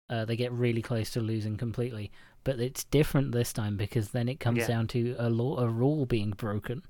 Uh, 0.09 0.25
they 0.25 0.35
get 0.35 0.51
really 0.51 0.81
close 0.81 1.11
to 1.11 1.21
losing 1.21 1.55
completely, 1.55 2.11
but 2.43 2.59
it's 2.59 2.83
different 2.83 3.31
this 3.31 3.53
time 3.53 3.77
because 3.77 4.09
then 4.09 4.27
it 4.27 4.39
comes 4.39 4.57
Yeah. 4.59 4.67
down 4.67 4.87
to 4.87 5.15
a 5.19 5.29
law, 5.29 5.59
a 5.59 5.69
rule 5.69 6.05
being 6.07 6.31
broken. 6.31 6.81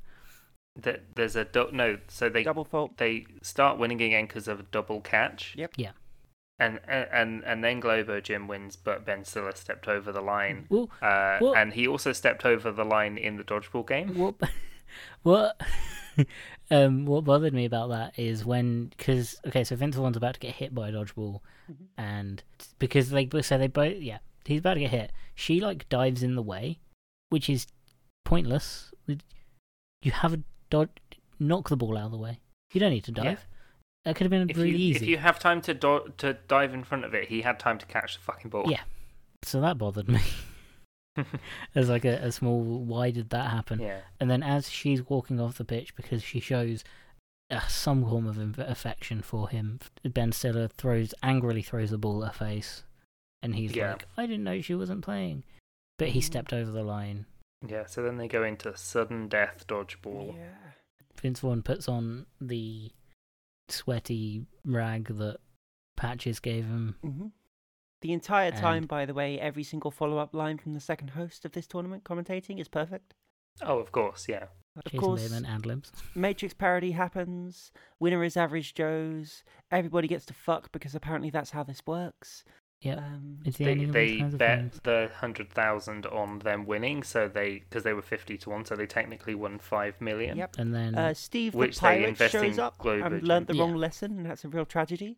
That 0.78 1.16
There's 1.16 1.36
a 1.36 1.44
du- 1.44 1.70
no. 1.74 1.98
So 2.08 2.30
they 2.30 2.44
Double 2.44 2.64
fault. 2.64 2.98
they 2.98 3.26
start 3.42 3.78
winning 3.78 4.02
again 4.02 4.26
because 4.26 4.48
of 4.48 4.62
a 4.62 4.64
double 4.64 5.02
catch. 5.02 5.54
Yep. 5.58 5.74
Yeah. 5.76 5.92
And 6.60 6.80
and 6.88 7.44
and 7.46 7.64
then 7.64 7.80
Globo 7.80 8.20
Gym 8.20 8.48
wins, 8.48 8.76
but 8.76 9.06
Ben 9.06 9.24
Stiller 9.24 9.54
stepped 9.56 9.88
over 9.88 10.12
the 10.12 10.22
line. 10.22 10.66
Well, 10.70 10.90
Uh, 11.02 11.38
Well- 11.42 11.56
and 11.56 11.74
he 11.74 11.88
also 11.88 12.12
stepped 12.12 12.46
over 12.46 12.72
the 12.72 12.84
line 12.86 13.18
in 13.18 13.38
the 13.38 13.44
dodgeball 13.44 13.88
game. 13.88 14.16
what 14.18 14.36
what 15.24 15.62
um 16.72 17.06
what 17.06 17.24
bothered 17.24 17.54
me 17.54 17.66
about 17.66 17.90
that 17.90 18.18
is 18.20 18.44
when 18.46 18.88
because 18.98 19.40
okay 19.48 19.64
so 19.64 19.76
Vince 19.76 19.96
Vaughn's 19.96 20.18
about 20.18 20.34
to 20.34 20.40
get 20.40 20.56
hit 20.56 20.74
by 20.76 20.90
a 20.90 20.92
dodgeball 20.92 21.40
Mhm. 21.72 21.86
and 21.98 22.44
because 22.80 23.10
they 23.12 23.30
so 23.42 23.58
they 23.58 23.68
both 23.68 23.98
yeah 23.98 24.18
he's 24.46 24.60
about 24.60 24.74
to 24.76 24.80
get 24.82 24.90
hit 24.92 25.12
she 25.36 25.60
like 25.62 25.88
dives 25.90 26.24
in 26.24 26.36
the 26.36 26.42
way 26.42 26.80
which 27.30 27.50
is 27.50 27.68
pointless 28.26 28.92
you 30.02 30.12
have 30.12 30.34
a 30.34 30.40
dodge 30.70 30.90
knock 31.40 31.70
the 31.70 31.78
ball 31.78 31.98
out 31.98 32.06
of 32.06 32.12
the 32.12 32.18
way 32.18 32.40
you 32.74 32.80
don't 32.80 32.92
need 32.92 33.04
to 33.06 33.12
dive 33.12 33.26
Yeah. 33.26 33.38
That 34.06 34.16
could 34.16 34.24
have 34.26 34.32
been 34.32 34.50
If 34.50 34.58
really 34.58 34.72
you 34.72 34.78
easy 34.78 35.06
if 35.06 35.10
you 35.10 35.18
have 35.18 35.40
time 35.40 35.62
to 35.62 35.74
do- 35.74 36.12
to 36.18 36.34
dive 36.48 36.74
in 36.74 36.84
front 36.84 37.06
of 37.06 37.14
it, 37.14 37.28
he 37.30 37.42
had 37.42 37.60
time 37.60 37.78
to 37.80 37.86
catch 37.86 38.16
the 38.16 38.22
fucking 38.22 38.50
ball. 38.50 38.70
Yeah. 38.70 38.82
so 39.44 39.62
that 39.62 39.78
bothered 39.78 40.08
me 40.10 40.22
as 41.76 41.90
like 41.90 42.06
a, 42.06 42.16
a 42.26 42.32
small 42.32 42.62
why 42.62 43.12
did 43.12 43.30
that 43.32 43.50
happen 43.52 43.80
yeah. 43.80 44.00
And 44.20 44.30
then 44.30 44.42
as 44.44 44.70
she's 44.70 45.08
walking 45.10 45.40
off 45.40 45.58
the 45.58 45.66
pitch 45.66 45.96
because 45.96 46.24
she 46.24 46.40
shows 46.40 46.84
uh, 47.52 47.60
some 47.68 48.04
form 48.08 48.28
of 48.28 48.36
inv- 48.38 48.60
affection 48.70 49.22
for 49.22 49.50
him, 49.50 49.80
Ben 50.04 50.32
Stiller 50.32 50.68
throws 50.68 51.14
angrily 51.24 51.62
throws 51.64 51.90
the 51.90 51.98
ball 51.98 52.24
at 52.24 52.36
her 52.36 52.46
face, 52.46 52.84
and 53.42 53.56
he's 53.56 53.76
Yeah. 53.76 53.94
like, 53.94 54.06
"I 54.18 54.28
didn't 54.28 54.44
know 54.44 54.62
she 54.62 54.76
wasn't 54.76 55.02
playing," 55.04 55.44
but 55.98 56.10
he 56.10 56.20
Mhm. 56.20 56.24
stepped 56.24 56.54
over 56.54 56.70
the 56.70 56.84
line. 56.84 57.26
Yeah. 57.68 57.88
So 57.88 58.04
then 58.04 58.18
they 58.18 58.28
go 58.28 58.44
into 58.44 58.78
sudden 58.78 59.28
death 59.30 59.66
dodgeball. 59.68 60.36
Yeah. 60.38 60.54
Vince 61.20 61.40
Vaughn 61.40 61.64
puts 61.64 61.90
on 61.90 62.28
the 62.40 62.92
sweaty 63.72 64.46
rag 64.66 65.06
that 65.18 65.38
Patches 65.98 66.40
gave 66.40 66.66
him. 66.66 66.96
hmm 67.02 67.28
The 68.02 68.14
entire 68.14 68.52
time, 68.52 68.78
And- 68.78 68.88
by 68.88 69.06
the 69.06 69.14
way, 69.14 69.40
every 69.40 69.64
single 69.64 69.92
follow 69.92 70.18
up 70.18 70.34
line 70.34 70.58
from 70.58 70.74
the 70.74 70.80
second 70.80 71.10
host 71.12 71.44
of 71.46 71.52
this 71.52 71.68
tournament 71.68 72.04
commentating 72.04 72.60
is 72.60 72.68
perfect. 72.70 73.14
Oh, 73.62 73.80
of 73.80 73.92
course. 73.92 74.28
Yeah. 74.30 74.46
Of 74.78 74.86
Jason 74.86 75.00
course, 75.00 75.22
Bateman 75.24 75.46
ad 75.46 75.66
libs. 75.66 75.92
Matrix 76.16 76.54
parody 76.54 76.92
happens. 76.92 77.72
Winner 78.00 78.24
is 78.24 78.38
average 78.38 78.74
Joe's. 78.74 79.44
Everybody 79.72 80.08
gets 80.08 80.26
to 80.28 80.34
fuck 80.34 80.72
because 80.72 80.96
apparently 80.96 81.30
that's 81.30 81.52
how 81.52 81.64
this 81.64 81.82
works. 81.86 82.46
Yep. 82.82 82.98
Um, 82.98 83.40
It's 83.46 83.58
the 83.58 83.66
They 83.66 83.84
of 83.84 83.92
they 83.92 84.06
these 84.08 84.22
kinds 84.22 84.34
of 84.36 84.38
bet 84.40 84.60
films. 84.60 84.80
the 84.84 85.12
hundred 85.16 85.50
thousand 85.52 86.06
on 86.06 86.40
them 86.40 86.66
winning, 86.66 87.04
so 87.04 87.28
they 87.28 87.60
because 87.60 87.84
they 87.84 87.94
were 87.94 88.02
fifty 88.02 88.38
to 88.38 88.50
one, 88.52 88.64
so 88.66 88.76
they 88.76 88.86
technically 88.86 89.36
won 89.36 89.60
five 89.60 90.00
million. 90.00 90.38
Yep. 90.38 90.56
And 90.58 90.74
then 90.74 90.96
uh, 90.96 91.14
Steve 91.14 91.56
Which 91.56 91.76
the 91.80 91.82
they 91.88 92.14
pirate 92.14 92.32
shows 92.32 92.58
up 92.58 92.78
Globo 92.78 93.06
and 93.06 93.20
Gym. 93.20 93.28
learned 93.28 93.48
the 93.48 93.56
Yeah. 93.56 93.62
wrong 93.64 93.76
lesson, 93.76 94.18
and 94.18 94.26
that's 94.26 94.46
a 94.46 94.48
real 94.48 94.66
tragedy. 94.66 95.18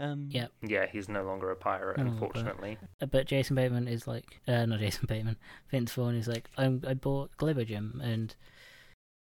Um, 0.00 0.28
Yep. 0.30 0.52
Yeah, 0.62 0.86
he's 0.86 1.08
no 1.08 1.24
longer 1.24 1.50
a 1.50 1.56
pirate, 1.56 1.96
No 1.98 2.04
longer 2.04 2.18
a 2.20 2.24
unfortunately. 2.26 2.78
Uh, 3.00 3.06
But 3.06 3.26
Jason 3.26 3.56
Bateman 3.56 3.88
is 3.88 4.06
like, 4.06 4.40
uh, 4.46 4.64
not 4.66 4.78
Jason 4.78 5.06
Bateman. 5.08 5.36
Vince 5.70 5.92
Vaughn 5.92 6.14
is 6.14 6.28
like, 6.28 6.48
I'm, 6.56 6.82
I 6.86 6.94
bought 6.94 7.36
Globo 7.36 7.64
Gym, 7.64 8.00
and 8.04 8.36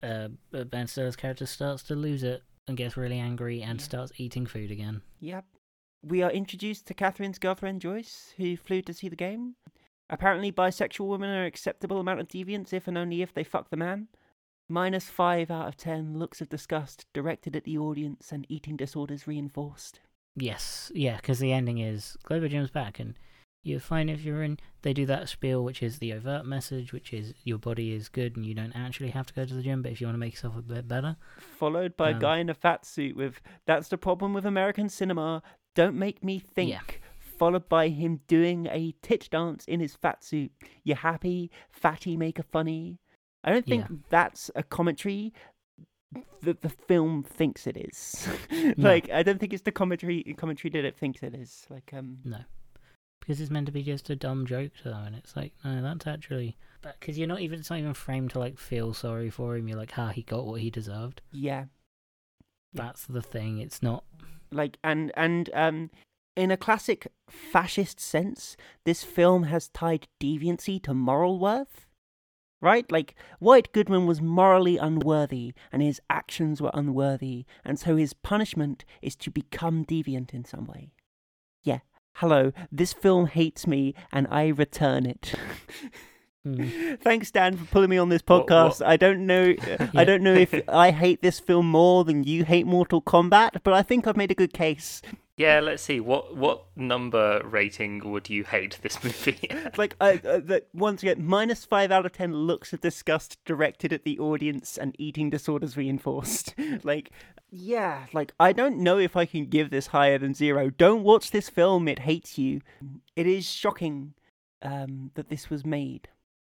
uh, 0.03 0.29
Ben 0.51 0.87
Stiller's 0.89 1.17
character 1.17 1.47
starts 1.47 1.83
to 1.85 1.95
lose 1.95 2.23
it 2.25 2.43
and 2.67 2.77
gets 2.77 2.97
really 2.97 3.19
angry 3.19 3.63
and 3.63 3.79
Yeah. 3.79 3.85
starts 3.85 4.13
eating 4.17 4.47
food 4.47 4.71
again. 4.73 5.03
Yep. 5.21 5.45
We 6.07 6.23
are 6.23 6.31
introduced 6.31 6.87
to 6.87 6.95
Catherine's 6.95 7.39
girlfriend 7.39 7.81
Joyce, 7.81 8.35
who 8.37 8.57
flew 8.57 8.83
to 8.83 8.93
see 8.93 9.09
the 9.09 9.17
game. 9.17 9.55
Apparently, 10.11 10.53
bisexual 10.53 11.09
women 11.09 11.31
are 11.31 11.47
acceptable 11.47 11.99
amount 11.99 12.21
of 12.21 12.29
deviance 12.29 12.75
if 12.75 12.87
and 12.87 12.99
only 12.99 13.23
if 13.23 13.33
they 13.33 13.43
fuck 13.45 13.71
the 13.71 13.77
man. 13.77 14.09
Minus 14.69 15.09
five 15.09 15.51
out 15.51 15.67
of 15.69 15.77
ten 15.77 16.19
looks 16.19 16.41
of 16.43 16.51
disgust 16.51 17.07
directed 17.15 17.57
at 17.57 17.65
the 17.65 17.79
audience 17.79 18.33
and 18.33 18.45
eating 18.51 18.77
disorders 18.77 19.27
reinforced. 19.27 20.01
Yes, 20.37 20.93
yeah, 20.95 21.17
because 21.17 21.39
the 21.39 21.53
ending 21.53 21.79
is 21.79 22.17
Globo 22.25 22.49
Gym's 22.49 22.71
back, 22.71 22.99
and 22.99 23.15
you're 23.63 23.81
fine 23.81 24.11
if 24.11 24.23
you're 24.25 24.43
in. 24.43 24.59
They 24.83 24.93
do 24.93 25.07
that 25.07 25.31
spiel, 25.31 25.65
which 25.65 25.83
is 25.83 25.99
the 26.01 26.13
overt 26.13 26.45
message, 26.45 26.93
which 26.93 27.15
is 27.15 27.33
your 27.45 27.59
body 27.59 27.95
is 27.95 28.11
good 28.11 28.37
and 28.37 28.45
you 28.45 28.53
don't 28.53 28.77
actually 28.77 29.11
have 29.11 29.27
to 29.27 29.35
go 29.35 29.47
to 29.47 29.55
the 29.55 29.63
gym, 29.63 29.81
but 29.81 29.93
if 29.93 30.03
you 30.03 30.07
want 30.07 30.17
to 30.17 30.21
make 30.21 30.35
yourself 30.35 30.57
a 30.59 30.63
bit 30.63 30.87
better, 30.87 31.17
Followed 31.39 31.97
by 31.97 32.11
a 32.11 32.15
Um, 32.15 32.19
guy 32.19 32.39
in 32.39 32.51
a 32.51 32.55
fat 32.55 32.85
suit 32.85 33.17
with, 33.17 33.41
That's 33.65 33.89
the 33.89 33.97
problem 33.97 34.35
with 34.35 34.45
American 34.45 34.91
cinema. 34.91 35.43
Don't 35.75 35.97
make 35.97 36.23
me 36.23 36.39
think. 36.39 36.71
Yeah. 36.71 36.81
Followed 37.39 37.69
by 37.69 37.89
him 37.89 38.21
doing 38.29 38.67
a 38.71 38.95
tit 39.03 39.29
dance 39.31 39.65
in 39.67 39.81
his 39.81 39.95
fat 39.97 40.23
suit. 40.23 40.53
You 40.85 40.95
happy? 40.95 41.51
Fatty 41.71 42.17
make 42.17 42.39
a 42.39 42.45
funny. 42.45 43.01
I 43.43 43.51
don't 43.51 43.67
think 43.67 43.83
Yeah. 43.91 43.97
that's 44.09 44.51
a 44.55 44.63
commentary 44.63 45.33
that 46.43 46.63
the 46.63 46.69
film 46.69 47.23
thinks 47.25 47.67
it 47.67 47.77
is. 47.77 48.29
No. 48.77 48.89
like 48.89 49.11
I 49.11 49.23
don't 49.25 49.39
think 49.41 49.53
it's 49.53 49.65
the 49.65 49.73
commentary 49.73 50.23
commentary 50.37 50.71
that 50.71 50.85
it 50.85 50.97
thinks 50.97 51.23
it 51.23 51.35
is. 51.35 51.67
Like 51.69 51.91
um 51.93 52.19
no. 52.25 52.39
Because 53.21 53.41
it's 53.41 53.51
meant 53.51 53.67
to 53.67 53.73
be 53.73 53.83
just 53.83 54.11
a 54.11 54.17
dumb 54.17 54.45
joke, 54.47 54.73
though, 54.85 54.93
and 54.93 55.17
it's 55.17 55.35
like, 55.35 55.53
no, 55.65 55.81
that's 55.81 56.07
actually. 56.07 56.59
Because 56.83 57.17
you're 57.19 57.27
not 57.27 57.41
even, 57.41 57.59
it's 57.59 57.71
not 57.71 57.79
even 57.79 57.95
framed 57.95 58.31
to 58.33 58.39
like 58.39 58.59
feel 58.59 58.93
sorry 58.93 59.31
for 59.31 59.57
him. 59.57 59.67
You're 59.67 59.79
like, 59.79 59.93
ha, 59.93 60.09
he 60.09 60.21
got 60.23 60.45
what 60.45 60.61
he 60.61 60.69
deserved. 60.71 61.23
Yeah. 61.33 61.65
That's 62.75 63.07
the 63.07 63.23
thing. 63.23 63.59
It's 63.59 63.83
not. 63.83 64.05
Like 64.55 64.79
and 64.83 65.13
and 65.17 65.51
um 65.53 65.91
in 66.37 66.51
a 66.51 66.57
classic 66.57 67.07
fascist 67.29 68.01
sense 68.01 68.57
this 68.85 69.05
film 69.05 69.45
has 69.45 69.69
tied 69.69 70.09
deviancy 70.21 70.83
to 70.83 70.95
moral 70.95 71.39
worth 71.39 71.87
right? 72.65 72.91
Like 72.91 73.15
white 73.41 73.73
goodman 73.73 74.07
was 74.07 74.23
morally 74.23 74.79
unworthy 74.79 75.53
and 75.71 75.83
his 75.83 76.01
actions 76.09 76.63
were 76.63 76.71
unworthy 76.73 77.45
and 77.63 77.79
so 77.79 77.97
his 77.97 78.15
punishment 78.15 78.87
is 79.03 79.15
to 79.17 79.31
become 79.31 79.85
deviant 79.85 80.33
in 80.33 80.47
some 80.47 80.65
way. 80.65 80.95
Yeah. 81.63 81.81
Hello. 82.15 82.53
This 82.73 82.95
film 82.95 83.27
hates 83.27 83.67
me 83.67 83.95
and 84.11 84.27
i 84.31 84.47
return 84.47 85.05
it 85.05 85.35
Mm. 86.47 87.01
Thanks, 87.01 87.31
Dan, 87.31 87.57
for 87.57 87.65
pulling 87.67 87.91
me 87.91 87.99
on 87.99 88.09
this 88.11 88.23
podcast. 88.23 88.81
what- 88.81 88.89
I 88.89 88.97
don't 88.97 89.27
know. 89.27 89.55
I 89.95 90.05
don't 90.05 90.23
know 90.23 90.35
if 90.35 90.55
I 90.69 90.91
hate 90.91 91.23
this 91.23 91.41
film 91.41 91.67
more 91.71 92.05
than 92.05 92.25
you 92.25 92.45
hate 92.45 92.67
Mortal 92.67 93.01
Kombat, 93.01 93.61
but 93.63 93.73
I 93.73 93.83
think 93.83 94.07
I've 94.07 94.17
made 94.17 94.31
a 94.31 94.35
good 94.35 94.53
case. 94.53 95.01
Yeah, 95.37 95.59
let's 95.59 95.83
see. 95.83 95.99
What 95.99 96.37
what 96.37 96.67
number 96.77 97.43
rating 97.45 98.09
would 98.13 98.31
you 98.31 98.45
hate 98.45 98.79
this 98.83 99.03
movie? 99.03 99.51
like 99.77 99.97
uh, 100.01 100.19
uh, 100.25 100.41
that 100.45 100.69
once 100.73 101.03
again 101.03 101.25
minus 101.25 101.65
five 101.65 101.91
out 101.91 102.07
of 102.07 102.13
ten 102.13 102.33
looks 102.33 102.73
of 102.73 102.81
disgust 102.81 103.39
directed 103.45 103.93
at 103.93 104.05
the 104.05 104.17
audience 104.21 104.79
and 104.79 104.95
eating 104.97 105.31
disorders 105.31 105.77
reinforced 105.77 106.55
like 106.85 107.11
Yeah, 107.51 108.07
like 108.13 108.33
I 108.39 108.53
don't 108.53 108.79
know 108.79 108.97
if 108.99 109.17
I 109.17 109.25
can 109.27 109.47
give 109.47 109.71
this 109.71 109.89
higher 109.89 110.19
than 110.19 110.35
zero. 110.35 110.71
Don't 110.71 111.03
watch 111.03 111.33
this 111.33 111.49
film; 111.49 111.89
it 111.89 112.01
hates 112.01 112.39
you. 112.39 112.61
It 113.17 113.27
is 113.27 113.45
shocking 113.45 114.15
um, 114.63 115.11
that 115.15 115.31
this 115.31 115.51
was 115.51 115.67
made. 115.67 116.07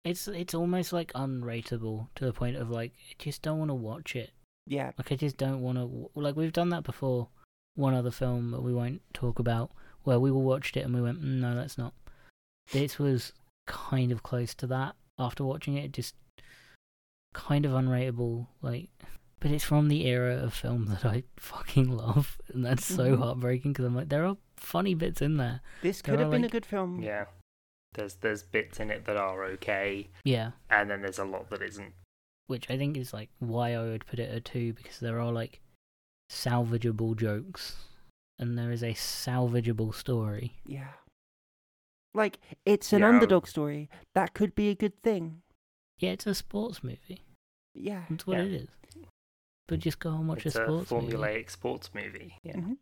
It's 0.04 0.28
it's 0.28 0.54
almost 0.54 0.94
like 0.94 1.12
unrateable 1.14 2.08
to 2.16 2.26
the 2.26 2.34
point 2.34 2.56
of 2.56 2.70
like 2.70 2.94
I 3.12 3.14
just 3.20 3.42
don't 3.42 3.60
want 3.60 3.70
to 3.70 3.76
watch 3.76 4.16
it. 4.16 4.32
Yeah, 4.70 4.92
Like 4.98 5.12
I 5.12 5.16
just 5.16 5.38
don't 5.38 5.62
want 5.62 5.78
to. 5.78 6.10
Like 6.14 6.36
we've 6.36 6.52
done 6.54 6.70
that 6.70 6.84
before. 6.84 7.30
One 7.76 7.94
other 7.94 8.12
film 8.12 8.52
that 8.52 8.62
we 8.64 8.74
won't 8.74 9.02
talk 9.14 9.38
about, 9.40 9.72
where 10.04 10.20
we 10.20 10.32
all 10.32 10.42
watched 10.42 10.76
it 10.78 10.82
and 10.86 10.96
we 10.96 11.02
went, 11.02 11.22
"Mm, 11.22 11.40
no, 11.42 11.56
that's 11.56 11.78
not. 11.78 11.94
This 12.72 12.98
was 12.98 13.34
kind 13.68 14.12
of 14.12 14.24
close 14.24 14.54
to 14.56 14.68
that. 14.68 14.96
After 15.20 15.44
watching 15.44 15.78
it, 15.78 15.92
just 15.94 16.16
kind 17.34 17.66
of 17.66 17.72
unrateable. 17.74 18.48
Like, 18.62 18.90
but 19.40 19.52
it's 19.52 19.64
from 19.64 19.90
the 19.90 20.06
era 20.08 20.38
of 20.38 20.54
film 20.56 20.86
that 20.88 21.06
I 21.06 21.24
fucking 21.38 21.90
love, 21.96 22.38
and 22.50 22.66
that's 22.66 22.86
so 22.86 23.16
Mhm. 23.16 23.20
heartbreaking 23.20 23.74
because 23.74 23.86
I'm 23.86 23.96
like, 23.96 24.10
there 24.10 24.26
are 24.26 24.38
funny 24.58 24.96
bits 24.96 25.22
in 25.22 25.38
there. 25.38 25.62
this 25.84 26.02
There 26.02 26.14
could 26.14 26.20
have 26.20 26.30
are, 26.30 26.32
been 26.32 26.44
a 26.46 26.50
good 26.50 26.66
film. 26.66 27.02
Yeah. 27.02 27.26
There's 27.98 28.14
there's 28.16 28.44
bits 28.44 28.80
in 28.80 28.90
it 28.92 29.04
that 29.06 29.18
are 29.18 29.44
okay, 29.56 30.08
Yeah, 30.24 30.52
and 30.70 30.90
then 30.90 31.02
there's 31.02 31.20
a 31.20 31.26
lot 31.26 31.50
that 31.50 31.62
isn't. 31.62 31.94
which 32.48 32.70
I 32.70 32.78
think 32.78 32.96
is 32.96 33.12
like 33.12 33.30
why 33.40 33.74
I 33.76 33.82
would 33.82 34.06
put 34.06 34.20
it 34.20 34.30
at 34.34 34.46
two 34.46 34.72
because 34.74 35.00
there 35.00 35.20
are 35.20 35.32
like 35.32 35.60
salvageable 36.32 37.18
jokes, 37.18 37.76
and 38.40 38.58
there 38.58 38.72
is 38.72 38.84
a 38.84 38.94
salvageable 38.94 39.94
story. 39.94 40.54
Yeah. 40.66 40.94
Like 42.14 42.40
it's 42.66 42.94
an 42.94 43.02
Yeah. 43.02 43.10
underdog 43.10 43.48
story. 43.48 43.90
That 44.16 44.34
could 44.34 44.56
be 44.56 44.70
a 44.70 44.76
good 44.76 45.02
thing. 45.04 45.42
Yeah, 46.00 46.12
it's 46.12 46.28
a 46.28 46.34
sports 46.36 46.84
movie. 46.84 47.24
Yeah. 47.74 48.06
That's 48.10 48.26
what 48.28 48.38
Yeah. 48.38 48.44
it 48.44 48.54
is. 48.54 48.70
But 49.68 49.80
just 49.80 50.00
go 50.00 50.14
and 50.14 50.28
watch 50.30 50.46
it's 50.46 50.56
a 50.56 50.62
a, 50.62 50.66
sports 50.66 50.92
movie. 50.92 51.14
formulaic 51.14 51.50
sports 51.50 51.90
movie. 51.94 52.36
Yeah. 52.44 52.56
Mhm. 52.58 52.78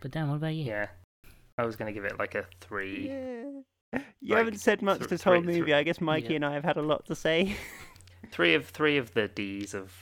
But 0.00 0.10
Dan, 0.10 0.28
what 0.28 0.36
about 0.36 0.54
you? 0.54 0.64
Yeah. 0.64 0.88
I 1.56 1.64
was 1.64 1.76
gonna 1.76 1.92
give 1.92 2.04
it 2.04 2.18
like 2.18 2.34
a 2.34 2.46
three. 2.60 3.06
Yeah. 3.08 3.43
You 4.20 4.34
Like, 4.34 4.38
haven't 4.44 4.58
said 4.60 4.82
much 4.82 4.98
th- 4.98 5.10
this 5.10 5.22
whole 5.22 5.34
three- 5.34 5.42
three- 5.52 5.60
movie. 5.60 5.74
I 5.74 5.82
guess 5.82 6.00
Mikey 6.00 6.28
Yeah. 6.30 6.36
and 6.36 6.44
I 6.46 6.52
have 6.54 6.64
had 6.64 6.76
a 6.76 6.82
lot 6.82 7.04
to 7.06 7.14
say. 7.14 7.56
Three 8.30 8.54
of 8.54 8.68
three 8.68 8.96
of 8.96 9.12
the 9.14 9.28
D's 9.28 9.74
of 9.74 10.00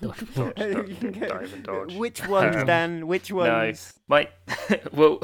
Dodgeball. 0.00 0.54
Dodge, 1.20 1.28
dodge, 1.28 1.52
and 1.52 1.62
dodge. 1.64 1.94
Which 1.96 2.26
ones, 2.26 2.56
Um, 2.56 2.66
Dan? 2.66 3.06
Which 3.06 3.30
ones? 3.32 3.94
My 4.08 4.28
well, 4.92 5.20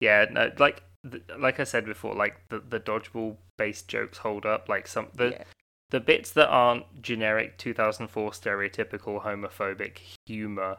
yeah, 0.00 0.26
no, 0.30 0.50
like 0.58 0.82
th- 1.10 1.22
like 1.38 1.60
I 1.60 1.64
said 1.64 1.84
before, 1.86 2.14
like 2.14 2.48
the 2.48 2.60
the 2.60 2.80
dodgeball 2.80 3.36
based 3.58 3.88
jokes 3.88 4.18
hold 4.18 4.46
up. 4.46 4.68
Like 4.68 4.86
some 4.88 5.08
the 5.14 5.30
Yeah. 5.30 5.44
the 5.90 6.00
bits 6.00 6.30
that 6.32 6.48
aren't 6.48 7.02
generic 7.02 7.58
2004 7.58 8.30
stereotypical 8.30 9.22
homophobic 9.24 9.98
humor 10.26 10.78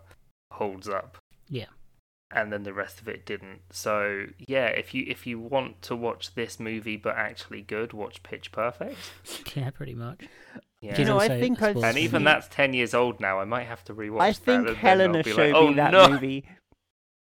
holds 0.52 0.88
up. 0.90 1.18
Yeah. 1.50 1.66
And 2.34 2.52
then 2.54 2.64
the 2.64 2.74
rest 2.74 3.02
of 3.02 3.08
it 3.10 3.26
didn't. 3.26 3.60
So 3.72 4.28
yeah, 4.38 4.68
if 4.68 4.94
you 4.94 5.04
if 5.08 5.28
you 5.28 5.38
want 5.40 5.82
to 5.84 5.96
watch 5.96 6.34
this 6.36 6.60
movie 6.60 6.96
but 6.98 7.16
actually 7.18 7.62
good, 7.62 7.92
watch 7.94 8.24
Pitch 8.24 8.52
Perfect. 8.52 8.98
Yeah, 9.56 9.70
pretty 9.72 9.94
much. 9.96 10.22
Yeah. 10.82 10.92
Which 10.92 11.00
You 11.00 11.06
know, 11.06 11.20
I 11.20 11.28
think 11.28 11.62
I've 11.62 11.72
sports 11.76 11.86
and 11.90 11.98
even 11.98 12.24
that's 12.24 12.48
ten 12.48 12.74
years 12.74 12.94
old 12.94 13.20
now. 13.20 13.40
I 13.40 13.46
might 13.46 13.68
have 13.68 13.84
to 13.86 13.94
rewatch. 13.94 14.22
I 14.22 14.32
that, 14.32 14.38
think 14.38 14.68
and 14.70 14.78
Helena 14.78 15.18
I'll 15.18 15.24
be 15.24 15.32
showed 15.32 15.54
like, 15.54 15.56
oh, 15.56 15.68
me 15.68 15.74
that 15.76 15.92
no! 15.92 16.10
movie. 16.10 16.46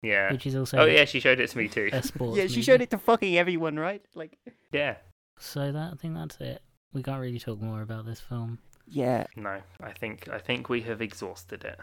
Yeah. 0.03 0.32
Which 0.32 0.46
is 0.46 0.57
also 0.57 0.78
Oh 0.78 0.84
yeah, 0.86 1.05
she 1.05 1.20
showed 1.20 1.40
it 1.40 1.51
to 1.51 1.59
me 1.59 1.68
too. 1.68 1.90
a 1.92 2.03
sports 2.03 2.36
Yeah, 2.38 2.44
she 2.44 2.53
movie. 2.57 2.62
showed 2.62 2.80
it 2.80 2.88
to 2.90 2.96
fucking 2.98 3.36
everyone, 3.36 3.78
right? 3.78 4.03
Like, 4.14 4.38
Yeah. 4.72 4.96
So 5.38 5.72
that 5.72 5.92
I 5.92 5.96
think 5.96 6.14
that's 6.14 6.38
it. 6.40 6.62
We 6.94 7.03
can't 7.03 7.20
really 7.20 7.38
talk 7.38 7.61
more 7.61 7.82
about 7.82 8.07
this 8.07 8.18
film. 8.20 8.61
yeah. 8.86 9.26
No, 9.36 9.61
I 9.82 9.92
think 9.92 10.26
I 10.32 10.38
think 10.38 10.68
we 10.70 10.80
have 10.82 11.03
exhausted 11.03 11.64
it. 11.64 11.78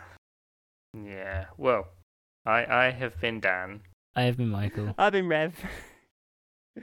Yeah. 0.93 1.45
Well, 1.57 1.89
I 2.47 2.85
I 2.87 2.91
have 2.91 3.19
been 3.19 3.39
Dan. 3.41 3.81
I 4.15 4.23
have 4.23 4.37
been 4.37 4.49
Michael. 4.49 4.95
I've 4.97 5.11
been 5.11 5.27
Rev. 5.27 5.53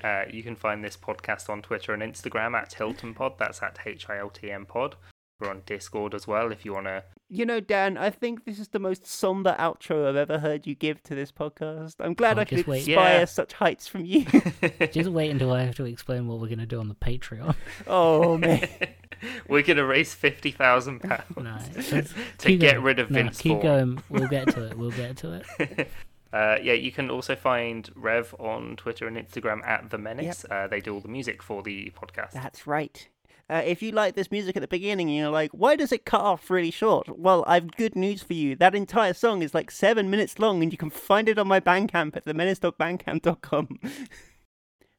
Uh, 0.02 0.24
you 0.30 0.42
can 0.42 0.56
find 0.56 0.84
this 0.84 0.96
podcast 0.96 1.48
on 1.48 1.62
Twitter 1.62 1.94
and 1.94 2.02
Instagram 2.02 2.54
at 2.54 2.74
Hilton 2.74 3.14
Pod. 3.14 3.38
That's 3.38 3.62
at 3.62 3.78
H 3.86 4.10
I 4.10 4.18
L 4.18 4.28
T 4.28 4.50
M 4.50 4.66
Pod. 4.66 4.96
We're 5.40 5.50
on 5.50 5.62
Discord 5.66 6.14
as 6.14 6.26
well 6.28 6.52
if 6.52 6.64
you 6.64 6.72
want 6.74 6.86
to. 6.86 7.02
You 7.28 7.44
know, 7.44 7.58
Dan, 7.58 7.96
I 7.98 8.10
think 8.10 8.44
this 8.44 8.60
is 8.60 8.68
the 8.68 8.78
most 8.78 9.06
somber 9.06 9.56
outro 9.58 10.08
I've 10.08 10.14
ever 10.16 10.38
heard 10.38 10.66
you 10.66 10.74
give 10.76 11.02
to 11.04 11.14
this 11.14 11.32
podcast. 11.32 11.94
I'm 11.98 12.14
glad 12.14 12.38
Oh, 12.38 12.42
I 12.42 12.44
could 12.44 12.66
wait. 12.66 12.86
inspire 12.86 13.18
Yeah. 13.20 13.24
such 13.24 13.54
heights 13.54 13.88
from 13.88 14.04
you. 14.04 14.24
Just 14.92 15.10
wait 15.10 15.30
until 15.30 15.52
I 15.52 15.62
have 15.64 15.74
to 15.76 15.84
explain 15.86 16.28
what 16.28 16.38
we're 16.40 16.48
gonna 16.48 16.66
do 16.66 16.78
on 16.78 16.88
the 16.88 16.94
Patreon. 16.94 17.56
oh, 17.88 18.38
man. 18.38 18.68
We're 19.48 19.62
gonna 19.62 19.86
raise 19.86 20.12
fifty 20.12 20.50
thousand 20.50 21.00
pounds 21.00 21.24
No, 21.36 21.56
to 21.88 22.04
keep 22.38 22.60
get 22.60 22.72
going. 22.74 22.84
rid 22.84 22.98
of 22.98 23.10
No, 23.10 23.22
Vince 23.22 23.40
keep 23.40 23.52
Vaughn. 23.54 23.62
going. 23.62 24.02
We'll 24.10 24.28
get 24.28 24.48
to 24.48 24.66
it. 24.66 24.76
We'll 24.76 24.90
get 24.90 25.16
to 25.18 25.32
it. 25.58 25.90
uh, 26.32 26.58
yeah, 26.62 26.74
you 26.74 26.92
can 26.92 27.10
also 27.10 27.34
find 27.34 27.88
Rev 27.94 28.34
on 28.38 28.76
Twitter 28.76 29.06
and 29.08 29.16
Instagram 29.16 29.64
at 29.66 29.88
the 29.88 29.96
Menace. 29.98 30.44
Uh, 30.50 30.66
they 30.66 30.80
do 30.80 30.92
all 30.94 31.00
the 31.00 31.08
music 31.08 31.42
for 31.42 31.62
the 31.62 31.90
podcast. 31.98 32.32
That's 32.32 32.66
right. 32.66 33.08
Uh, 33.50 33.62
if 33.64 33.82
you 33.82 33.92
like 33.92 34.14
this 34.14 34.30
music 34.30 34.56
at 34.56 34.60
the 34.60 34.68
beginning 34.68 35.08
and 35.08 35.16
you're 35.16 35.30
like, 35.30 35.50
why 35.52 35.76
does 35.76 35.92
it 35.92 36.06
cut 36.06 36.20
off 36.20 36.48
really 36.48 36.70
short? 36.70 37.18
Well, 37.18 37.44
I've 37.46 37.72
good 37.72 37.94
news 37.94 38.22
for 38.22 38.32
you. 38.32 38.56
That 38.56 38.74
entire 38.74 39.12
song 39.12 39.42
is 39.42 39.54
like 39.54 39.70
seven 39.70 40.08
minutes 40.10 40.38
long 40.38 40.62
and 40.62 40.72
you 40.72 40.78
can 40.78 40.90
find 40.90 41.28
it 41.28 41.38
on 41.38 41.46
my 41.46 41.60
Bandcamp 41.60 42.16
at 42.16 42.24
themenace.bandcamp.com. 42.24 43.80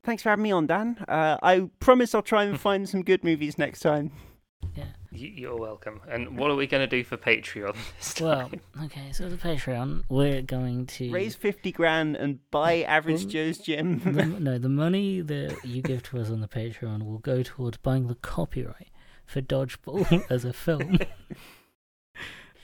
Thanks 0.03 0.21
for 0.21 0.29
having 0.29 0.43
me 0.43 0.51
on, 0.51 0.67
Dan. 0.67 1.03
Uh, 1.07 1.37
I 1.41 1.69
promise 1.79 2.13
I'll 2.13 2.21
try 2.21 2.43
and 2.43 2.59
find 2.59 2.87
some 2.87 3.01
good 3.01 3.23
movies 3.23 3.57
next 3.57 3.79
time. 3.79 4.11
You, 4.75 4.83
you're 5.17 5.55
welcome. 5.55 6.01
And 6.09 6.37
what 6.37 6.51
are 6.51 6.55
we 6.55 6.67
gonna 6.67 6.87
do 6.87 7.03
for 7.03 7.17
Patreon 7.17 7.75
this 7.97 8.19
Well, 8.19 8.51
okay. 8.85 9.11
So 9.11 9.29
the 9.29 9.37
Patreon, 9.37 10.03
we're 10.09 10.41
going 10.41 10.85
to 10.87 11.11
Raise 11.11 11.35
50 11.35 11.71
grand 11.71 12.15
and 12.15 12.39
buy 12.51 12.81
Average 12.83 13.27
Joe's 13.27 13.57
gym. 13.57 13.99
the, 13.99 14.25
no, 14.39 14.57
the 14.57 14.69
money 14.69 15.21
that 15.21 15.57
you 15.63 15.81
give 15.81 16.03
to 16.03 16.19
us 16.19 16.29
on 16.29 16.41
the 16.41 16.47
Patreon 16.47 17.03
will 17.03 17.19
go 17.19 17.43
towards 17.43 17.77
buying 17.77 18.07
the 18.07 18.15
copyright 18.15 18.89
for 19.25 19.41
Dodgeball 19.41 20.25
as 20.29 20.45
a 20.45 20.53
film. 20.53 20.99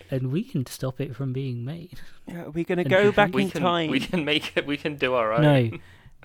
and 0.10 0.32
we 0.32 0.44
can 0.44 0.66
stop 0.66 1.00
it 1.02 1.16
from 1.16 1.34
being 1.34 1.64
made. 1.66 2.00
Yeah, 2.28 2.48
We're 2.48 2.66
going 2.66 2.78
to 2.78 2.84
go 2.84 3.12
back 3.12 3.34
we 3.34 3.44
in 3.44 3.50
can 3.50 3.62
time. 3.62 3.90
we 3.90 4.00
can 4.00 4.26
make 4.26 4.56
it. 4.58 4.68
We 4.68 4.78
can 4.78 4.96
do 4.96 5.14
our 5.14 5.34
own. 5.34 5.42
No. 5.42 5.78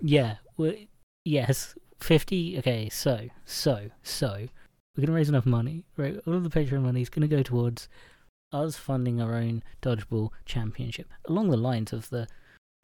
Yeah. 0.03 0.37
we 0.57 0.89
yes. 1.25 1.75
50. 2.01 2.59
Okay, 2.59 2.89
so, 2.91 3.29
so, 3.45 3.91
so, 4.03 4.49
we're 4.97 5.03
going 5.03 5.09
to 5.09 5.13
raise 5.13 5.29
enough 5.29 5.47
money. 5.47 5.85
Right? 5.97 6.19
All 6.27 6.35
of 6.35 6.45
the 6.45 6.51
Patreon 6.51 6.83
money 6.83 7.03
is 7.03 7.09
going 7.09 7.29
to 7.29 7.37
go 7.37 7.43
towards 7.43 7.89
us 8.53 8.77
funding 8.77 9.21
our 9.21 9.35
own 9.35 9.63
Dodgeball 9.83 10.31
Championship 10.45 11.09
along 11.27 11.51
the 11.51 11.57
lines 11.57 11.93
of 11.93 12.11
the 12.11 12.29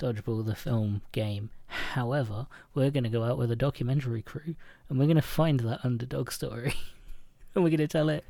Dodgeball 0.01 0.45
the 0.45 0.55
film 0.55 1.03
game. 1.13 1.51
However, 1.67 2.47
we're 2.75 2.91
going 2.91 3.05
to 3.05 3.11
go 3.11 3.25
out 3.25 3.39
with 3.39 3.51
a 3.51 3.57
documentary 3.57 4.23
crew 4.23 4.57
and 4.89 4.99
we're 4.99 5.07
going 5.07 5.17
to 5.17 5.23
find 5.23 5.61
that 5.61 5.81
underdog 5.85 6.31
story 6.31 6.75
and 7.55 7.63
we're 7.63 7.71
going 7.71 7.79
to 7.79 7.89
tell 7.89 8.09
it 8.09 8.25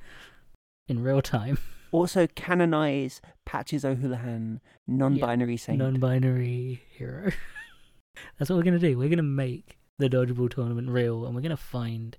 in 0.87 1.03
real 1.03 1.23
time. 1.23 1.59
Also, 1.91 2.27
canonize 2.27 3.21
Patches 3.45 3.85
O'Houlihan, 3.85 4.61
non 4.87 5.19
binary 5.19 5.57
saint. 5.57 5.79
non 5.79 5.99
binary 5.99 6.83
hero. 6.91 7.33
That's 8.39 8.51
what 8.51 8.57
we're 8.57 8.63
going 8.63 8.79
to 8.79 8.91
do. 8.91 8.97
We're 8.97 9.09
going 9.09 9.17
to 9.17 9.23
make 9.23 9.79
the 9.99 10.09
dodgeball 10.09 10.51
tournament 10.51 10.89
real 10.89 11.25
and 11.25 11.35
we're 11.35 11.43
going 11.43 11.51
to 11.51 11.57
find 11.57 12.17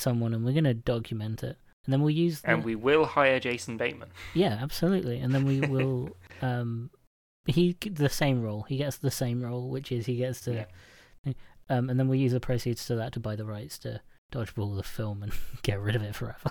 someone 0.00 0.34
and 0.34 0.44
we're 0.44 0.52
going 0.52 0.64
to 0.64 0.74
document 0.74 1.42
it. 1.42 1.56
And 1.86 1.92
then 1.92 2.00
we'll 2.02 2.10
use 2.10 2.42
And 2.44 2.62
we 2.64 2.74
will 2.76 3.06
hire 3.06 3.40
Jason 3.40 3.76
Bateman. 3.76 4.10
Yeah, 4.34 4.58
absolutely. 4.60 5.18
And 5.20 5.34
then 5.34 5.44
we 5.46 5.60
will 5.74 6.16
um 6.42 6.90
he 7.46 7.76
the 7.80 8.08
same 8.08 8.42
role. 8.42 8.62
He 8.68 8.76
gets 8.76 8.98
the 8.98 9.10
same 9.10 9.42
role, 9.42 9.68
which 9.70 9.90
is 9.92 10.06
he 10.06 10.16
gets 10.16 10.40
to 10.42 10.66
Yeah. 11.24 11.32
um 11.68 11.88
and 11.90 11.98
then 11.98 12.08
we 12.08 12.18
use 12.18 12.32
the 12.32 12.40
proceeds 12.40 12.84
to 12.86 12.96
that 12.96 13.12
to 13.12 13.20
buy 13.20 13.34
the 13.36 13.44
rights 13.46 13.78
to 13.80 14.00
Dodgeball 14.32 14.76
the 14.76 14.82
film 14.82 15.22
and 15.22 15.32
get 15.62 15.80
rid 15.80 15.96
of 15.96 16.02
it 16.02 16.14
forever. 16.14 16.50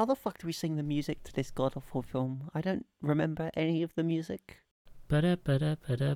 How 0.00 0.06
the 0.06 0.16
fuck 0.16 0.38
do 0.38 0.46
we 0.46 0.54
sing 0.54 0.76
the 0.76 0.82
music 0.82 1.24
to 1.24 1.32
this 1.34 1.50
god 1.50 1.74
awful 1.76 2.00
film? 2.00 2.50
I 2.54 2.62
don't 2.62 2.86
remember 3.02 3.50
any 3.52 3.82
of 3.82 3.94
the 3.96 4.02
music. 4.02 4.60
Ba-da, 5.08 5.36
ba-da, 5.36 5.74
ba-da. 5.86 6.14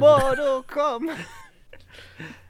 Mortal 0.00 0.64
Kombat! 0.64 1.26